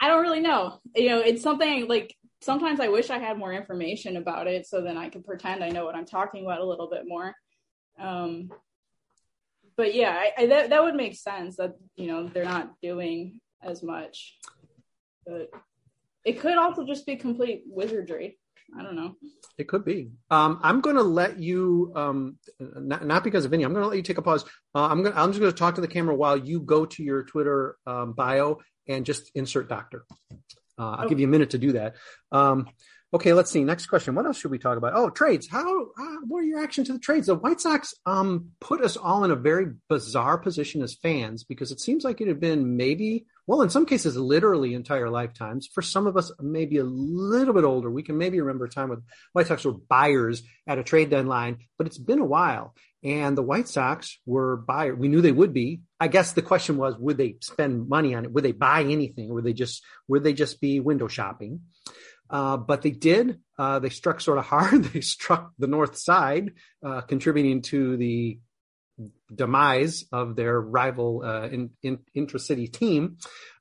I 0.01 0.07
don't 0.07 0.23
really 0.23 0.43
know. 0.43 0.79
You 0.95 1.09
know, 1.09 1.19
it's 1.19 1.43
something 1.43 1.89
like 1.89 2.15
sometimes 2.41 2.81
I 2.81 2.89
wish 2.89 3.11
I 3.11 3.19
had 3.19 3.39
more 3.39 3.53
information 3.53 4.17
about 4.17 4.47
it 4.47 4.67
so 4.67 4.81
then 4.81 4.97
I 4.97 5.09
could 5.09 5.25
pretend 5.25 5.65
I 5.65 5.71
know 5.71 5.85
what 5.85 5.95
I'm 5.95 6.07
talking 6.07 6.45
about 6.45 6.61
a 6.61 6.67
little 6.67 6.89
bit 6.89 7.03
more. 7.07 7.35
Um, 7.99 8.51
but 9.77 9.95
yeah, 9.95 10.11
I, 10.11 10.43
I, 10.43 10.47
that 10.47 10.71
that 10.71 10.83
would 10.83 10.95
make 10.95 11.17
sense 11.17 11.57
that 11.57 11.75
you 11.97 12.07
know 12.07 12.29
they're 12.29 12.45
not 12.45 12.73
doing 12.81 13.41
as 13.63 13.83
much, 13.83 14.39
but 15.27 15.51
it 16.25 16.41
could 16.41 16.57
also 16.57 16.85
just 16.87 17.07
be 17.07 17.17
complete 17.17 17.65
wizardry. 17.67 18.39
I 18.79 18.83
don't 18.83 18.97
know. 18.97 19.15
It 19.59 19.69
could 19.69 19.85
be. 19.85 20.11
Um, 20.31 20.59
I'm 20.63 20.81
going 20.81 20.97
to 20.97 21.03
let 21.03 21.39
you, 21.39 21.93
um, 21.95 22.37
not, 22.59 23.07
not 23.07 23.23
because 23.23 23.45
of 23.45 23.53
any. 23.53 23.63
I'm 23.63 23.73
going 23.73 23.83
to 23.83 23.89
let 23.89 23.97
you 23.97 24.03
take 24.03 24.19
a 24.19 24.23
pause. 24.23 24.45
Uh, 24.75 24.89
I'm 24.89 25.03
going. 25.03 25.17
I'm 25.17 25.31
just 25.31 25.41
going 25.41 25.53
to 25.53 25.57
talk 25.57 25.77
to 25.77 25.81
the 25.81 25.89
camera 25.89 26.17
while 26.17 26.37
you 26.37 26.61
go 26.61 26.85
to 26.85 27.03
your 27.03 27.23
Twitter 27.23 27.77
um, 27.87 28.13
bio 28.13 28.59
and 28.89 29.07
just 29.07 29.31
insert 29.35 29.69
doctor. 29.69 30.05
Uh, 30.79 30.91
I'll 30.91 31.07
oh. 31.07 31.09
give 31.09 31.21
you 31.21 31.27
a 31.27 31.31
minute 31.31 31.51
to 31.51 31.59
do 31.59 31.73
that. 31.73 31.97
Um, 32.33 32.69
okay, 33.13 33.33
let's 33.33 33.51
see. 33.51 33.65
Next 33.65 33.87
question. 33.87 34.15
What 34.15 34.27
else 34.27 34.39
should 34.39 34.51
we 34.51 34.59
talk 34.59 34.77
about? 34.77 34.93
Oh, 34.95 35.11
trades. 35.11 35.49
How? 35.49 35.83
Uh, 35.83 36.17
what 36.27 36.41
are 36.41 36.45
your 36.45 36.59
reaction 36.59 36.85
to 36.85 36.93
the 36.93 36.99
trades? 36.99 37.27
The 37.27 37.35
White 37.35 37.61
Sox 37.61 37.95
um, 38.05 38.51
put 38.61 38.83
us 38.83 38.97
all 38.97 39.25
in 39.25 39.31
a 39.31 39.37
very 39.37 39.73
bizarre 39.89 40.39
position 40.39 40.83
as 40.83 40.95
fans 40.95 41.45
because 41.45 41.73
it 41.73 41.81
seems 41.81 42.05
like 42.05 42.21
it 42.21 42.29
had 42.29 42.41
been 42.41 42.77
maybe, 42.77 43.27
well, 43.47 43.63
in 43.63 43.71
some 43.71 43.87
cases, 43.87 44.17
literally 44.17 44.75
entire 44.75 45.09
lifetimes. 45.09 45.69
For 45.73 45.83
some 45.83 46.07
of 46.07 46.17
us, 46.17 46.31
maybe 46.41 46.79
a 46.79 46.85
little 46.85 47.55
bit 47.55 47.65
older, 47.65 47.91
we 47.91 48.03
can 48.03 48.19
maybe 48.19 48.41
remember 48.41 48.67
a 48.67 48.71
time 48.71 48.91
when 48.91 49.03
White 49.33 49.47
Sox 49.47 49.65
were 49.65 49.73
buyers 49.73 50.43
at 50.67 50.79
a 50.79 50.85
trade 50.85 51.11
deadline, 51.11 51.59
but 51.79 51.87
it's 51.87 51.99
been 51.99 52.21
a 52.21 52.25
while. 52.25 52.75
And 53.03 53.39
the 53.39 53.43
White 53.43 53.69
Sox 53.69 54.19
were 54.27 54.57
buyer. 54.57 54.95
We 54.95 55.09
knew 55.09 55.21
they 55.21 55.33
would 55.33 55.53
be. 55.53 55.81
I 55.99 56.09
guess 56.09 56.33
the 56.33 56.43
question 56.43 56.77
was, 56.77 56.97
would 56.99 57.17
they 57.17 57.37
spend 57.41 57.89
money 57.89 58.15
on 58.15 58.25
it? 58.25 58.33
Would 58.33 58.45
they 58.45 58.53
buy 58.53 58.83
anything? 58.83 59.33
Would 59.33 59.45
they 59.45 59.55
just 59.55 59.83
would 60.09 60.25
they 60.25 60.35
just 60.35 60.61
be 60.61 60.81
window 60.81 61.09
shopping? 61.09 61.61
Uh, 62.29 62.57
but 62.57 62.83
they 62.83 62.91
did. 62.91 63.41
Uh, 63.59 63.79
they 63.79 63.89
struck 63.89 64.21
sort 64.21 64.39
of 64.39 64.45
hard. 64.45 64.85
They 64.93 65.01
struck 65.01 65.53
the 65.59 65.69
north 65.69 65.97
side, 65.97 66.53
uh, 66.85 67.03
contributing 67.03 67.63
to 67.63 67.97
the 67.97 68.39
demise 69.35 70.05
of 70.13 70.37
their 70.37 70.61
rival 70.61 71.23
uh, 71.25 71.49
in, 71.49 71.71
in, 71.83 71.99
intra-city 72.15 72.69
team. 72.69 73.19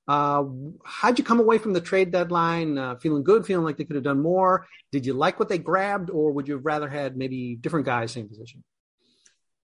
Uh, 0.07 0.43
how'd 0.85 1.17
you 1.17 1.25
come 1.25 1.39
away 1.39 1.57
from 1.57 1.73
the 1.73 1.81
trade 1.81 2.11
deadline? 2.11 2.77
Uh, 2.77 2.95
feeling 2.95 3.23
good, 3.23 3.45
feeling 3.45 3.65
like 3.65 3.77
they 3.77 3.83
could 3.83 3.95
have 3.95 4.03
done 4.03 4.21
more? 4.21 4.67
Did 4.91 5.05
you 5.05 5.13
like 5.13 5.39
what 5.39 5.49
they 5.49 5.57
grabbed, 5.57 6.09
or 6.09 6.31
would 6.31 6.47
you 6.47 6.55
have 6.55 6.65
rather 6.65 6.87
had 6.87 7.17
maybe 7.17 7.55
different 7.55 7.85
guys, 7.85 8.11
same 8.11 8.29
position? 8.29 8.63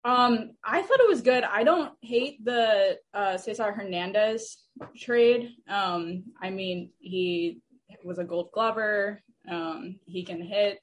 Um, 0.03 0.51
I 0.63 0.81
thought 0.81 0.99
it 0.99 1.09
was 1.09 1.21
good. 1.21 1.43
I 1.43 1.63
don't 1.63 1.93
hate 2.01 2.43
the 2.43 2.97
uh, 3.13 3.37
Cesar 3.37 3.71
Hernandez 3.71 4.57
trade. 4.97 5.51
Um, 5.69 6.23
I 6.41 6.49
mean, 6.49 6.89
he 6.99 7.61
was 8.03 8.17
a 8.17 8.23
Gold 8.23 8.49
Glover. 8.51 9.21
Um, 9.49 9.99
he 10.05 10.23
can 10.23 10.41
hit. 10.41 10.79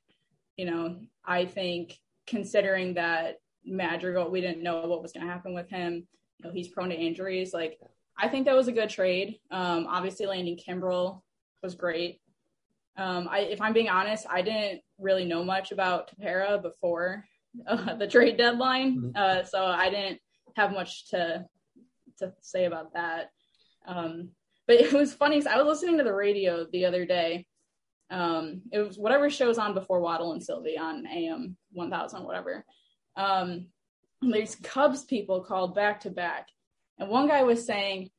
You 0.56 0.66
know, 0.66 1.00
I 1.24 1.46
think 1.46 1.98
considering 2.26 2.94
that 2.94 3.36
Madrigal, 3.64 4.30
we 4.30 4.40
didn't 4.40 4.62
know 4.62 4.86
what 4.86 5.02
was 5.02 5.12
going 5.12 5.26
to 5.26 5.32
happen 5.32 5.54
with 5.54 5.68
him. 5.68 6.06
You 6.38 6.46
know, 6.46 6.52
he's 6.52 6.68
prone 6.68 6.90
to 6.90 6.96
injuries. 6.96 7.52
Like, 7.52 7.78
I 8.16 8.28
think 8.28 8.46
that 8.46 8.56
was 8.56 8.68
a 8.68 8.72
good 8.72 8.88
trade. 8.88 9.40
Um, 9.50 9.86
obviously, 9.88 10.26
landing 10.26 10.58
Kimbrel 10.58 11.22
was 11.62 11.74
great. 11.74 12.20
Um, 12.96 13.28
I, 13.30 13.40
if 13.40 13.60
I'm 13.60 13.72
being 13.72 13.88
honest, 13.88 14.26
I 14.28 14.42
didn't 14.42 14.80
really 14.98 15.24
know 15.24 15.44
much 15.44 15.70
about 15.72 16.10
Tepera 16.10 16.60
before 16.60 17.24
uh, 17.66 17.94
the 17.98 18.06
trade 18.06 18.36
deadline, 18.36 18.98
mm-hmm. 18.98 19.11
uh, 19.14 19.44
so 19.44 19.64
I 19.64 19.90
didn't 19.90 20.20
have 20.56 20.72
much 20.72 21.09
to 21.11 21.46
to 22.18 22.32
say 22.40 22.64
about 22.64 22.94
that. 22.94 23.30
Um, 23.86 24.30
but 24.66 24.76
it 24.76 24.92
was 24.92 25.14
funny 25.14 25.44
I 25.46 25.56
was 25.56 25.66
listening 25.66 25.98
to 25.98 26.04
the 26.04 26.14
radio 26.14 26.66
the 26.70 26.84
other 26.84 27.06
day. 27.06 27.46
Um, 28.11 28.62
it 28.72 28.78
was 28.78 28.98
whatever 28.98 29.30
shows 29.30 29.59
on 29.59 29.74
before 29.74 30.00
Waddle 30.00 30.32
and 30.32 30.42
Silvy 30.42 30.78
on 30.78 31.06
AM 31.06 31.56
1000, 31.72 32.24
whatever. 32.24 32.64
Um, 33.16 33.66
there's 34.22 34.56
Cubs 34.56 35.04
people 35.04 35.42
called 35.42 35.74
back 35.74 36.00
to 36.00 36.11
back, 36.11 36.48
and 36.98 37.09
one 37.09 37.28
guy 37.28 37.42
was 37.42 37.64
saying, 37.64 38.11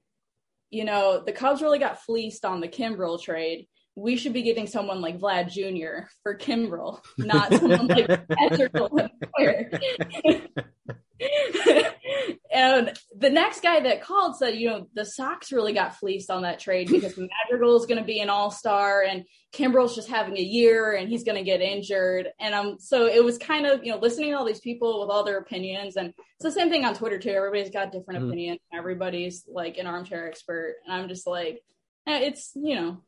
you 0.69 0.85
know, 0.85 1.23
the 1.25 1.31
Cubs 1.31 1.61
really 1.61 1.79
got 1.79 2.03
fleeced 2.03 2.45
on 2.45 2.61
the 2.61 2.67
Kimbrel 2.67 3.21
trade. 3.21 3.67
We 3.99 4.15
should 4.15 4.33
be 4.33 4.43
getting 4.43 4.67
someone 4.67 5.01
like 5.01 5.19
Vlad 5.19 5.49
Jr. 5.49 6.07
for 6.23 6.37
Kimbrel, 6.37 7.01
not 7.17 7.53
someone 7.53 7.87
like 7.87 8.07
and 12.51 12.97
the 13.17 13.29
next 13.29 13.61
guy 13.61 13.79
that 13.81 14.01
called 14.01 14.37
said, 14.37 14.55
you 14.55 14.69
know, 14.69 14.87
the 14.93 15.05
Sox 15.05 15.51
really 15.51 15.73
got 15.73 15.97
fleeced 15.97 16.29
on 16.29 16.43
that 16.43 16.59
trade 16.59 16.89
because 16.89 17.17
Madrigal 17.17 17.77
is 17.77 17.85
going 17.85 17.99
to 17.99 18.05
be 18.05 18.21
an 18.21 18.29
all 18.29 18.51
star 18.51 19.03
and 19.03 19.25
Kimbrel's 19.53 19.95
just 19.95 20.07
having 20.07 20.37
a 20.37 20.41
year 20.41 20.93
and 20.93 21.09
he's 21.09 21.23
going 21.23 21.37
to 21.37 21.43
get 21.43 21.61
injured. 21.61 22.29
And 22.39 22.53
um, 22.53 22.77
so 22.79 23.05
it 23.05 23.23
was 23.23 23.37
kind 23.37 23.65
of, 23.65 23.83
you 23.83 23.91
know, 23.91 23.97
listening 23.97 24.31
to 24.31 24.37
all 24.37 24.45
these 24.45 24.61
people 24.61 25.01
with 25.01 25.09
all 25.09 25.23
their 25.23 25.39
opinions. 25.39 25.97
And 25.97 26.09
it's 26.09 26.43
the 26.43 26.51
same 26.51 26.69
thing 26.69 26.85
on 26.85 26.95
Twitter 26.95 27.19
too. 27.19 27.31
Everybody's 27.31 27.71
got 27.71 27.91
different 27.91 28.21
mm-hmm. 28.21 28.29
opinions. 28.29 28.59
Everybody's 28.73 29.43
like 29.51 29.77
an 29.77 29.87
armchair 29.87 30.27
expert. 30.27 30.75
And 30.85 30.93
I'm 30.93 31.09
just 31.09 31.27
like, 31.27 31.61
eh, 32.07 32.19
it's, 32.19 32.51
you 32.55 32.75
know, 32.75 33.03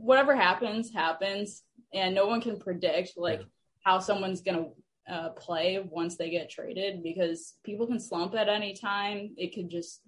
whatever 0.00 0.34
happens, 0.34 0.92
happens. 0.92 1.62
And 1.92 2.14
no 2.14 2.26
one 2.26 2.40
can 2.40 2.58
predict 2.58 3.14
like 3.16 3.40
yeah. 3.40 3.46
how 3.84 3.98
someone's 3.98 4.42
going 4.42 4.58
to 4.64 5.12
uh, 5.12 5.30
play 5.30 5.84
once 5.84 6.16
they 6.16 6.30
get 6.30 6.50
traded 6.50 7.02
because 7.02 7.54
people 7.64 7.86
can 7.86 7.98
slump 7.98 8.34
at 8.34 8.48
any 8.48 8.74
time. 8.74 9.34
It 9.36 9.54
could 9.54 9.68
just 9.68 10.00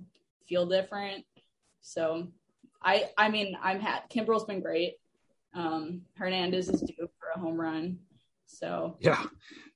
feel 0.48 0.66
different. 0.66 1.24
So 1.80 2.28
I 2.82 3.10
I 3.18 3.28
mean 3.28 3.56
I'm 3.60 3.80
had 3.80 4.02
Kimbrel's 4.10 4.44
been 4.44 4.60
great. 4.60 4.94
Um, 5.54 6.02
Hernandez 6.14 6.68
is 6.68 6.80
due 6.80 7.08
for 7.18 7.28
a 7.34 7.38
home 7.38 7.60
run. 7.60 7.98
So 8.46 8.96
yeah. 9.00 9.24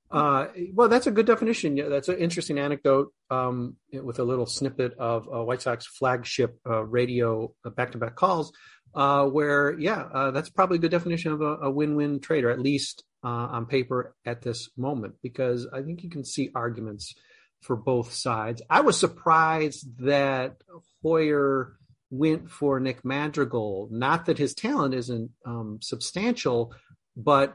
Uh, 0.08 0.46
well, 0.72 0.88
that's 0.88 1.08
a 1.08 1.10
good 1.10 1.26
definition. 1.26 1.76
Yeah, 1.76 1.88
that's 1.88 2.08
an 2.08 2.18
interesting 2.18 2.58
anecdote 2.58 3.12
um, 3.28 3.76
with 3.92 4.20
a 4.20 4.24
little 4.24 4.46
snippet 4.46 4.94
of 4.98 5.28
uh, 5.28 5.42
White 5.42 5.62
Sox 5.62 5.84
flagship 5.84 6.60
uh, 6.64 6.84
radio 6.84 7.52
uh, 7.64 7.70
back-to-back 7.70 8.14
calls, 8.14 8.52
uh, 8.96 9.26
where 9.26 9.78
yeah, 9.78 10.00
uh, 10.12 10.30
that's 10.30 10.48
probably 10.48 10.78
a 10.78 10.80
good 10.80 10.90
definition 10.90 11.32
of 11.32 11.42
a, 11.42 11.56
a 11.56 11.70
win-win 11.70 12.18
trade, 12.18 12.44
or 12.44 12.50
at 12.50 12.60
least 12.60 13.04
uh, 13.22 13.28
on 13.28 13.66
paper 13.66 14.16
at 14.24 14.42
this 14.42 14.70
moment 14.76 15.14
because 15.22 15.68
I 15.72 15.82
think 15.82 16.02
you 16.02 16.10
can 16.10 16.24
see 16.24 16.50
arguments 16.54 17.14
for 17.60 17.76
both 17.76 18.12
sides. 18.12 18.62
I 18.70 18.80
was 18.80 18.98
surprised 18.98 19.86
that 19.98 20.56
Hoyer 21.02 21.76
went 22.10 22.50
for 22.50 22.80
Nick 22.80 23.04
Madrigal. 23.04 23.88
Not 23.90 24.26
that 24.26 24.38
his 24.38 24.54
talent 24.54 24.94
isn't 24.94 25.30
um, 25.44 25.78
substantial, 25.82 26.72
but 27.16 27.54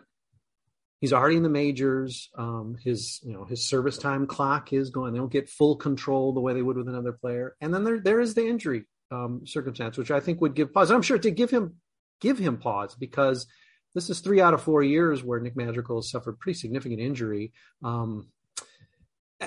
he's 1.00 1.14
already 1.14 1.38
in 1.38 1.44
the 1.44 1.50
majors. 1.50 2.30
Um, 2.38 2.78
his 2.84 3.20
you 3.24 3.34
know 3.34 3.46
his 3.46 3.68
service 3.68 3.98
time 3.98 4.28
clock 4.28 4.74
is 4.74 4.92
going. 4.92 5.14
They 5.14 5.20
don't 5.20 5.32
get 5.32 5.50
full 5.50 5.76
control 5.76 6.34
the 6.34 6.42
way 6.42 6.54
they 6.54 6.62
would 6.62 6.78
with 6.78 6.88
another 6.90 7.14
player. 7.14 7.56
And 7.62 7.74
then 7.74 7.84
there 7.84 8.00
there 8.00 8.20
is 8.20 8.36
the 8.36 8.48
injury 8.48 8.86
um, 9.12 9.42
circumstance, 9.46 9.98
which 9.98 10.12
I 10.12 10.20
think 10.20 10.42
would 10.42 10.56
give 10.56 10.74
pause. 10.74 10.90
And 10.90 10.96
I'm 10.96 11.02
sure 11.02 11.18
it 11.18 11.22
did 11.22 11.36
give 11.36 11.52
him 11.52 11.76
give 12.20 12.38
him 12.38 12.58
pause 12.58 12.96
because 12.96 13.48
this 13.94 14.10
is 14.10 14.20
three 14.20 14.42
out 14.42 14.54
of 14.54 14.62
four 14.62 14.82
years 14.82 15.24
where 15.24 15.40
Nick 15.40 15.56
Madrigal 15.56 15.98
has 15.98 16.10
suffered 16.10 16.40
pretty 16.40 16.58
significant 16.58 17.02
injury. 17.02 17.52
Um, 17.84 18.28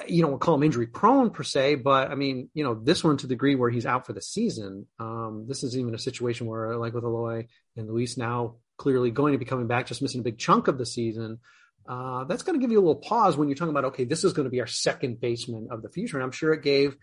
you 0.08 0.22
don't 0.22 0.40
call 0.40 0.56
him 0.56 0.64
injury 0.64 0.88
prone 0.88 1.30
per 1.30 1.44
se, 1.44 1.76
but 1.76 2.10
I 2.10 2.16
mean, 2.16 2.50
you 2.52 2.64
know, 2.64 2.74
this 2.74 3.04
one 3.04 3.16
to 3.18 3.26
the 3.26 3.34
degree 3.34 3.54
where 3.54 3.70
he's 3.70 3.86
out 3.86 4.06
for 4.06 4.12
the 4.12 4.20
season. 4.20 4.86
Um, 4.98 5.46
this 5.48 5.62
is 5.62 5.78
even 5.78 5.94
a 5.94 5.98
situation 5.98 6.46
where, 6.46 6.76
like 6.76 6.94
with 6.94 7.04
Eloy 7.04 7.46
and 7.76 7.88
Luis 7.88 8.16
now 8.16 8.56
clearly 8.76 9.12
going 9.12 9.32
to 9.32 9.38
be 9.38 9.44
coming 9.44 9.68
back, 9.68 9.86
just 9.86 10.02
missing 10.02 10.20
a 10.20 10.24
big 10.24 10.38
chunk 10.38 10.66
of 10.68 10.78
the 10.78 10.86
season. 10.86 11.38
Uh, 11.86 12.24
that's 12.24 12.42
going 12.42 12.58
to 12.58 12.62
give 12.62 12.72
you 12.72 12.78
a 12.78 12.80
little 12.80 12.96
pause 12.96 13.36
when 13.36 13.48
you're 13.48 13.56
talking 13.56 13.70
about, 13.70 13.84
okay, 13.84 14.04
this 14.04 14.24
is 14.24 14.32
going 14.32 14.44
to 14.44 14.50
be 14.50 14.60
our 14.60 14.66
second 14.66 15.20
baseman 15.20 15.68
of 15.70 15.82
the 15.82 15.88
future. 15.88 16.16
And 16.16 16.24
I'm 16.24 16.32
sure 16.32 16.52
it 16.52 16.62
gave 16.62 16.96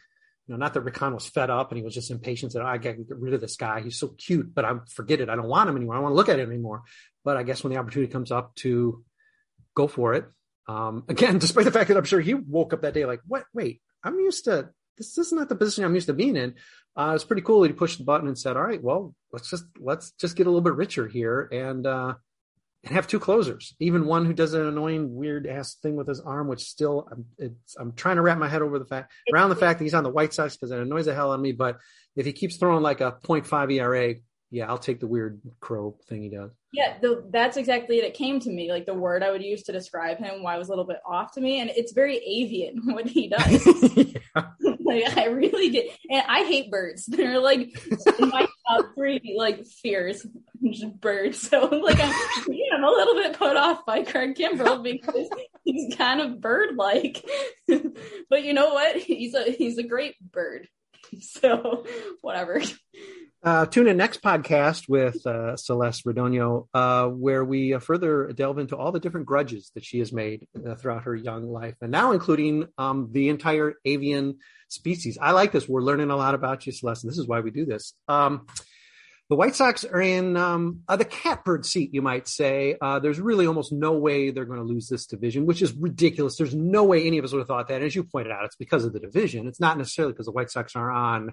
you 0.47 0.53
know, 0.53 0.57
not 0.57 0.73
that 0.73 0.81
Rick 0.81 0.97
Hahn 0.97 1.13
was 1.13 1.27
fed 1.27 1.49
up 1.49 1.71
and 1.71 1.77
he 1.77 1.83
was 1.83 1.93
just 1.93 2.11
impatient 2.11 2.53
that 2.53 2.63
I 2.63 2.77
got 2.77 2.91
to 2.91 3.03
get 3.03 3.17
rid 3.17 3.33
of 3.33 3.41
this 3.41 3.55
guy. 3.55 3.81
He's 3.81 3.97
so 3.97 4.09
cute, 4.09 4.53
but 4.53 4.65
I 4.65 4.73
forget 4.89 5.21
it. 5.21 5.29
I 5.29 5.35
don't 5.35 5.47
want 5.47 5.69
him 5.69 5.75
anymore. 5.75 5.95
I 5.95 5.97
don't 5.97 6.03
want 6.03 6.13
to 6.13 6.17
look 6.17 6.29
at 6.29 6.39
him 6.39 6.49
anymore. 6.49 6.83
But 7.23 7.37
I 7.37 7.43
guess 7.43 7.63
when 7.63 7.71
the 7.71 7.79
opportunity 7.79 8.11
comes 8.11 8.31
up 8.31 8.55
to 8.55 9.03
go 9.75 9.87
for 9.87 10.13
it, 10.13 10.25
um, 10.67 11.03
again, 11.09 11.37
despite 11.37 11.65
the 11.65 11.71
fact 11.71 11.89
that 11.89 11.97
I'm 11.97 12.03
sure 12.03 12.19
he 12.19 12.33
woke 12.33 12.73
up 12.73 12.81
that 12.81 12.93
day 12.93 13.05
like, 13.05 13.21
what? 13.27 13.45
Wait, 13.53 13.81
I'm 14.03 14.19
used 14.19 14.45
to 14.45 14.69
this. 14.97 15.15
This 15.15 15.27
is 15.27 15.33
not 15.33 15.49
the 15.49 15.55
position 15.55 15.83
I'm 15.83 15.95
used 15.95 16.07
to 16.07 16.13
being 16.13 16.35
in. 16.35 16.55
Uh, 16.95 17.13
it's 17.15 17.23
pretty 17.23 17.41
cool. 17.41 17.61
That 17.61 17.69
he 17.69 17.73
pushed 17.73 17.97
the 17.97 18.03
button 18.03 18.27
and 18.27 18.37
said, 18.37 18.57
"All 18.57 18.63
right, 18.63 18.81
well, 18.81 19.15
let's 19.31 19.49
just 19.49 19.65
let's 19.79 20.11
just 20.11 20.35
get 20.35 20.47
a 20.47 20.49
little 20.49 20.61
bit 20.61 20.75
richer 20.75 21.07
here 21.07 21.47
and 21.51 21.85
uh, 21.87 22.15
and 22.83 22.95
have 22.95 23.07
two 23.07 23.19
closers. 23.19 23.75
Even 23.79 24.05
one 24.05 24.25
who 24.25 24.33
does 24.33 24.53
an 24.53 24.65
annoying, 24.65 25.13
weird 25.13 25.45
ass 25.45 25.75
thing 25.75 25.95
with 25.95 26.07
his 26.07 26.19
arm, 26.19 26.47
which 26.47 26.61
still 26.63 27.07
I'm, 27.11 27.55
I'm 27.79 27.93
trying 27.93 28.15
to 28.15 28.21
wrap 28.21 28.37
my 28.37 28.47
head 28.47 28.61
over 28.61 28.79
the 28.79 28.85
fact 28.85 29.11
around 29.33 29.49
the 29.49 29.55
fact 29.55 29.79
that 29.79 29.85
he's 29.85 29.93
on 29.93 30.03
the 30.03 30.09
White 30.09 30.33
Sox 30.33 30.55
because 30.55 30.71
it 30.71 30.79
annoys 30.79 31.05
the 31.05 31.13
hell 31.13 31.31
out 31.31 31.35
of 31.35 31.41
me. 31.41 31.51
But 31.51 31.77
if 32.15 32.25
he 32.25 32.33
keeps 32.33 32.57
throwing 32.57 32.81
like 32.81 33.01
a 33.01 33.17
0.5 33.23 33.73
ERA, 33.73 34.15
yeah, 34.49 34.67
I'll 34.67 34.77
take 34.77 34.99
the 34.99 35.07
weird 35.07 35.39
crow 35.61 35.97
thing 36.09 36.23
he 36.23 36.29
does. 36.29 36.51
Yeah, 36.73 36.97
the, 37.01 37.23
that's 37.29 37.55
exactly 37.55 37.99
it. 37.99 38.03
It 38.03 38.13
came 38.13 38.39
to 38.41 38.49
me 38.49 38.69
like 38.69 38.85
the 38.85 38.93
word 38.93 39.23
I 39.23 39.31
would 39.31 39.43
use 39.43 39.63
to 39.63 39.71
describe 39.71 40.17
him. 40.17 40.43
Why 40.43 40.57
was 40.57 40.67
a 40.67 40.71
little 40.71 40.83
bit 40.85 40.99
off 41.05 41.31
to 41.33 41.41
me, 41.41 41.61
and 41.61 41.69
it's 41.69 41.93
very 41.93 42.17
avian 42.17 42.81
what 42.93 43.07
he 43.07 43.29
does. 43.29 43.65
like 44.83 45.17
I 45.17 45.25
really 45.27 45.69
did, 45.69 45.91
and 46.09 46.23
I 46.27 46.43
hate 46.43 46.69
birds. 46.69 47.05
They're 47.05 47.39
like 47.39 47.69
my 48.19 48.47
top 48.77 48.95
three 48.95 49.35
like 49.37 49.65
fears, 49.65 50.25
birds. 50.99 51.49
So 51.49 51.65
like 51.65 51.99
I'm, 51.99 52.13
yeah, 52.47 52.75
I'm 52.75 52.83
a 52.83 52.89
little 52.89 53.15
bit 53.15 53.37
put 53.37 53.57
off 53.57 53.85
by 53.85 54.03
Craig 54.03 54.35
Kimbrel 54.35 54.83
because 54.83 55.29
he's 55.63 55.95
kind 55.95 56.21
of 56.21 56.41
bird-like. 56.41 57.23
but 58.29 58.43
you 58.43 58.53
know 58.53 58.73
what? 58.73 58.97
He's 58.97 59.33
a 59.33 59.43
he's 59.43 59.77
a 59.77 59.83
great 59.83 60.15
bird. 60.19 60.67
So 61.19 61.85
whatever. 62.21 62.61
Uh, 63.43 63.65
tune 63.65 63.87
in 63.87 63.97
next 63.97 64.21
podcast 64.21 64.87
with 64.87 65.25
uh, 65.25 65.57
Celeste 65.57 66.05
Radonio, 66.05 66.67
uh, 66.75 67.07
where 67.07 67.43
we 67.43 67.73
uh, 67.73 67.79
further 67.79 68.31
delve 68.33 68.59
into 68.59 68.77
all 68.77 68.91
the 68.91 68.99
different 68.99 69.25
grudges 69.25 69.71
that 69.73 69.83
she 69.83 69.97
has 69.97 70.13
made 70.13 70.47
uh, 70.63 70.75
throughout 70.75 71.05
her 71.05 71.15
young 71.15 71.49
life, 71.49 71.73
and 71.81 71.91
now 71.91 72.11
including 72.11 72.67
um, 72.77 73.09
the 73.11 73.29
entire 73.29 73.73
avian 73.83 74.37
species. 74.67 75.17
I 75.19 75.31
like 75.31 75.51
this. 75.51 75.67
We're 75.67 75.81
learning 75.81 76.11
a 76.11 76.15
lot 76.15 76.35
about 76.35 76.67
you, 76.67 76.71
Celeste, 76.71 77.03
and 77.03 77.11
this 77.11 77.17
is 77.17 77.27
why 77.27 77.39
we 77.39 77.49
do 77.49 77.65
this. 77.65 77.95
Um, 78.07 78.45
the 79.27 79.35
White 79.35 79.55
Sox 79.55 79.85
are 79.85 80.01
in 80.01 80.37
um, 80.37 80.81
uh, 80.87 80.97
the 80.97 81.05
catbird 81.05 81.65
seat, 81.65 81.95
you 81.95 82.03
might 82.03 82.27
say. 82.27 82.75
there's 83.01 83.19
really 83.19 83.47
almost 83.47 83.71
no 83.71 83.93
way 83.93 84.29
they're 84.29 84.45
going 84.45 84.59
to 84.59 84.65
lose 84.65 84.87
this 84.87 85.07
division, 85.07 85.47
which 85.47 85.63
is 85.63 85.73
ridiculous. 85.73 86.35
There's 86.35 86.53
no 86.53 86.83
way 86.83 87.07
any 87.07 87.17
of 87.17 87.25
us 87.25 87.31
would 87.31 87.39
have 87.39 87.47
thought 87.47 87.69
that. 87.69 87.75
And 87.75 87.85
as 87.85 87.95
you 87.95 88.03
pointed 88.03 88.33
out, 88.33 88.45
it's 88.45 88.55
because 88.55 88.85
of 88.85 88.93
the 88.93 88.99
division. 88.99 89.47
It's 89.47 89.59
not 89.59 89.79
necessarily 89.79 90.13
because 90.13 90.27
the 90.27 90.31
White 90.31 90.51
Sox 90.51 90.75
are 90.75 90.91
on 90.91 91.31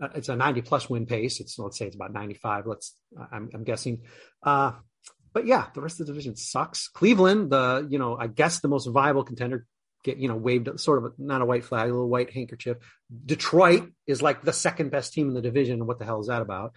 it's 0.00 0.28
a 0.28 0.36
90 0.36 0.62
plus 0.62 0.90
win 0.90 1.06
pace. 1.06 1.40
It's 1.40 1.58
let's 1.58 1.78
say 1.78 1.86
it's 1.86 1.96
about 1.96 2.12
95. 2.12 2.66
Let's 2.66 2.94
I'm, 3.32 3.50
I'm 3.54 3.64
guessing. 3.64 4.02
Uh, 4.42 4.72
but 5.32 5.46
yeah, 5.46 5.66
the 5.74 5.80
rest 5.80 6.00
of 6.00 6.06
the 6.06 6.12
division 6.12 6.36
sucks. 6.36 6.88
Cleveland, 6.88 7.50
the 7.50 7.86
you 7.90 7.98
know 7.98 8.16
I 8.16 8.26
guess 8.26 8.60
the 8.60 8.68
most 8.68 8.86
viable 8.86 9.24
contender, 9.24 9.66
get 10.04 10.18
you 10.18 10.28
know 10.28 10.36
waved 10.36 10.80
sort 10.80 10.98
of 10.98 11.04
a, 11.04 11.10
not 11.18 11.42
a 11.42 11.44
white 11.44 11.64
flag, 11.64 11.90
a 11.90 11.92
little 11.92 12.08
white 12.08 12.32
handkerchief. 12.32 12.78
Detroit 13.24 13.90
is 14.06 14.22
like 14.22 14.42
the 14.42 14.52
second 14.52 14.90
best 14.90 15.12
team 15.12 15.28
in 15.28 15.34
the 15.34 15.42
division. 15.42 15.86
What 15.86 15.98
the 15.98 16.04
hell 16.04 16.20
is 16.20 16.28
that 16.28 16.42
about? 16.42 16.72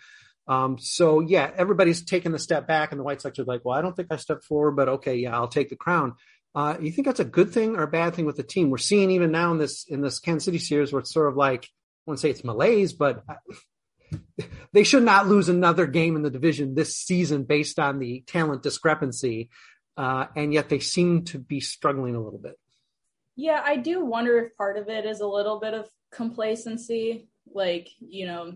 Um, 0.47 0.77
so 0.79 1.19
yeah, 1.19 1.51
everybody's 1.55 2.03
taking 2.03 2.31
the 2.31 2.39
step 2.39 2.67
back, 2.67 2.91
and 2.91 2.99
the 2.99 3.03
White 3.03 3.21
Sox 3.21 3.37
are 3.39 3.45
like, 3.45 3.63
"Well, 3.63 3.77
I 3.77 3.81
don't 3.81 3.95
think 3.95 4.09
I 4.11 4.17
stepped 4.17 4.43
forward, 4.43 4.75
but 4.75 4.89
okay, 4.89 5.15
yeah, 5.15 5.35
I'll 5.35 5.47
take 5.47 5.69
the 5.69 5.75
crown." 5.75 6.15
Uh, 6.55 6.75
you 6.81 6.91
think 6.91 7.05
that's 7.05 7.19
a 7.19 7.25
good 7.25 7.51
thing 7.51 7.75
or 7.75 7.83
a 7.83 7.87
bad 7.87 8.15
thing 8.15 8.25
with 8.25 8.35
the 8.35 8.43
team? 8.43 8.71
We're 8.71 8.77
seeing 8.77 9.11
even 9.11 9.31
now 9.31 9.51
in 9.51 9.59
this 9.59 9.85
in 9.87 10.01
this 10.01 10.19
Kansas 10.19 10.45
City 10.45 10.57
series 10.57 10.91
where 10.91 10.99
it's 10.99 11.13
sort 11.13 11.29
of 11.29 11.37
like 11.37 11.69
wouldn't 12.09 12.19
say 12.19 12.31
it's 12.31 12.43
malaise, 12.43 12.93
but 12.93 13.23
they 14.73 14.83
should 14.83 15.03
not 15.03 15.27
lose 15.27 15.49
another 15.49 15.85
game 15.85 16.15
in 16.15 16.23
the 16.23 16.29
division 16.29 16.75
this 16.75 16.95
season 16.97 17.43
based 17.43 17.79
on 17.79 17.99
the 17.99 18.23
talent 18.27 18.63
discrepancy, 18.63 19.49
uh, 19.95 20.25
and 20.35 20.53
yet 20.53 20.69
they 20.69 20.79
seem 20.79 21.25
to 21.25 21.37
be 21.37 21.59
struggling 21.59 22.15
a 22.15 22.21
little 22.21 22.39
bit. 22.39 22.55
Yeah, 23.35 23.61
I 23.63 23.77
do 23.77 24.03
wonder 24.03 24.37
if 24.39 24.57
part 24.57 24.77
of 24.77 24.89
it 24.89 25.05
is 25.05 25.21
a 25.21 25.27
little 25.27 25.59
bit 25.59 25.73
of 25.73 25.87
complacency. 26.11 27.29
Like, 27.53 27.87
you 27.99 28.25
know, 28.25 28.53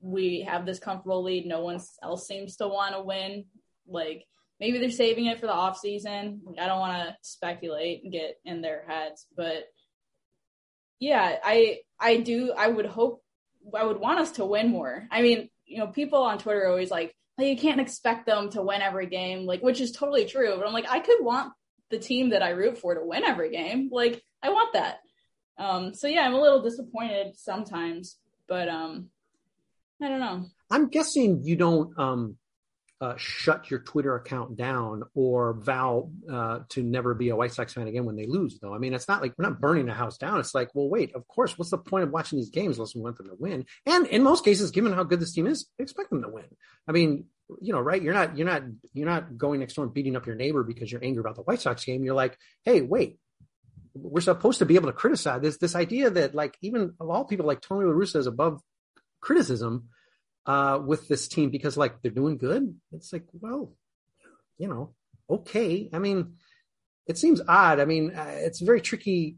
we 0.00 0.42
have 0.42 0.66
this 0.66 0.78
comfortable 0.78 1.22
lead. 1.22 1.46
No 1.46 1.60
one 1.60 1.80
else 2.02 2.26
seems 2.26 2.56
to 2.56 2.68
want 2.68 2.94
to 2.94 3.02
win. 3.02 3.46
Like, 3.88 4.26
maybe 4.58 4.78
they're 4.78 4.90
saving 4.90 5.26
it 5.26 5.40
for 5.40 5.46
the 5.46 5.54
off 5.54 5.78
season. 5.78 6.42
I 6.60 6.66
don't 6.66 6.80
want 6.80 7.08
to 7.08 7.16
speculate 7.22 8.02
and 8.02 8.12
get 8.12 8.38
in 8.44 8.60
their 8.60 8.84
heads, 8.86 9.26
but 9.36 9.64
yeah, 11.00 11.38
I 11.42 11.80
I 11.98 12.18
do. 12.18 12.52
I 12.56 12.68
would 12.68 12.86
hope. 12.86 13.24
I 13.74 13.84
would 13.84 13.98
want 13.98 14.20
us 14.20 14.32
to 14.32 14.44
win 14.44 14.68
more. 14.68 15.08
I 15.10 15.22
mean, 15.22 15.48
you 15.66 15.78
know, 15.78 15.88
people 15.88 16.22
on 16.22 16.38
Twitter 16.38 16.64
are 16.64 16.68
always 16.68 16.90
like, 16.90 17.16
"Hey, 17.36 17.50
you 17.50 17.56
can't 17.56 17.80
expect 17.80 18.26
them 18.26 18.50
to 18.50 18.62
win 18.62 18.82
every 18.82 19.06
game," 19.06 19.46
like, 19.46 19.62
which 19.62 19.80
is 19.80 19.92
totally 19.92 20.26
true. 20.26 20.54
But 20.56 20.66
I'm 20.66 20.72
like, 20.72 20.88
I 20.88 21.00
could 21.00 21.24
want 21.24 21.52
the 21.90 21.98
team 21.98 22.30
that 22.30 22.42
I 22.42 22.50
root 22.50 22.78
for 22.78 22.94
to 22.94 23.04
win 23.04 23.24
every 23.24 23.50
game. 23.50 23.88
Like, 23.90 24.22
I 24.42 24.50
want 24.50 24.74
that. 24.74 25.00
Um, 25.58 25.94
so 25.94 26.06
yeah, 26.06 26.22
I'm 26.22 26.34
a 26.34 26.40
little 26.40 26.62
disappointed 26.62 27.36
sometimes, 27.36 28.16
but 28.46 28.68
um, 28.68 29.08
I 30.00 30.08
don't 30.08 30.20
know. 30.20 30.46
I'm 30.70 30.88
guessing 30.88 31.44
you 31.44 31.56
don't 31.56 31.98
um, 31.98 32.36
uh, 33.00 33.14
shut 33.16 33.70
your 33.70 33.80
Twitter 33.80 34.14
account 34.14 34.56
down 34.56 35.02
or 35.14 35.54
vow 35.54 36.10
uh, 36.30 36.60
to 36.68 36.82
never 36.82 37.14
be 37.14 37.30
a 37.30 37.36
White 37.36 37.52
Sox 37.52 37.72
fan 37.72 37.88
again 37.88 38.04
when 38.04 38.16
they 38.16 38.26
lose, 38.26 38.58
though. 38.60 38.74
I 38.74 38.78
mean, 38.78 38.92
it's 38.92 39.08
not 39.08 39.22
like 39.22 39.32
we're 39.38 39.48
not 39.48 39.60
burning 39.60 39.88
a 39.88 39.94
house 39.94 40.18
down. 40.18 40.38
It's 40.38 40.54
like, 40.54 40.70
well, 40.74 40.88
wait, 40.88 41.14
of 41.14 41.26
course, 41.26 41.56
what's 41.56 41.70
the 41.70 41.78
point 41.78 42.04
of 42.04 42.10
watching 42.10 42.38
these 42.38 42.50
games 42.50 42.76
unless 42.76 42.94
we 42.94 43.00
want 43.00 43.16
them 43.16 43.28
to 43.28 43.36
win? 43.38 43.64
And 43.86 44.06
in 44.06 44.22
most 44.22 44.44
cases, 44.44 44.70
given 44.70 44.92
how 44.92 45.04
good 45.04 45.20
this 45.20 45.32
team 45.32 45.46
is, 45.46 45.66
expect 45.78 46.10
them 46.10 46.22
to 46.22 46.28
win. 46.28 46.44
I 46.86 46.92
mean, 46.92 47.24
you 47.60 47.72
know, 47.72 47.80
right? 47.80 48.02
You're 48.02 48.14
not, 48.14 48.36
you're 48.36 48.46
not, 48.46 48.62
you're 48.92 49.08
not 49.08 49.38
going 49.38 49.60
next 49.60 49.74
door 49.74 49.86
and 49.86 49.94
beating 49.94 50.14
up 50.14 50.26
your 50.26 50.36
neighbor 50.36 50.62
because 50.62 50.92
you're 50.92 51.02
angry 51.02 51.20
about 51.20 51.36
the 51.36 51.42
White 51.42 51.62
Sox 51.62 51.84
game. 51.84 52.04
You're 52.04 52.14
like, 52.14 52.36
hey, 52.64 52.82
wait, 52.82 53.18
we're 53.94 54.20
supposed 54.20 54.58
to 54.58 54.66
be 54.66 54.74
able 54.74 54.88
to 54.88 54.96
criticize 54.96 55.40
this. 55.40 55.56
This 55.56 55.74
idea 55.74 56.10
that 56.10 56.34
like 56.34 56.56
even 56.60 56.94
of 57.00 57.08
all 57.08 57.24
people 57.24 57.46
like 57.46 57.62
Tony 57.62 57.86
La 57.86 57.92
Russa 57.92 58.16
is 58.16 58.26
above 58.26 58.60
criticism 59.20 59.88
uh, 60.46 60.80
with 60.84 61.08
this 61.08 61.28
team 61.28 61.50
because 61.50 61.76
like 61.76 62.02
they're 62.02 62.10
doing 62.10 62.38
good. 62.38 62.74
It's 62.92 63.12
like, 63.12 63.26
well, 63.32 63.72
you 64.58 64.68
know, 64.68 64.94
okay. 65.28 65.88
I 65.92 65.98
mean, 65.98 66.34
it 67.06 67.18
seems 67.18 67.40
odd. 67.46 67.80
I 67.80 67.84
mean, 67.84 68.14
uh, 68.14 68.34
it's 68.36 68.60
very 68.60 68.80
tricky 68.80 69.36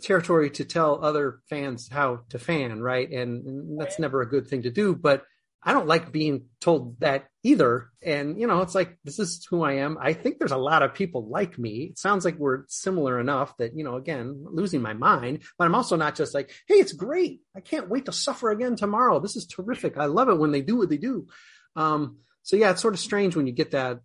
territory 0.00 0.50
to 0.50 0.64
tell 0.64 1.04
other 1.04 1.40
fans 1.48 1.88
how 1.88 2.20
to 2.30 2.38
fan, 2.38 2.80
right? 2.80 3.10
And, 3.10 3.46
and 3.46 3.80
that's 3.80 3.98
never 3.98 4.22
a 4.22 4.28
good 4.28 4.48
thing 4.48 4.62
to 4.62 4.70
do. 4.70 4.94
But 4.94 5.24
I 5.64 5.72
don't 5.72 5.86
like 5.86 6.10
being 6.10 6.46
told 6.60 6.98
that 7.00 7.26
either. 7.44 7.90
And, 8.02 8.38
you 8.40 8.48
know, 8.48 8.62
it's 8.62 8.74
like, 8.74 8.98
this 9.04 9.20
is 9.20 9.46
who 9.48 9.62
I 9.62 9.74
am. 9.74 9.96
I 10.00 10.12
think 10.12 10.38
there's 10.38 10.50
a 10.50 10.56
lot 10.56 10.82
of 10.82 10.94
people 10.94 11.28
like 11.28 11.56
me. 11.56 11.88
It 11.90 11.98
sounds 11.98 12.24
like 12.24 12.36
we're 12.36 12.64
similar 12.66 13.20
enough 13.20 13.56
that, 13.58 13.76
you 13.76 13.84
know, 13.84 13.94
again, 13.94 14.44
losing 14.50 14.82
my 14.82 14.92
mind, 14.92 15.42
but 15.56 15.64
I'm 15.64 15.74
also 15.76 15.96
not 15.96 16.16
just 16.16 16.34
like, 16.34 16.50
hey, 16.66 16.74
it's 16.74 16.92
great. 16.92 17.42
I 17.54 17.60
can't 17.60 17.88
wait 17.88 18.06
to 18.06 18.12
suffer 18.12 18.50
again 18.50 18.74
tomorrow. 18.74 19.20
This 19.20 19.36
is 19.36 19.46
terrific. 19.46 19.96
I 19.96 20.06
love 20.06 20.28
it 20.28 20.38
when 20.38 20.50
they 20.50 20.62
do 20.62 20.76
what 20.76 20.88
they 20.88 20.96
do. 20.96 21.28
Um, 21.76 22.18
so 22.42 22.56
yeah, 22.56 22.72
it's 22.72 22.82
sort 22.82 22.94
of 22.94 23.00
strange 23.00 23.36
when 23.36 23.46
you 23.46 23.52
get 23.52 23.70
that. 23.70 24.00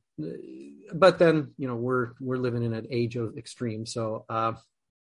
But 0.94 1.18
then, 1.18 1.54
you 1.58 1.68
know, 1.68 1.76
we're, 1.76 2.12
we're 2.20 2.38
living 2.38 2.64
in 2.64 2.74
an 2.74 2.88
age 2.92 3.16
of 3.16 3.38
extreme. 3.38 3.88
So, 3.88 4.26
uh, 4.30 4.54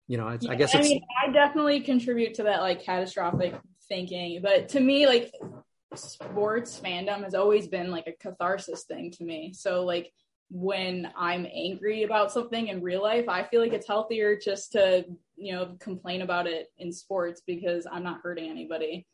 you 0.07 0.17
know, 0.17 0.27
I 0.27 0.55
guess 0.55 0.73
I 0.73 0.81
mean, 0.81 1.03
I 1.23 1.31
definitely 1.31 1.81
contribute 1.81 2.35
to 2.35 2.43
that 2.43 2.61
like 2.61 2.83
catastrophic 2.83 3.53
thinking, 3.87 4.41
but 4.41 4.69
to 4.69 4.79
me, 4.79 5.05
like 5.05 5.31
sports 5.95 6.79
fandom 6.83 7.23
has 7.23 7.33
always 7.33 7.67
been 7.67 7.91
like 7.91 8.07
a 8.07 8.11
catharsis 8.13 8.83
thing 8.83 9.11
to 9.11 9.23
me. 9.23 9.53
So 9.53 9.83
like 9.83 10.11
when 10.51 11.09
I'm 11.15 11.45
angry 11.45 12.03
about 12.03 12.31
something 12.31 12.67
in 12.67 12.81
real 12.81 13.01
life, 13.01 13.29
I 13.29 13.43
feel 13.43 13.61
like 13.61 13.73
it's 13.73 13.87
healthier 13.87 14.35
just 14.35 14.73
to, 14.73 15.05
you 15.35 15.53
know, 15.53 15.75
complain 15.79 16.21
about 16.21 16.47
it 16.47 16.67
in 16.77 16.91
sports 16.91 17.41
because 17.45 17.85
I'm 17.91 18.03
not 18.03 18.21
hurting 18.23 18.49
anybody 18.49 19.05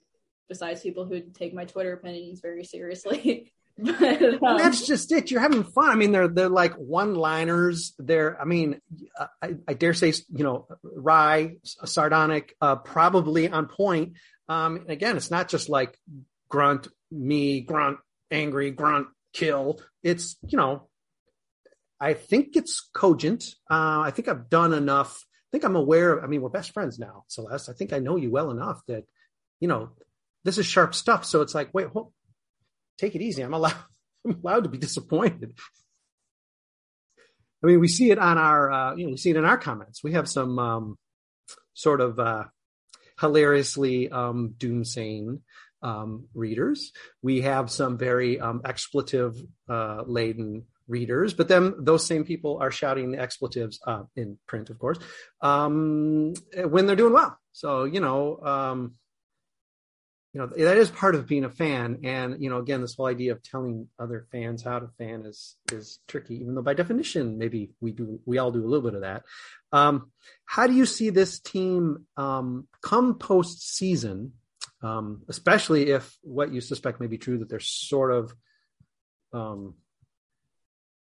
besides 0.47 0.82
people 0.82 1.05
who 1.05 1.21
take 1.21 1.53
my 1.53 1.65
Twitter 1.65 1.93
opinions 1.93 2.39
very 2.39 2.63
seriously. 2.63 3.51
but, 3.78 4.41
um, 4.41 4.57
that's 4.57 4.88
just 4.88 5.11
it. 5.11 5.32
You're 5.32 5.41
having 5.41 5.63
fun. 5.63 5.89
I 5.89 5.95
mean, 5.95 6.13
they're 6.13 6.30
they're 6.30 6.47
like 6.47 6.76
one-liners. 6.76 7.93
They're, 7.99 8.39
I 8.39 8.45
mean, 8.45 8.80
I, 9.41 9.55
I 9.67 9.73
dare 9.73 9.93
say, 9.93 10.13
you 10.30 10.45
know, 10.45 10.67
wry, 10.82 11.57
sardonic, 11.63 12.55
uh, 12.61 12.78
probably 12.78 13.49
on 13.49 13.65
point. 13.65 14.13
Um, 14.47 14.86
again, 14.88 15.17
it's 15.17 15.32
not 15.32 15.49
just 15.49 15.67
like 15.67 15.99
grunt, 16.50 16.88
me, 17.12 17.62
grunt, 17.62 17.98
angry, 18.32 18.72
grunt, 18.72 19.08
kill. 19.34 19.80
It's, 20.04 20.38
you 20.48 20.58
know, 20.58 20.88
I 22.00 22.14
think 22.14 22.56
it's 22.56 22.89
cogent. 22.93 23.43
Uh, 23.70 24.02
I 24.02 24.12
think 24.12 24.28
I've 24.28 24.50
done 24.50 24.74
enough. 24.74 25.24
I 25.24 25.50
think 25.52 25.64
I'm 25.64 25.76
aware. 25.76 26.14
Of, 26.14 26.24
I 26.24 26.28
mean, 26.28 26.41
we're 26.41 26.50
best 26.50 26.72
friends 26.72 27.00
now, 27.00 27.24
Celeste. 27.28 27.70
I 27.70 27.74
think 27.74 27.93
I 27.93 28.00
know 28.00 28.16
you 28.16 28.32
well 28.32 28.52
enough 28.52 28.82
that, 28.88 29.06
you 29.60 29.68
know, 29.68 29.89
this 30.43 30.58
is 30.58 30.66
sharp 30.66 30.93
stuff. 30.93 31.26
So 31.26 31.41
it's 31.41 31.56
like, 31.56 31.74
wait, 31.74 31.88
hold, 31.88 32.12
take 32.98 33.16
it 33.16 33.22
easy. 33.22 33.41
I'm 33.41 33.54
allowed. 33.54 33.76
I'm 34.26 34.39
allowed 34.43 34.64
to 34.64 34.70
be 34.70 34.80
disappointed. 34.80 35.54
I 37.64 37.68
mean, 37.68 37.80
we 37.80 37.88
see 37.88 38.10
it 38.10 38.18
on 38.18 38.39
our, 38.39 38.72
uh, 38.72 38.96
you 38.96 39.06
know, 39.06 39.12
we 39.12 39.18
see 39.18 39.30
it 39.30 39.36
in 39.36 39.46
our 39.46 39.58
comments. 39.58 40.04
We 40.04 40.14
have 40.14 40.28
some 40.28 40.58
um, 40.58 40.98
sort 41.76 42.02
of 42.02 42.20
uh, 42.20 42.46
hilariously 43.20 44.10
um, 44.10 44.56
doomsaying 44.58 45.41
um, 45.82 46.28
readers. 46.34 46.91
We 47.21 47.41
have 47.41 47.69
some 47.69 47.97
very 47.97 48.39
um, 48.39 48.61
expletive 48.65 49.36
uh, 49.69 50.03
laden 50.05 50.65
readers, 50.88 51.34
but 51.34 51.47
then 51.47 51.73
those 51.80 52.05
same 52.05 52.23
people 52.23 52.59
are 52.61 52.71
shouting 52.71 53.11
the 53.11 53.19
expletives 53.19 53.80
uh, 53.86 54.03
in 54.15 54.38
print, 54.47 54.69
of 54.69 54.80
course, 54.80 54.99
um, 55.41 56.34
when 56.69 56.86
they're 56.86 56.95
doing 56.95 57.13
well. 57.13 57.38
So 57.51 57.86
you 57.86 57.99
know, 57.99 58.39
um, 58.39 58.95
you 60.34 60.41
know 60.41 60.47
that 60.47 60.78
is 60.78 60.91
part 60.91 61.15
of 61.15 61.28
being 61.28 61.45
a 61.45 61.49
fan, 61.49 61.99
and 62.03 62.43
you 62.43 62.49
know, 62.49 62.57
again, 62.57 62.82
this 62.82 62.95
whole 62.95 63.05
idea 63.05 63.32
of 63.32 63.41
telling 63.41 63.88
other 63.97 64.28
fans 64.32 64.63
how 64.63 64.80
to 64.80 64.89
fan 64.97 65.26
is 65.26 65.55
is 65.71 65.99
tricky, 66.07 66.36
even 66.36 66.55
though 66.55 66.61
by 66.61 66.73
definition, 66.73 67.38
maybe 67.38 67.71
we 67.80 67.91
do 67.91 68.19
we 68.26 68.38
all 68.38 68.51
do 68.51 68.63
a 68.63 68.67
little 68.67 68.84
bit 68.84 68.95
of 68.95 69.01
that. 69.01 69.23
Um, 69.71 70.11
how 70.45 70.67
do 70.67 70.73
you 70.73 70.86
see 70.86 71.09
this 71.09 71.39
team 71.39 72.05
um, 72.17 72.67
come 72.82 73.17
post 73.17 73.76
season? 73.76 74.34
Um, 74.86 75.23
especially 75.27 75.89
if 75.89 76.15
what 76.21 76.53
you 76.53 76.61
suspect 76.61 77.01
may 77.01 77.07
be 77.07 77.17
true 77.17 77.39
that 77.39 77.49
they're 77.49 77.59
sort 77.59 78.11
of 78.11 78.33
um, 79.33 79.73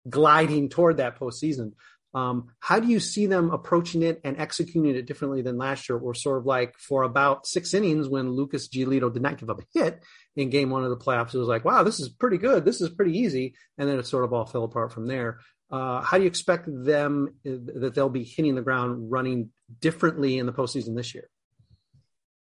gliding 0.09 0.71
toward 0.71 0.97
that 0.97 1.19
postseason. 1.19 1.73
Um, 2.15 2.49
how 2.61 2.79
do 2.79 2.89
you 2.89 3.01
see 3.01 3.27
them 3.27 3.51
approaching 3.51 4.03
it 4.03 4.21
and 4.25 4.39
executing 4.39 4.95
it 4.95 5.07
differently 5.07 5.43
than 5.43 5.59
last 5.59 5.89
year? 5.89 5.99
Or 5.99 6.15
sort 6.15 6.39
of 6.39 6.47
like 6.47 6.79
for 6.79 7.03
about 7.03 7.47
six 7.47 7.75
innings 7.75 8.09
when 8.09 8.31
Lucas 8.31 8.69
Giolito 8.69 9.13
did 9.13 9.23
not 9.23 9.37
give 9.37 9.51
up 9.51 9.61
a 9.61 9.79
hit 9.79 10.03
in 10.37 10.49
game 10.49 10.71
one 10.71 10.85
of 10.85 10.91
the 10.91 10.97
playoffs, 10.97 11.35
it 11.35 11.39
was 11.39 11.49
like, 11.49 11.65
wow, 11.65 11.83
this 11.83 12.01
is 12.01 12.09
pretty 12.09 12.39
good. 12.39 12.65
This 12.65 12.81
is 12.81 12.89
pretty 12.89 13.19
easy. 13.19 13.55
And 13.77 13.89
then 13.89 13.99
it 13.99 14.07
sort 14.07 14.25
of 14.25 14.33
all 14.33 14.47
fell 14.47 14.65
apart 14.65 14.93
from 14.93 15.09
there. 15.09 15.41
Uh, 15.71 16.01
how 16.01 16.17
do 16.17 16.23
you 16.23 16.29
expect 16.29 16.69
them 16.69 17.35
that 17.45 17.93
they'll 17.95 18.09
be 18.09 18.25
hitting 18.25 18.55
the 18.55 18.63
ground 18.63 19.11
running 19.11 19.51
differently 19.81 20.39
in 20.39 20.47
the 20.47 20.53
postseason 20.53 20.97
this 20.97 21.15
year? 21.15 21.29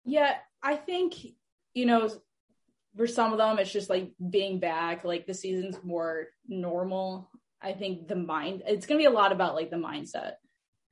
Yeah, 0.05 0.35
I 0.65 0.77
think, 0.77 1.15
you 1.75 1.85
know, 1.85 2.11
for 2.97 3.07
some 3.07 3.33
of 3.33 3.39
them, 3.39 3.59
it's 3.59 3.73
just 3.73 3.91
like 3.91 4.13
being 4.31 4.59
back, 4.59 5.05
like 5.05 5.27
the 5.27 5.35
season's 5.35 5.77
more 5.85 6.29
normal. 6.49 7.31
I 7.61 7.73
think 7.73 8.09
the 8.09 8.17
mind, 8.17 8.63
it's 8.67 8.87
going 8.87 8.99
to 8.99 9.03
be 9.03 9.13
a 9.13 9.17
lot 9.17 9.31
about 9.31 9.55
like 9.55 9.71
the 9.71 9.77
mindset. 9.77 10.33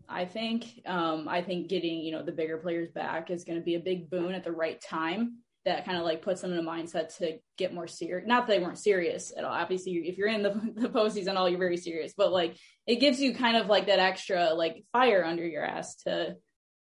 I 0.08 0.26
think, 0.26 0.66
um, 0.84 1.26
I 1.26 1.40
think 1.40 1.68
getting, 1.68 2.00
you 2.00 2.12
know, 2.12 2.22
the 2.22 2.32
bigger 2.32 2.58
players 2.58 2.90
back 2.90 3.30
is 3.30 3.44
going 3.44 3.58
to 3.58 3.64
be 3.64 3.76
a 3.76 3.80
big 3.80 4.10
boon 4.10 4.34
at 4.34 4.44
the 4.44 4.52
right 4.52 4.78
time 4.80 5.38
that 5.64 5.86
kind 5.86 5.96
of 5.96 6.04
like 6.04 6.22
puts 6.22 6.40
them 6.40 6.52
in 6.52 6.58
a 6.58 6.62
mindset 6.62 7.16
to 7.18 7.38
get 7.56 7.72
more 7.72 7.86
serious. 7.86 8.26
Not 8.26 8.46
that 8.46 8.52
they 8.52 8.62
weren't 8.62 8.78
serious 8.78 9.32
at 9.34 9.44
all. 9.44 9.52
Obviously, 9.52 9.92
if 9.92 10.18
you're 10.18 10.28
in 10.28 10.42
the, 10.42 10.50
the 10.76 10.88
postseason, 10.88 11.36
all 11.36 11.48
you're 11.48 11.58
very 11.58 11.78
serious, 11.78 12.12
but 12.16 12.32
like 12.32 12.56
it 12.86 12.96
gives 12.96 13.20
you 13.20 13.34
kind 13.34 13.56
of 13.56 13.68
like 13.68 13.86
that 13.86 14.00
extra 14.00 14.52
like 14.54 14.84
fire 14.92 15.24
under 15.24 15.46
your 15.46 15.64
ass 15.64 15.96
to 16.04 16.36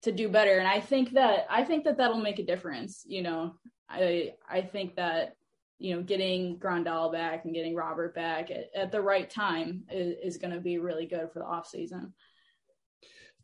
to 0.06 0.12
do 0.12 0.28
better 0.28 0.58
and 0.58 0.68
i 0.68 0.80
think 0.80 1.12
that 1.12 1.46
i 1.50 1.64
think 1.64 1.84
that 1.84 1.96
that'll 1.96 2.20
make 2.20 2.38
a 2.38 2.46
difference 2.46 3.02
you 3.06 3.22
know 3.22 3.54
i 3.90 4.32
i 4.48 4.60
think 4.60 4.94
that 4.94 5.34
you 5.78 5.94
know 5.94 6.02
getting 6.02 6.56
grandal 6.58 7.12
back 7.12 7.44
and 7.44 7.54
getting 7.54 7.74
robert 7.74 8.14
back 8.14 8.50
at, 8.50 8.70
at 8.74 8.92
the 8.92 9.00
right 9.00 9.28
time 9.28 9.82
is, 9.90 10.14
is 10.22 10.38
going 10.38 10.52
to 10.52 10.60
be 10.60 10.78
really 10.78 11.06
good 11.06 11.28
for 11.32 11.40
the 11.40 11.44
off 11.44 11.66
season 11.66 12.14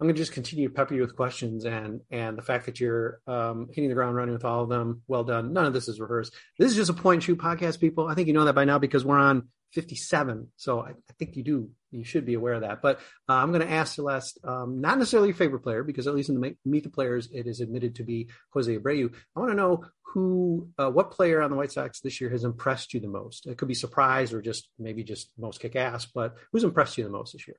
I'm 0.00 0.06
going 0.06 0.16
to 0.16 0.20
just 0.20 0.32
continue 0.32 0.66
to 0.66 0.74
pepper 0.74 0.94
you 0.94 1.00
with 1.00 1.14
questions, 1.14 1.64
and 1.64 2.00
and 2.10 2.36
the 2.36 2.42
fact 2.42 2.66
that 2.66 2.80
you're 2.80 3.20
um, 3.28 3.68
hitting 3.72 3.88
the 3.88 3.94
ground 3.94 4.16
running 4.16 4.32
with 4.32 4.44
all 4.44 4.64
of 4.64 4.68
them, 4.68 5.02
well 5.06 5.22
done. 5.22 5.52
None 5.52 5.66
of 5.66 5.72
this 5.72 5.86
is 5.86 6.00
rehearsed. 6.00 6.34
This 6.58 6.72
is 6.72 6.76
just 6.76 6.90
a 6.90 6.94
point 6.94 7.16
and 7.18 7.22
shoot 7.22 7.38
podcast, 7.38 7.78
people. 7.78 8.08
I 8.08 8.14
think 8.14 8.26
you 8.26 8.34
know 8.34 8.44
that 8.46 8.54
by 8.54 8.64
now 8.64 8.80
because 8.80 9.04
we're 9.04 9.18
on 9.18 9.48
57. 9.74 10.48
So 10.56 10.80
I, 10.80 10.88
I 10.88 11.12
think 11.20 11.36
you 11.36 11.44
do, 11.44 11.70
you 11.92 12.04
should 12.04 12.26
be 12.26 12.34
aware 12.34 12.54
of 12.54 12.62
that. 12.62 12.82
But 12.82 12.98
uh, 13.28 13.34
I'm 13.34 13.52
going 13.52 13.66
to 13.66 13.70
ask 13.70 13.94
Celeste, 13.94 14.38
um, 14.44 14.80
not 14.80 14.98
necessarily 14.98 15.28
your 15.28 15.36
favorite 15.36 15.62
player, 15.62 15.84
because 15.84 16.06
at 16.06 16.14
least 16.14 16.28
in 16.28 16.40
the 16.40 16.56
Meet 16.64 16.84
the 16.84 16.90
Players, 16.90 17.28
it 17.32 17.46
is 17.46 17.60
admitted 17.60 17.96
to 17.96 18.04
be 18.04 18.28
Jose 18.52 18.76
Abreu. 18.76 19.14
I 19.36 19.40
want 19.40 19.52
to 19.52 19.56
know 19.56 19.84
who, 20.02 20.68
uh, 20.78 20.90
what 20.90 21.10
player 21.10 21.40
on 21.40 21.50
the 21.50 21.56
White 21.56 21.72
Sox 21.72 22.00
this 22.00 22.20
year 22.20 22.30
has 22.30 22.44
impressed 22.44 22.92
you 22.92 23.00
the 23.00 23.08
most? 23.08 23.46
It 23.46 23.56
could 23.58 23.68
be 23.68 23.74
surprise 23.74 24.32
or 24.32 24.42
just 24.42 24.68
maybe 24.78 25.04
just 25.04 25.30
most 25.38 25.60
kick 25.60 25.76
ass, 25.76 26.06
but 26.06 26.36
who's 26.50 26.64
impressed 26.64 26.98
you 26.98 27.04
the 27.04 27.10
most 27.10 27.32
this 27.32 27.46
year? 27.46 27.56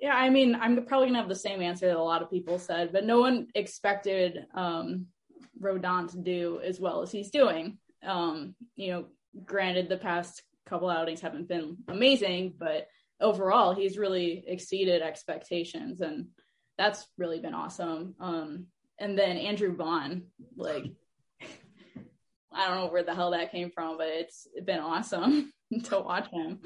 Yeah, 0.00 0.14
I 0.14 0.30
mean, 0.30 0.54
I'm 0.54 0.82
probably 0.86 1.08
gonna 1.08 1.18
have 1.18 1.28
the 1.28 1.34
same 1.34 1.60
answer 1.60 1.86
that 1.86 1.96
a 1.96 2.02
lot 2.02 2.22
of 2.22 2.30
people 2.30 2.58
said, 2.58 2.90
but 2.92 3.04
no 3.04 3.20
one 3.20 3.48
expected 3.54 4.46
um, 4.54 5.06
Rodon 5.60 6.10
to 6.12 6.18
do 6.18 6.60
as 6.64 6.80
well 6.80 7.02
as 7.02 7.12
he's 7.12 7.30
doing. 7.30 7.76
Um, 8.02 8.54
you 8.76 8.92
know, 8.92 9.04
granted, 9.44 9.90
the 9.90 9.98
past 9.98 10.42
couple 10.64 10.88
outings 10.88 11.20
haven't 11.20 11.48
been 11.48 11.76
amazing, 11.88 12.54
but 12.58 12.86
overall, 13.20 13.74
he's 13.74 13.98
really 13.98 14.44
exceeded 14.46 15.02
expectations, 15.02 16.00
and 16.00 16.28
that's 16.78 17.06
really 17.18 17.40
been 17.40 17.54
awesome. 17.54 18.14
Um, 18.20 18.66
and 18.98 19.18
then 19.18 19.36
Andrew 19.36 19.74
Vaughn, 19.74 20.24
like, 20.56 20.84
I 22.52 22.68
don't 22.68 22.78
know 22.78 22.90
where 22.90 23.02
the 23.02 23.14
hell 23.14 23.30
that 23.30 23.52
came 23.52 23.70
from, 23.70 23.96
but 23.96 24.08
it's 24.08 24.46
been 24.64 24.80
awesome 24.80 25.52
to 25.84 26.00
watch 26.00 26.28
him. 26.30 26.60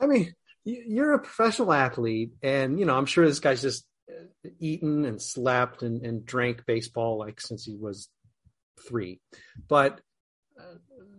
I 0.00 0.06
mean, 0.06 0.34
you're 0.64 1.14
a 1.14 1.18
professional 1.18 1.72
athlete, 1.72 2.32
and 2.42 2.78
you 2.78 2.86
know, 2.86 2.96
I'm 2.96 3.06
sure 3.06 3.26
this 3.26 3.40
guy's 3.40 3.62
just 3.62 3.84
eaten 4.58 5.04
and 5.04 5.20
slept 5.20 5.82
and, 5.82 6.04
and 6.04 6.24
drank 6.24 6.64
baseball 6.66 7.18
like 7.18 7.40
since 7.40 7.64
he 7.64 7.76
was 7.76 8.08
three. 8.88 9.20
But 9.68 10.00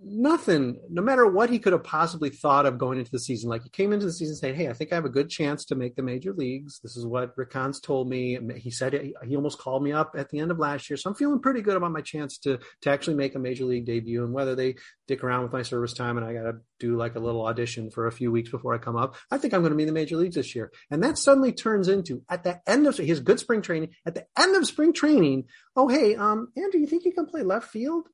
nothing, 0.06 0.80
no 0.90 1.02
matter 1.02 1.26
what 1.26 1.50
he 1.50 1.60
could 1.60 1.74
have 1.74 1.84
possibly 1.84 2.30
thought 2.30 2.66
of 2.66 2.78
going 2.78 3.00
into 3.00 3.12
the 3.12 3.20
season. 3.20 3.50
Like 3.50 3.64
he 3.64 3.70
came 3.70 3.94
into 3.94 4.06
the 4.06 4.14
season 4.14 4.36
saying, 4.36 4.56
Hey, 4.56 4.68
I 4.68 4.74
think 4.74 4.92
I 4.92 4.96
have 4.96 5.06
a 5.06 5.10
good 5.10 5.30
chance 5.30 5.66
to 5.66 5.76
make 5.76 5.96
the 5.96 6.04
major 6.04 6.34
leagues. 6.34 6.80
This 6.80 6.98
is 6.98 7.06
what 7.06 7.38
Rick 7.38 7.54
Hahn 7.54 7.72
told 7.82 8.10
me. 8.10 8.38
He 8.58 8.70
said 8.70 8.94
it, 8.94 9.14
he 9.26 9.36
almost 9.36 9.60
called 9.60 9.84
me 9.84 9.92
up 9.92 10.16
at 10.18 10.30
the 10.30 10.40
end 10.40 10.52
of 10.52 10.60
last 10.60 10.90
year. 10.90 10.98
So 10.98 11.10
I'm 11.10 11.16
feeling 11.16 11.40
pretty 11.40 11.62
good 11.62 11.78
about 11.78 11.92
my 11.92 12.02
chance 12.02 12.38
to, 12.40 12.60
to 12.82 12.90
actually 12.90 13.16
make 13.16 13.36
a 13.36 13.40
major 13.40 13.66
league 13.66 13.86
debut 13.86 14.24
and 14.24 14.34
whether 14.34 14.56
they 14.56 14.76
dick 15.08 15.24
around 15.24 15.44
with 15.44 15.54
my 15.54 15.62
service 15.62 15.94
time 15.94 16.18
and 16.18 16.26
I 16.26 16.34
got 16.34 16.44
to 16.44 16.54
do 16.80 16.98
like 16.98 17.16
a 17.16 17.20
little 17.20 17.46
audition 17.46 17.90
for 17.90 18.08
a 18.08 18.12
few 18.12 18.32
weeks 18.32 18.52
before 18.52 18.74
I 18.74 18.78
come 18.78 18.96
up. 18.96 19.16
I 19.32 19.38
think 19.38 19.54
I'm 19.54 19.62
going 19.62 19.72
to 19.72 19.78
be 19.78 19.84
in 19.84 19.88
the 19.88 19.94
major 19.94 20.18
leagues 20.18 20.36
this 20.36 20.56
year. 20.56 20.72
And 20.92 21.04
that 21.04 21.18
suddenly 21.18 21.54
turns 21.54 21.88
into 21.88 22.24
at 22.30 22.44
the 22.44 22.60
end 22.68 22.88
of 22.88 22.98
his 22.98 23.20
good 23.20 23.40
spring 23.40 23.62
training, 23.62 23.90
at 24.06 24.16
the 24.16 24.26
end 24.38 24.56
of 24.56 24.68
spring 24.68 24.94
training. 24.94 25.46
Oh, 25.76 25.88
Hey, 25.88 26.16
um, 26.16 26.50
Andrew, 26.58 26.80
you 26.80 26.88
think 26.88 27.06
you 27.06 27.14
can 27.14 27.26
play 27.26 27.44
left 27.44 27.70
field? 27.70 28.08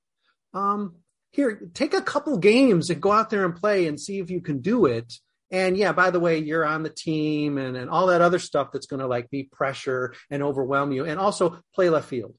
Um, 0.53 0.95
here, 1.31 1.69
take 1.73 1.93
a 1.93 2.01
couple 2.01 2.37
games 2.37 2.89
and 2.89 3.01
go 3.01 3.11
out 3.11 3.29
there 3.29 3.45
and 3.45 3.55
play 3.55 3.87
and 3.87 3.99
see 3.99 4.19
if 4.19 4.29
you 4.29 4.41
can 4.41 4.59
do 4.59 4.85
it. 4.85 5.13
And 5.51 5.77
yeah, 5.77 5.93
by 5.93 6.11
the 6.11 6.19
way, 6.19 6.39
you're 6.39 6.65
on 6.65 6.83
the 6.83 6.89
team 6.89 7.57
and, 7.57 7.75
and 7.75 7.89
all 7.89 8.07
that 8.07 8.21
other 8.21 8.39
stuff 8.39 8.71
that's 8.71 8.87
going 8.87 8.99
to 8.99 9.07
like 9.07 9.29
be 9.29 9.43
pressure 9.43 10.13
and 10.29 10.43
overwhelm 10.43 10.91
you 10.91 11.05
and 11.05 11.19
also 11.19 11.59
play 11.73 11.89
left 11.89 12.07
field. 12.07 12.35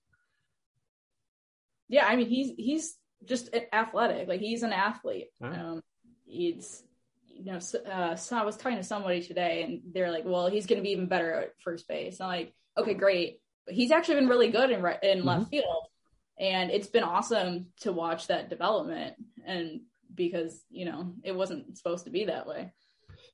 Yeah. 1.88 2.06
I 2.06 2.14
mean, 2.16 2.28
he's, 2.28 2.52
he's 2.56 2.96
just 3.24 3.50
athletic. 3.72 4.28
Like 4.28 4.40
he's 4.40 4.62
an 4.62 4.72
athlete. 4.72 5.28
Right. 5.40 5.58
Um, 5.58 5.82
he's, 6.24 6.84
you 7.26 7.52
know, 7.52 7.58
uh, 7.90 8.14
so 8.14 8.36
I 8.36 8.44
was 8.44 8.56
talking 8.56 8.78
to 8.78 8.84
somebody 8.84 9.22
today 9.22 9.62
and 9.64 9.80
they're 9.92 10.12
like, 10.12 10.24
well, 10.24 10.48
he's 10.48 10.66
going 10.66 10.78
to 10.78 10.84
be 10.84 10.92
even 10.92 11.06
better 11.06 11.32
at 11.32 11.52
first 11.64 11.88
base. 11.88 12.20
I'm 12.20 12.28
like, 12.28 12.54
okay, 12.78 12.94
great. 12.94 13.40
But 13.66 13.74
he's 13.74 13.90
actually 13.90 14.16
been 14.16 14.28
really 14.28 14.50
good 14.50 14.70
in, 14.70 14.78
in 14.78 14.82
mm-hmm. 14.82 15.26
left 15.26 15.50
field 15.50 15.86
and 16.40 16.70
it's 16.70 16.88
been 16.88 17.04
awesome 17.04 17.66
to 17.80 17.92
watch 17.92 18.26
that 18.26 18.48
development 18.48 19.14
and 19.46 19.82
because 20.14 20.64
you 20.70 20.84
know 20.84 21.12
it 21.22 21.36
wasn't 21.36 21.76
supposed 21.76 22.04
to 22.04 22.10
be 22.10 22.24
that 22.24 22.46
way 22.46 22.72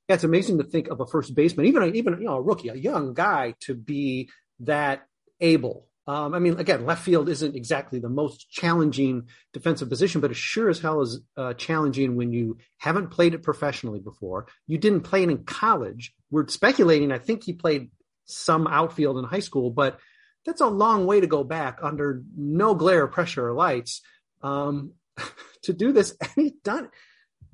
yeah 0.07 0.15
it's 0.15 0.23
amazing 0.23 0.57
to 0.57 0.63
think 0.63 0.89
of 0.89 0.99
a 0.99 1.07
first 1.07 1.33
baseman 1.33 1.65
even 1.65 1.95
even 1.95 2.13
you 2.19 2.25
know 2.25 2.35
a 2.35 2.41
rookie 2.41 2.69
a 2.69 2.75
young 2.75 3.13
guy 3.13 3.55
to 3.61 3.73
be 3.73 4.29
that 4.59 5.07
able 5.39 5.87
um, 6.09 6.33
I 6.33 6.39
mean, 6.39 6.57
again, 6.57 6.85
left 6.85 7.03
field 7.03 7.27
isn't 7.27 7.55
exactly 7.55 7.99
the 7.99 8.07
most 8.07 8.49
challenging 8.49 9.27
defensive 9.51 9.89
position, 9.89 10.21
but 10.21 10.31
it 10.31 10.37
sure 10.37 10.69
as 10.69 10.79
hell 10.79 11.01
is 11.01 11.19
uh, 11.35 11.53
challenging 11.53 12.15
when 12.15 12.31
you 12.31 12.57
haven't 12.77 13.09
played 13.09 13.33
it 13.33 13.43
professionally 13.43 13.99
before. 13.99 14.47
You 14.67 14.77
didn't 14.77 15.01
play 15.01 15.23
it 15.23 15.29
in 15.29 15.43
college. 15.43 16.13
We're 16.31 16.47
speculating. 16.47 17.11
I 17.11 17.17
think 17.17 17.43
he 17.43 17.51
played 17.51 17.91
some 18.23 18.67
outfield 18.67 19.17
in 19.17 19.25
high 19.25 19.41
school, 19.41 19.69
but 19.69 19.99
that's 20.47 20.61
a 20.61 20.67
long 20.67 21.05
way 21.05 21.19
to 21.19 21.27
go 21.27 21.43
back 21.43 21.79
under 21.83 22.23
no 22.35 22.73
glare, 22.73 23.05
pressure, 23.05 23.49
or 23.49 23.53
lights 23.53 24.01
um, 24.41 24.93
to 25.63 25.73
do 25.73 25.91
this. 25.91 26.15
And 26.21 26.31
he's 26.35 26.53
done. 26.63 26.89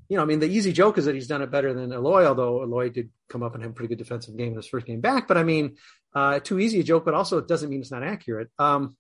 You 0.10 0.18
know, 0.18 0.24
I 0.24 0.26
mean, 0.28 0.40
the 0.40 0.48
easy 0.48 0.72
joke 0.72 1.00
is 1.00 1.06
that 1.06 1.16
he's 1.16 1.28
done 1.28 1.42
it 1.42 1.50
better 1.50 1.74
than 1.74 1.92
Eloy, 1.92 2.26
although 2.26 2.62
Eloy 2.62 2.90
did 2.90 3.10
come 3.30 3.42
up 3.42 3.56
and 3.56 3.64
have 3.64 3.72
a 3.72 3.74
pretty 3.74 3.88
good 3.88 3.98
defensive 3.98 4.38
game 4.38 4.50
in 4.50 4.58
his 4.58 4.68
first 4.68 4.86
game 4.86 5.02
back. 5.02 5.28
But 5.28 5.38
I 5.38 5.44
mean, 5.44 5.78
uh, 6.14 6.40
too 6.40 6.60
easy 6.60 6.82
a 6.82 6.84
joke, 6.84 7.04
but 7.04 7.16
also 7.16 7.40
it 7.40 7.48
doesn't 7.48 7.70
mean 7.70 7.82
it's 7.82 7.92
not 7.92 8.04
accurate. 8.04 8.50
Um, 8.60 8.96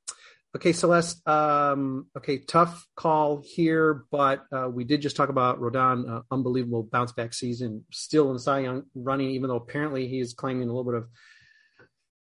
okay, 0.55 0.71
Celeste. 0.71 1.27
Um, 1.27 2.07
okay, 2.17 2.39
tough 2.39 2.87
call 2.95 3.43
here, 3.45 4.05
but 4.09 4.43
uh, 4.51 4.69
we 4.69 4.85
did 4.85 5.01
just 5.01 5.15
talk 5.15 5.29
about 5.29 5.61
Rodon, 5.61 6.09
uh, 6.09 6.21
unbelievable 6.31 6.81
bounce 6.81 7.11
back 7.11 7.35
season, 7.35 7.85
still 7.91 8.31
in 8.31 8.39
Cy 8.39 8.61
Young 8.61 8.85
running, 8.95 9.31
even 9.31 9.49
though 9.49 9.57
apparently 9.57 10.07
he 10.07 10.19
is 10.19 10.33
claiming 10.33 10.63
a 10.63 10.73
little 10.73 10.91
bit 10.91 10.95
of 10.95 11.07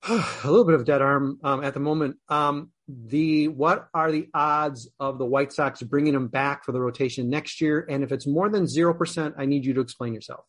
a 0.09 0.51
little 0.51 0.65
bit 0.65 0.75
of 0.75 0.85
dead 0.85 1.01
arm 1.01 1.39
um, 1.45 1.63
at 1.63 1.75
the 1.75 1.81
moment. 1.81 2.17
Um, 2.29 2.71
the 2.89 3.49
what 3.49 3.89
are 3.95 4.11
the 4.11 4.29
odds 4.35 4.89
of 4.99 5.19
the 5.19 5.25
White 5.25 5.53
Sox 5.53 5.81
bringing 5.83 6.15
him 6.15 6.27
back 6.29 6.65
for 6.65 6.73
the 6.73 6.81
rotation 6.81 7.31
next 7.31 7.61
year? 7.61 7.87
And 7.89 8.03
if 8.03 8.11
it's 8.11 8.27
more 8.27 8.49
than 8.49 8.67
zero 8.67 8.95
percent, 8.95 9.37
I 9.39 9.47
need 9.47 9.65
you 9.65 9.75
to 9.75 9.81
explain 9.81 10.13
yourself. 10.13 10.45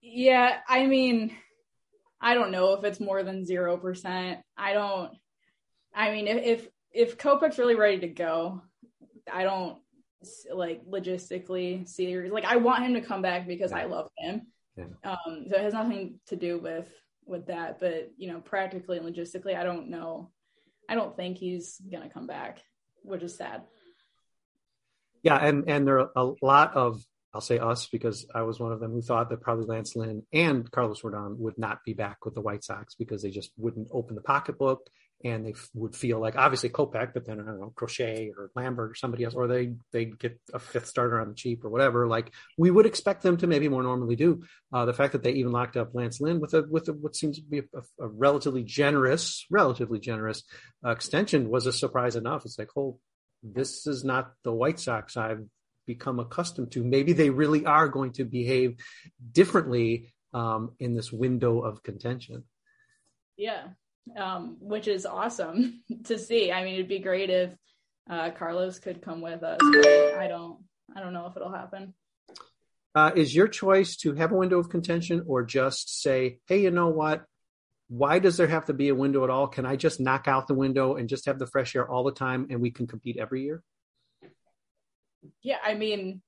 Yeah, 0.00 0.58
I 0.68 0.86
mean, 0.86 1.36
I 2.20 2.34
don't 2.34 2.52
know 2.52 2.74
if 2.74 2.84
it's 2.84 3.00
more 3.00 3.24
than 3.24 3.44
zero 3.44 3.76
percent. 3.76 4.40
I 4.56 4.74
don't. 4.74 5.10
I 5.94 6.12
mean, 6.12 6.28
if 6.28 6.44
if 6.44 6.68
if 6.92 7.18
Kopech's 7.18 7.58
really 7.58 7.74
ready 7.74 7.98
to 8.00 8.08
go, 8.08 8.62
I 9.30 9.42
don't 9.42 9.78
like 10.54 10.86
logistically 10.86 11.88
see 11.88 12.16
like 12.30 12.44
I 12.44 12.56
want 12.56 12.84
him 12.84 12.94
to 12.94 13.00
come 13.00 13.22
back 13.22 13.48
because 13.48 13.72
I 13.72 13.84
love 13.84 14.08
him. 14.18 14.42
Yeah. 14.76 14.84
Um, 15.04 15.46
so 15.50 15.56
it 15.56 15.62
has 15.62 15.74
nothing 15.74 16.20
to 16.28 16.36
do 16.36 16.58
with 16.58 16.88
with 17.26 17.46
that. 17.46 17.80
But 17.80 18.12
you 18.16 18.30
know, 18.30 18.40
practically 18.40 18.98
and 18.98 19.06
logistically, 19.06 19.56
I 19.56 19.64
don't 19.64 19.88
know. 19.88 20.30
I 20.88 20.94
don't 20.94 21.16
think 21.16 21.38
he's 21.38 21.80
gonna 21.90 22.10
come 22.10 22.26
back, 22.26 22.62
which 23.02 23.22
is 23.22 23.36
sad. 23.36 23.62
Yeah, 25.22 25.36
and 25.36 25.68
and 25.68 25.86
there 25.86 26.00
are 26.00 26.10
a 26.16 26.32
lot 26.42 26.74
of 26.74 27.04
I'll 27.34 27.40
say 27.40 27.58
us 27.58 27.86
because 27.86 28.26
I 28.34 28.42
was 28.42 28.60
one 28.60 28.72
of 28.72 28.80
them 28.80 28.92
who 28.92 29.00
thought 29.00 29.30
that 29.30 29.40
probably 29.40 29.64
Lance 29.64 29.96
Lynn 29.96 30.22
and 30.32 30.70
Carlos 30.70 31.00
Rodon 31.00 31.38
would 31.38 31.56
not 31.56 31.78
be 31.84 31.94
back 31.94 32.24
with 32.24 32.34
the 32.34 32.42
White 32.42 32.62
Sox 32.62 32.94
because 32.94 33.22
they 33.22 33.30
just 33.30 33.52
wouldn't 33.56 33.88
open 33.90 34.16
the 34.16 34.22
pocketbook 34.22 34.86
and 35.24 35.46
they 35.46 35.54
would 35.74 35.94
feel 35.94 36.20
like 36.20 36.36
obviously 36.36 36.68
Kopech, 36.68 37.14
but 37.14 37.24
then 37.24 37.40
I 37.40 37.44
don't 37.44 37.60
know 37.60 37.72
Crochet 37.74 38.32
or 38.36 38.50
Lambert 38.54 38.92
or 38.92 38.94
somebody 38.94 39.24
else, 39.24 39.34
or 39.34 39.46
they 39.46 39.74
they 39.92 40.06
get 40.06 40.40
a 40.52 40.58
fifth 40.58 40.86
starter 40.86 41.20
on 41.20 41.28
the 41.28 41.34
cheap 41.34 41.64
or 41.64 41.70
whatever. 41.70 42.06
Like 42.06 42.32
we 42.58 42.70
would 42.70 42.86
expect 42.86 43.22
them 43.22 43.36
to 43.38 43.46
maybe 43.46 43.68
more 43.68 43.82
normally 43.82 44.16
do. 44.16 44.42
Uh, 44.72 44.84
the 44.84 44.94
fact 44.94 45.12
that 45.12 45.22
they 45.22 45.32
even 45.32 45.52
locked 45.52 45.76
up 45.76 45.94
Lance 45.94 46.20
Lynn 46.20 46.40
with 46.40 46.54
a 46.54 46.62
with 46.62 46.88
a, 46.88 46.92
what 46.92 47.16
seems 47.16 47.38
to 47.38 47.44
be 47.44 47.58
a, 47.58 48.04
a 48.04 48.08
relatively 48.08 48.64
generous, 48.64 49.46
relatively 49.50 50.00
generous 50.00 50.42
uh, 50.84 50.90
extension 50.90 51.50
was 51.50 51.66
a 51.66 51.72
surprise 51.72 52.16
enough. 52.16 52.44
It's 52.44 52.58
like, 52.58 52.70
oh, 52.76 52.98
this 53.42 53.86
is 53.86 54.04
not 54.04 54.32
the 54.44 54.52
White 54.52 54.80
Sox 54.80 55.16
I've 55.16 55.44
become 55.86 56.20
accustomed 56.20 56.72
to. 56.72 56.84
Maybe 56.84 57.12
they 57.12 57.30
really 57.30 57.64
are 57.64 57.88
going 57.88 58.12
to 58.12 58.24
behave 58.24 58.76
differently 59.32 60.12
um, 60.32 60.72
in 60.78 60.94
this 60.94 61.12
window 61.12 61.60
of 61.60 61.82
contention. 61.82 62.44
Yeah, 63.36 63.68
um, 64.16 64.56
which 64.60 64.88
is 64.88 65.06
awesome 65.06 65.82
to 66.04 66.18
see. 66.18 66.52
I 66.52 66.64
mean, 66.64 66.74
it'd 66.74 66.88
be 66.88 66.98
great 66.98 67.30
if 67.30 67.50
uh, 68.10 68.30
Carlos 68.30 68.78
could 68.78 69.02
come 69.02 69.20
with 69.20 69.42
us, 69.42 69.58
but 69.60 70.14
I 70.14 70.28
don't. 70.28 70.58
I 70.94 71.00
don't 71.00 71.14
know 71.14 71.26
if 71.26 71.36
it'll 71.36 71.52
happen. 71.52 71.94
Uh, 72.94 73.12
is 73.16 73.34
your 73.34 73.48
choice 73.48 73.96
to 73.96 74.12
have 74.14 74.32
a 74.32 74.36
window 74.36 74.58
of 74.58 74.68
contention 74.68 75.24
or 75.26 75.42
just 75.42 76.02
say, 76.02 76.38
hey, 76.46 76.60
you 76.60 76.70
know 76.70 76.88
what? 76.88 77.24
Why 77.88 78.18
does 78.18 78.36
there 78.36 78.46
have 78.46 78.66
to 78.66 78.74
be 78.74 78.90
a 78.90 78.94
window 78.94 79.24
at 79.24 79.30
all? 79.30 79.48
Can 79.48 79.64
I 79.64 79.76
just 79.76 80.00
knock 80.00 80.28
out 80.28 80.46
the 80.46 80.54
window 80.54 80.96
and 80.96 81.08
just 81.08 81.24
have 81.26 81.38
the 81.38 81.46
fresh 81.46 81.74
air 81.74 81.88
all 81.88 82.04
the 82.04 82.12
time 82.12 82.48
and 82.50 82.60
we 82.60 82.70
can 82.70 82.86
compete 82.86 83.16
every 83.16 83.44
year? 83.44 83.62
Yeah, 85.42 85.56
I 85.64 85.74
mean, 85.74 86.20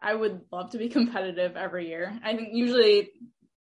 I 0.00 0.14
would 0.14 0.40
love 0.50 0.70
to 0.70 0.78
be 0.78 0.88
competitive 0.98 1.56
every 1.56 1.88
year. 1.88 2.18
I 2.24 2.34
think 2.34 2.50
usually 2.52 3.10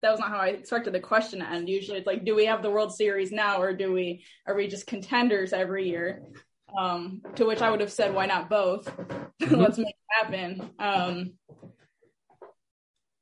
that 0.03 0.11
was 0.11 0.21
not 0.21 0.31
how 0.31 0.39
I 0.39 0.49
expected 0.49 0.93
the 0.93 1.01
question 1.01 1.41
to 1.41 1.51
end. 1.51 1.69
Usually 1.69 1.99
it's 1.99 2.07
like, 2.07 2.25
do 2.25 2.35
we 2.35 2.47
have 2.47 2.63
the 2.63 2.71
World 2.71 2.95
Series 2.95 3.33
now 3.33 3.61
or 3.61 3.73
do 3.73 3.93
we 3.93 4.25
are 4.47 4.55
we 4.55 4.69
just 4.69 4.87
contenders 4.87 5.53
every 5.53 5.89
year? 5.89 6.23
Um, 6.79 7.23
to 7.37 7.47
which 7.47 7.63
I 7.63 7.71
would 7.71 7.81
have 7.81 7.93
said, 7.93 8.15
why 8.15 8.27
not 8.27 8.49
both? 8.49 8.91
Mm-hmm. 9.39 9.57
Let's 9.57 9.77
make 9.77 9.89
it 9.89 10.25
happen. 10.25 10.71
Um, 10.79 11.33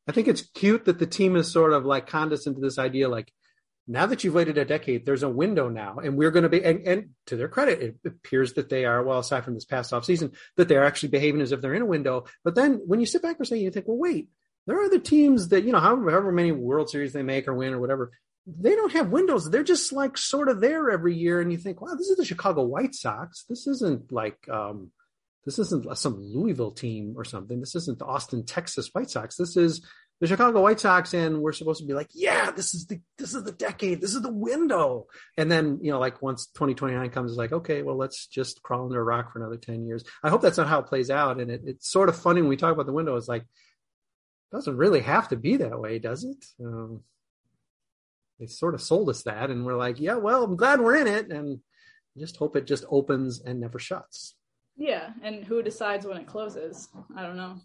I 0.07 0.13
think 0.13 0.29
it's 0.29 0.43
cute 0.43 0.85
that 0.85 1.01
the 1.01 1.07
team 1.07 1.35
is 1.35 1.51
sort 1.51 1.73
of 1.73 1.85
like 1.85 2.07
condescending 2.07 2.63
to 2.63 2.65
this 2.65 2.79
idea, 2.79 3.09
like, 3.09 3.33
now 3.87 4.07
that 4.07 4.25
you've 4.25 4.35
waited 4.35 4.59
a 4.59 4.65
decade, 4.65 5.05
there's 5.05 5.23
a 5.23 5.29
window 5.29 5.69
now, 5.69 5.99
and 5.99 6.17
we're 6.17 6.31
going 6.31 6.45
to 6.45 6.49
be. 6.49 6.65
And, 6.65 6.87
and 6.87 7.11
to 7.27 7.37
their 7.37 7.49
credit, 7.49 7.83
it 7.83 7.97
appears 8.07 8.55
that 8.55 8.71
they 8.71 8.85
are. 8.85 9.03
Well, 9.03 9.19
aside 9.19 9.45
from 9.45 9.55
this 9.55 9.67
past 9.67 9.93
off 9.93 10.05
season, 10.05 10.33
that 10.57 10.69
they're 10.69 10.85
actually 10.85 11.11
behaving 11.11 11.43
as 11.43 11.53
if 11.53 11.61
they're 11.61 11.75
in 11.75 11.83
a 11.83 11.87
window. 11.87 12.25
But 12.45 12.55
then 12.55 12.81
when 12.87 13.01
you 13.01 13.07
sit 13.07 13.23
back 13.23 13.37
for 13.37 13.43
a 13.43 13.47
second, 13.47 13.63
you 13.63 13.71
think, 13.71 13.87
well, 13.87 13.99
wait, 13.99 14.29
there 14.67 14.79
are 14.79 14.85
other 14.85 14.99
teams 14.99 15.49
that 15.49 15.65
you 15.65 15.73
know, 15.73 15.81
however, 15.81 16.11
however 16.11 16.33
many 16.33 16.53
World 16.53 16.91
Series 16.91 17.13
they 17.13 17.23
make 17.23 17.49
or 17.49 17.55
win 17.55 17.75
or 17.75 17.81
whatever, 17.81 18.13
they 18.47 18.75
don't 18.75 18.93
have 18.93 19.11
windows. 19.11 19.51
They're 19.51 19.63
just 19.63 19.93
like 19.93 20.17
sort 20.19 20.49
of 20.49 20.61
there 20.61 20.91
every 20.91 21.15
year, 21.15 21.41
and 21.41 21.51
you 21.53 21.59
think, 21.59 21.81
wow, 21.81 21.95
this 21.95 22.09
is 22.09 22.17
the 22.17 22.25
Chicago 22.25 22.63
White 22.63 22.95
Sox. 22.95 23.45
This 23.49 23.67
isn't 23.67 24.13
like. 24.13 24.49
um 24.49 24.91
this 25.45 25.59
isn't 25.59 25.99
some 25.99 26.17
Louisville 26.19 26.71
team 26.71 27.15
or 27.17 27.25
something. 27.25 27.61
This 27.61 27.75
isn't 27.75 27.99
the 27.99 28.07
Austin, 28.07 28.47
Texas 28.47 28.89
White 28.93 29.11
Sox. 29.11 29.37
This 29.37 29.57
is 29.59 29.87
the 30.21 30.27
Chicago 30.27 30.63
White 30.63 30.81
Sox, 30.81 31.13
and 31.13 31.41
we're 31.41 31.53
supposed 31.53 31.81
to 31.81 31.87
be 31.87 31.93
like, 31.93 32.09
yeah, 32.15 32.51
this 32.51 32.73
is 32.73 32.87
the 32.87 33.01
this 33.19 33.35
is 33.35 33.45
the 33.45 33.53
decade, 33.53 34.01
this 34.01 34.15
is 34.15 34.23
the 34.23 34.33
window. 34.33 35.07
And 35.37 35.51
then 35.51 35.81
you 35.83 35.91
know, 35.91 35.99
like 35.99 36.23
once 36.23 36.47
2029 36.55 37.11
comes, 37.11 37.33
it's 37.33 37.39
like, 37.39 37.53
okay, 37.53 37.83
well, 37.83 37.97
let's 37.97 38.27
just 38.27 38.63
crawl 38.63 38.87
under 38.87 39.01
a 39.01 39.05
rock 39.05 39.33
for 39.33 39.41
another 39.41 39.57
10 39.57 39.87
years. 39.87 40.05
I 40.23 40.31
hope 40.31 40.41
that's 40.41 40.57
not 40.57 40.69
how 40.69 40.79
it 40.79 40.87
plays 40.87 41.11
out. 41.11 41.41
And 41.41 41.51
it, 41.51 41.63
it's 41.67 41.91
sort 41.91 42.09
of 42.09 42.17
funny 42.17 42.41
when 42.41 42.49
we 42.49 42.57
talk 42.57 42.73
about 42.73 42.87
the 42.87 42.93
window. 42.93 43.17
It's 43.17 43.29
like, 43.29 43.45
doesn't 44.55 44.77
really 44.77 45.01
have 45.01 45.29
to 45.29 45.37
be 45.37 45.57
that 45.57 45.81
way, 45.81 45.99
does 45.99 46.23
it? 46.23 46.45
Um, 46.65 47.03
they 48.39 48.47
sort 48.47 48.75
of 48.75 48.81
sold 48.81 49.09
us 49.11 49.25
that, 49.25 49.51
and 49.51 49.67
we're 49.67 49.77
like, 49.77 49.99
yeah, 49.99 50.15
well, 50.15 50.45
I'm 50.45 50.57
glad 50.57 50.81
we're 50.81 50.95
in 50.95 51.09
it, 51.09 51.31
and 51.31 51.59
just 52.17 52.37
hope 52.37 52.55
it 52.55 52.65
just 52.65 52.85
opens 52.89 53.41
and 53.41 53.61
never 53.61 53.81
shuts. 53.81 54.37
Yeah, 54.77 55.11
and 55.23 55.45
who 55.45 55.61
decides 55.61 56.07
when 56.07 56.19
it 56.19 56.29
closes? 56.29 56.89
I 57.17 57.23
don't 57.23 57.37
know. 57.37 57.61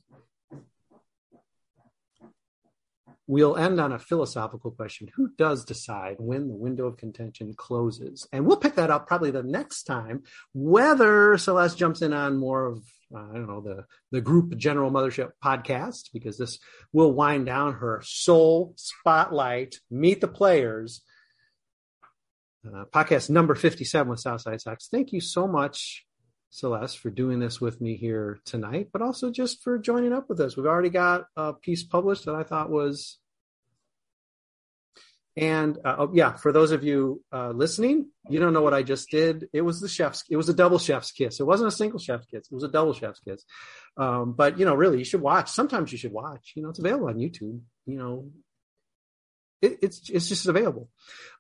We'll 3.27 3.57
end 3.57 3.79
on 3.79 3.91
a 3.91 3.99
philosophical 3.99 4.71
question. 4.71 5.09
Who 5.13 5.29
does 5.37 5.63
decide 5.63 6.15
when 6.17 6.47
the 6.47 6.55
window 6.55 6.87
of 6.87 6.97
contention 6.97 7.53
closes? 7.55 8.27
And 8.31 8.47
we'll 8.47 8.57
pick 8.57 8.73
that 8.75 8.89
up 8.89 9.05
probably 9.07 9.29
the 9.29 9.43
next 9.43 9.83
time, 9.83 10.23
whether 10.53 11.37
Celeste 11.37 11.77
jumps 11.77 12.01
in 12.01 12.13
on 12.13 12.37
more 12.37 12.65
of, 12.65 12.83
uh, 13.13 13.19
I 13.19 13.33
don't 13.33 13.47
know, 13.47 13.61
the, 13.61 13.85
the 14.11 14.21
group 14.21 14.55
General 14.57 14.91
Mothership 14.91 15.31
podcast, 15.43 16.09
because 16.13 16.37
this 16.37 16.59
will 16.93 17.11
wind 17.13 17.45
down 17.45 17.73
her 17.75 18.01
soul 18.03 18.73
spotlight, 18.77 19.75
meet 19.89 20.21
the 20.21 20.27
players. 20.27 21.01
Uh, 22.65 22.83
podcast 22.93 23.29
number 23.29 23.55
57 23.55 24.09
with 24.09 24.19
Southside 24.19 24.59
Sox. 24.59 24.89
Thank 24.89 25.13
you 25.13 25.21
so 25.21 25.47
much 25.47 26.05
Celeste, 26.51 26.97
for 26.97 27.09
doing 27.09 27.39
this 27.39 27.61
with 27.61 27.79
me 27.79 27.95
here 27.95 28.39
tonight, 28.45 28.89
but 28.91 29.01
also 29.01 29.31
just 29.31 29.61
for 29.61 29.77
joining 29.77 30.13
up 30.13 30.29
with 30.29 30.39
us. 30.39 30.57
We've 30.57 30.65
already 30.65 30.89
got 30.89 31.25
a 31.37 31.53
piece 31.53 31.83
published 31.83 32.25
that 32.25 32.35
I 32.35 32.43
thought 32.43 32.69
was. 32.69 33.19
And 35.37 35.77
uh, 35.85 35.95
oh, 35.99 36.11
yeah, 36.13 36.33
for 36.33 36.51
those 36.51 36.71
of 36.71 36.83
you 36.83 37.23
uh, 37.31 37.51
listening, 37.51 38.09
you 38.29 38.39
don't 38.39 38.53
know 38.53 38.61
what 38.61 38.73
I 38.73 38.83
just 38.83 39.09
did. 39.09 39.47
It 39.53 39.61
was 39.61 39.79
the 39.79 39.87
chef's. 39.87 40.23
It 40.29 40.35
was 40.35 40.49
a 40.49 40.53
double 40.53 40.79
chef's 40.79 41.11
kiss. 41.11 41.39
It 41.39 41.45
wasn't 41.45 41.69
a 41.69 41.75
single 41.75 41.99
chef's 41.99 42.25
kiss. 42.25 42.47
It 42.51 42.53
was 42.53 42.63
a 42.63 42.67
double 42.67 42.93
chef's 42.93 43.19
kiss. 43.19 43.43
Um, 43.95 44.33
but 44.33 44.59
you 44.59 44.65
know, 44.65 44.75
really, 44.75 44.97
you 44.97 45.05
should 45.05 45.21
watch. 45.21 45.49
Sometimes 45.49 45.91
you 45.91 45.97
should 45.97 46.11
watch. 46.11 46.53
You 46.55 46.63
know, 46.63 46.69
it's 46.69 46.79
available 46.79 47.07
on 47.07 47.15
YouTube. 47.15 47.61
You 47.85 47.97
know, 47.97 48.31
it, 49.61 49.79
it's 49.81 50.09
it's 50.09 50.27
just 50.27 50.47
available. 50.47 50.89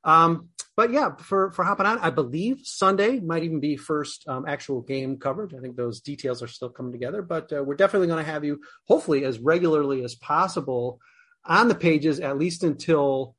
Um, 0.03 0.49
but 0.77 0.91
yeah, 0.93 1.15
for 1.17 1.51
for 1.51 1.65
hopping 1.65 1.85
on, 1.85 1.99
I 1.99 2.09
believe 2.09 2.59
Sunday 2.63 3.19
might 3.19 3.43
even 3.43 3.59
be 3.59 3.75
first 3.75 4.25
um, 4.27 4.45
actual 4.47 4.81
game 4.81 5.17
coverage. 5.17 5.53
I 5.53 5.59
think 5.59 5.75
those 5.75 5.99
details 5.99 6.41
are 6.41 6.47
still 6.47 6.69
coming 6.69 6.93
together, 6.93 7.21
but 7.21 7.51
uh, 7.51 7.63
we're 7.63 7.75
definitely 7.75 8.07
going 8.07 8.23
to 8.23 8.31
have 8.31 8.45
you, 8.45 8.61
hopefully, 8.87 9.25
as 9.25 9.39
regularly 9.39 10.03
as 10.03 10.15
possible 10.15 10.99
on 11.45 11.67
the 11.67 11.75
pages, 11.75 12.19
at 12.19 12.37
least 12.37 12.63
until 12.63 13.35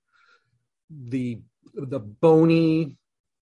the 0.91 1.41
the 1.74 2.01
bony 2.01 2.97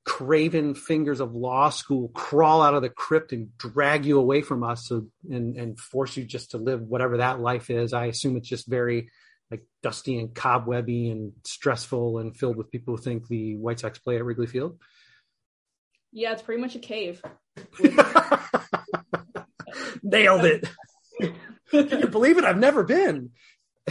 craven 0.04 0.74
fingers 0.74 1.20
of 1.20 1.34
law 1.34 1.68
school 1.68 2.08
crawl 2.08 2.62
out 2.62 2.72
of 2.74 2.80
the 2.80 2.88
crypt 2.88 3.32
and 3.32 3.56
drag 3.58 4.06
you 4.06 4.18
away 4.18 4.40
from 4.40 4.64
us 4.64 4.86
so, 4.88 5.06
and 5.30 5.56
and 5.56 5.78
force 5.78 6.16
you 6.16 6.24
just 6.24 6.52
to 6.52 6.58
live 6.58 6.80
whatever 6.80 7.18
that 7.18 7.40
life 7.40 7.68
is. 7.70 7.92
I 7.92 8.06
assume 8.06 8.36
it's 8.36 8.48
just 8.48 8.66
very 8.66 9.10
like 9.50 9.64
dusty 9.82 10.18
and 10.18 10.34
cobwebby 10.34 11.10
and 11.10 11.32
stressful 11.44 12.18
and 12.18 12.36
filled 12.36 12.56
with 12.56 12.70
people 12.70 12.96
who 12.96 13.02
think 13.02 13.28
the 13.28 13.56
White 13.56 13.80
Sox 13.80 13.98
play 13.98 14.16
at 14.16 14.24
Wrigley 14.24 14.46
Field? 14.46 14.78
Yeah, 16.12 16.32
it's 16.32 16.42
pretty 16.42 16.60
much 16.60 16.74
a 16.74 16.78
cave. 16.78 17.22
Nailed 20.02 20.44
it. 20.44 20.68
Can 21.70 22.00
you 22.00 22.08
believe 22.08 22.38
it? 22.38 22.44
I've 22.44 22.58
never 22.58 22.82
been. 22.82 23.30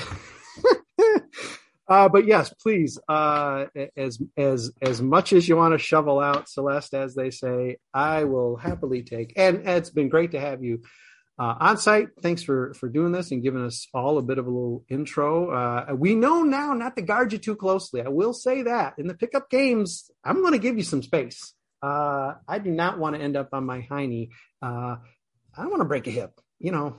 uh, 1.87 2.09
but 2.09 2.25
yes, 2.25 2.53
please, 2.61 2.99
uh, 3.07 3.65
as 3.95 4.19
as 4.35 4.71
as 4.81 5.01
much 5.01 5.31
as 5.31 5.47
you 5.47 5.55
want 5.55 5.73
to 5.73 5.77
shovel 5.77 6.19
out 6.19 6.49
Celeste, 6.49 6.93
as 6.95 7.15
they 7.15 7.31
say, 7.31 7.77
I 7.93 8.25
will 8.25 8.57
happily 8.57 9.03
take. 9.03 9.33
And, 9.37 9.67
it's 9.67 9.89
been 9.89 10.09
great 10.09 10.31
to 10.31 10.39
have 10.39 10.63
you 10.63 10.81
uh, 11.39 11.55
on 11.59 11.77
site. 11.77 12.09
Thanks 12.21 12.43
for 12.43 12.73
for 12.73 12.89
doing 12.89 13.13
this 13.13 13.31
and 13.31 13.41
giving 13.41 13.63
us 13.63 13.87
all 13.93 14.17
a 14.17 14.21
bit 14.21 14.37
of 14.37 14.47
a 14.47 14.49
little 14.49 14.83
intro. 14.89 15.51
Uh, 15.51 15.93
we 15.93 16.15
know 16.15 16.43
now 16.43 16.73
not 16.73 16.95
to 16.97 17.01
guard 17.01 17.31
you 17.31 17.39
too 17.39 17.55
closely. 17.55 18.01
I 18.01 18.09
will 18.09 18.33
say 18.33 18.63
that 18.63 18.95
in 18.97 19.07
the 19.07 19.13
pickup 19.13 19.49
games, 19.49 20.11
I'm 20.25 20.41
going 20.41 20.53
to 20.53 20.59
give 20.59 20.77
you 20.77 20.83
some 20.83 21.03
space. 21.03 21.53
Uh, 21.81 22.33
I 22.47 22.59
do 22.59 22.71
not 22.71 22.99
want 22.99 23.15
to 23.15 23.21
end 23.21 23.37
up 23.37 23.49
on 23.53 23.65
my 23.65 23.81
hiney. 23.81 24.29
Uh, 24.61 24.97
I 25.55 25.61
don't 25.61 25.69
want 25.69 25.81
to 25.81 25.85
break 25.87 26.07
a 26.07 26.11
hip. 26.11 26.31
You 26.59 26.71
know, 26.71 26.97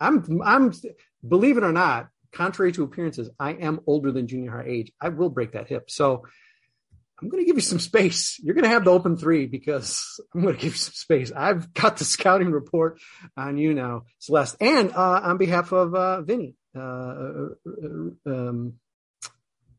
I'm 0.00 0.40
I'm 0.42 0.72
believe 1.26 1.58
it 1.58 1.64
or 1.64 1.72
not, 1.72 2.08
contrary 2.32 2.72
to 2.72 2.82
appearances, 2.82 3.30
I 3.38 3.52
am 3.52 3.80
older 3.86 4.12
than 4.12 4.26
junior 4.26 4.52
high 4.52 4.66
age. 4.66 4.92
I 5.00 5.08
will 5.10 5.30
break 5.30 5.52
that 5.52 5.68
hip. 5.68 5.90
So 5.90 6.24
I'm 7.20 7.28
going 7.28 7.42
to 7.42 7.46
give 7.46 7.56
you 7.56 7.62
some 7.62 7.80
space. 7.80 8.38
You're 8.42 8.54
going 8.54 8.64
to 8.64 8.70
have 8.70 8.84
the 8.84 8.92
open 8.92 9.16
three 9.16 9.46
because 9.46 10.20
I'm 10.34 10.42
going 10.42 10.54
to 10.54 10.60
give 10.60 10.72
you 10.72 10.78
some 10.78 10.94
space. 10.94 11.32
I've 11.34 11.72
got 11.74 11.96
the 11.96 12.04
scouting 12.04 12.52
report 12.52 13.00
on 13.36 13.58
you 13.58 13.74
now, 13.74 14.02
Celeste, 14.18 14.56
and 14.60 14.92
uh, 14.92 15.20
on 15.24 15.38
behalf 15.38 15.72
of 15.72 15.94
uh, 15.94 16.22
Vinny. 16.22 16.54
Uh, 16.76 16.80
uh 16.80 17.48
um, 18.26 18.74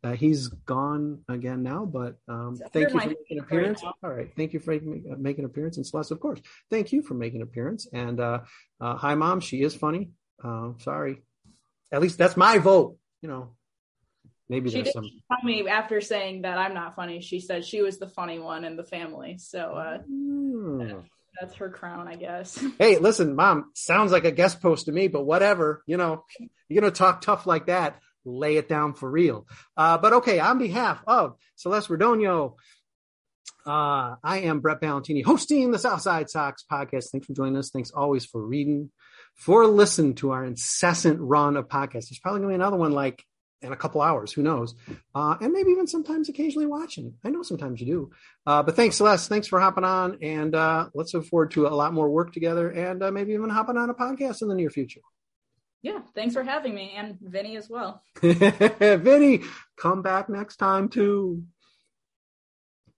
uh, 0.01 0.13
he's 0.13 0.47
gone 0.47 1.19
again 1.27 1.61
now, 1.61 1.85
but 1.85 2.15
um, 2.27 2.57
thank 2.71 2.93
you 2.93 2.99
for 2.99 3.07
making 3.07 3.25
an 3.31 3.39
appearance. 3.39 3.83
All 3.83 3.95
right, 4.09 4.31
thank 4.35 4.53
you 4.53 4.59
for 4.59 4.71
making, 4.71 5.05
uh, 5.11 5.15
making 5.17 5.43
an 5.43 5.49
appearance, 5.49 5.75
and 5.75 5.85
Celeste, 5.85 6.11
of 6.11 6.21
course, 6.21 6.39
thank 6.69 6.93
you 6.93 7.01
for 7.01 7.15
making 7.15 7.41
an 7.41 7.47
appearance. 7.47 7.85
And 7.91 8.19
hi, 8.81 9.15
mom, 9.15 9.41
she 9.41 9.61
is 9.61 9.75
funny. 9.75 10.11
sorry, 10.79 11.21
at 11.91 12.01
least 12.01 12.17
that's 12.17 12.37
my 12.37 12.57
vote. 12.57 12.97
You 13.21 13.29
know, 13.29 13.55
maybe 14.47 14.69
she 14.69 14.75
there's 14.75 14.87
did 14.87 14.93
some 14.93 15.09
tell 15.31 15.43
me 15.43 15.67
after 15.67 16.01
saying 16.01 16.43
that 16.43 16.57
I'm 16.57 16.73
not 16.73 16.95
funny. 16.95 17.21
She 17.21 17.39
said 17.39 17.65
she 17.65 17.81
was 17.81 17.99
the 17.99 18.07
funny 18.07 18.39
one 18.39 18.65
in 18.65 18.75
the 18.75 18.83
family. 18.83 19.37
So 19.37 19.59
uh, 19.59 19.97
Hmm. 20.07 20.99
that's 21.39 21.55
her 21.55 21.69
crown, 21.69 22.07
I 22.07 22.15
guess. 22.15 22.63
hey 22.79 22.97
listen 22.97 23.35
mom 23.35 23.71
sounds 23.75 24.11
like 24.11 24.25
a 24.25 24.31
guest 24.31 24.61
post 24.61 24.85
to 24.85 24.91
me 24.91 25.07
but 25.07 25.23
whatever 25.25 25.83
you 25.85 25.97
know 25.97 26.23
you're 26.67 26.81
gonna 26.81 26.91
talk 26.91 27.21
tough 27.21 27.45
like 27.47 27.67
that 27.67 27.99
lay 28.25 28.57
it 28.57 28.67
down 28.67 28.93
for 28.93 29.09
real 29.09 29.47
uh, 29.77 29.97
but 29.97 30.13
okay 30.13 30.39
on 30.39 30.57
behalf 30.57 31.01
of 31.07 31.35
celeste 31.55 31.89
radonio 31.89 32.55
uh, 33.65 34.15
i 34.23 34.39
am 34.43 34.59
brett 34.59 34.81
Ballantini, 34.81 35.23
hosting 35.23 35.71
the 35.71 35.79
southside 35.79 36.29
sox 36.29 36.65
podcast 36.69 37.09
thanks 37.11 37.27
for 37.27 37.33
joining 37.33 37.57
us 37.57 37.69
thanks 37.69 37.91
always 37.91 38.25
for 38.25 38.45
reading 38.45 38.91
for 39.39 39.65
listening 39.65 40.15
to 40.15 40.31
our 40.31 40.45
incessant 40.45 41.19
run 41.19 41.57
of 41.57 41.67
podcasts 41.67 42.09
there's 42.09 42.19
probably 42.19 42.41
gonna 42.41 42.49
be 42.49 42.55
another 42.55 42.77
one 42.77 42.91
like 42.91 43.23
in 43.61 43.73
a 43.73 43.75
couple 43.75 44.01
hours, 44.01 44.31
who 44.31 44.41
knows? 44.41 44.75
Uh, 45.13 45.35
and 45.41 45.51
maybe 45.51 45.71
even 45.71 45.87
sometimes 45.87 46.29
occasionally 46.29 46.65
watching. 46.65 47.15
I 47.23 47.29
know 47.29 47.43
sometimes 47.43 47.81
you 47.81 47.87
do. 47.87 48.11
Uh, 48.45 48.63
but 48.63 48.75
thanks, 48.75 48.97
Celeste. 48.97 49.27
Thanks 49.27 49.47
for 49.47 49.59
hopping 49.59 49.83
on. 49.83 50.17
And 50.21 50.55
uh, 50.55 50.89
let's 50.93 51.13
look 51.13 51.25
forward 51.25 51.51
to 51.51 51.67
a 51.67 51.69
lot 51.69 51.93
more 51.93 52.09
work 52.09 52.31
together 52.33 52.69
and 52.69 53.03
uh, 53.03 53.11
maybe 53.11 53.33
even 53.33 53.49
hopping 53.49 53.77
on 53.77 53.89
a 53.89 53.93
podcast 53.93 54.41
in 54.41 54.47
the 54.47 54.55
near 54.55 54.69
future. 54.69 55.01
Yeah, 55.81 55.99
thanks 56.13 56.33
for 56.33 56.43
having 56.43 56.75
me 56.75 56.93
and 56.95 57.17
Vinny 57.21 57.55
as 57.55 57.69
well. 57.69 58.03
Vinny, 58.21 59.41
come 59.77 60.01
back 60.01 60.29
next 60.29 60.57
time 60.57 60.89
too. 60.89 61.43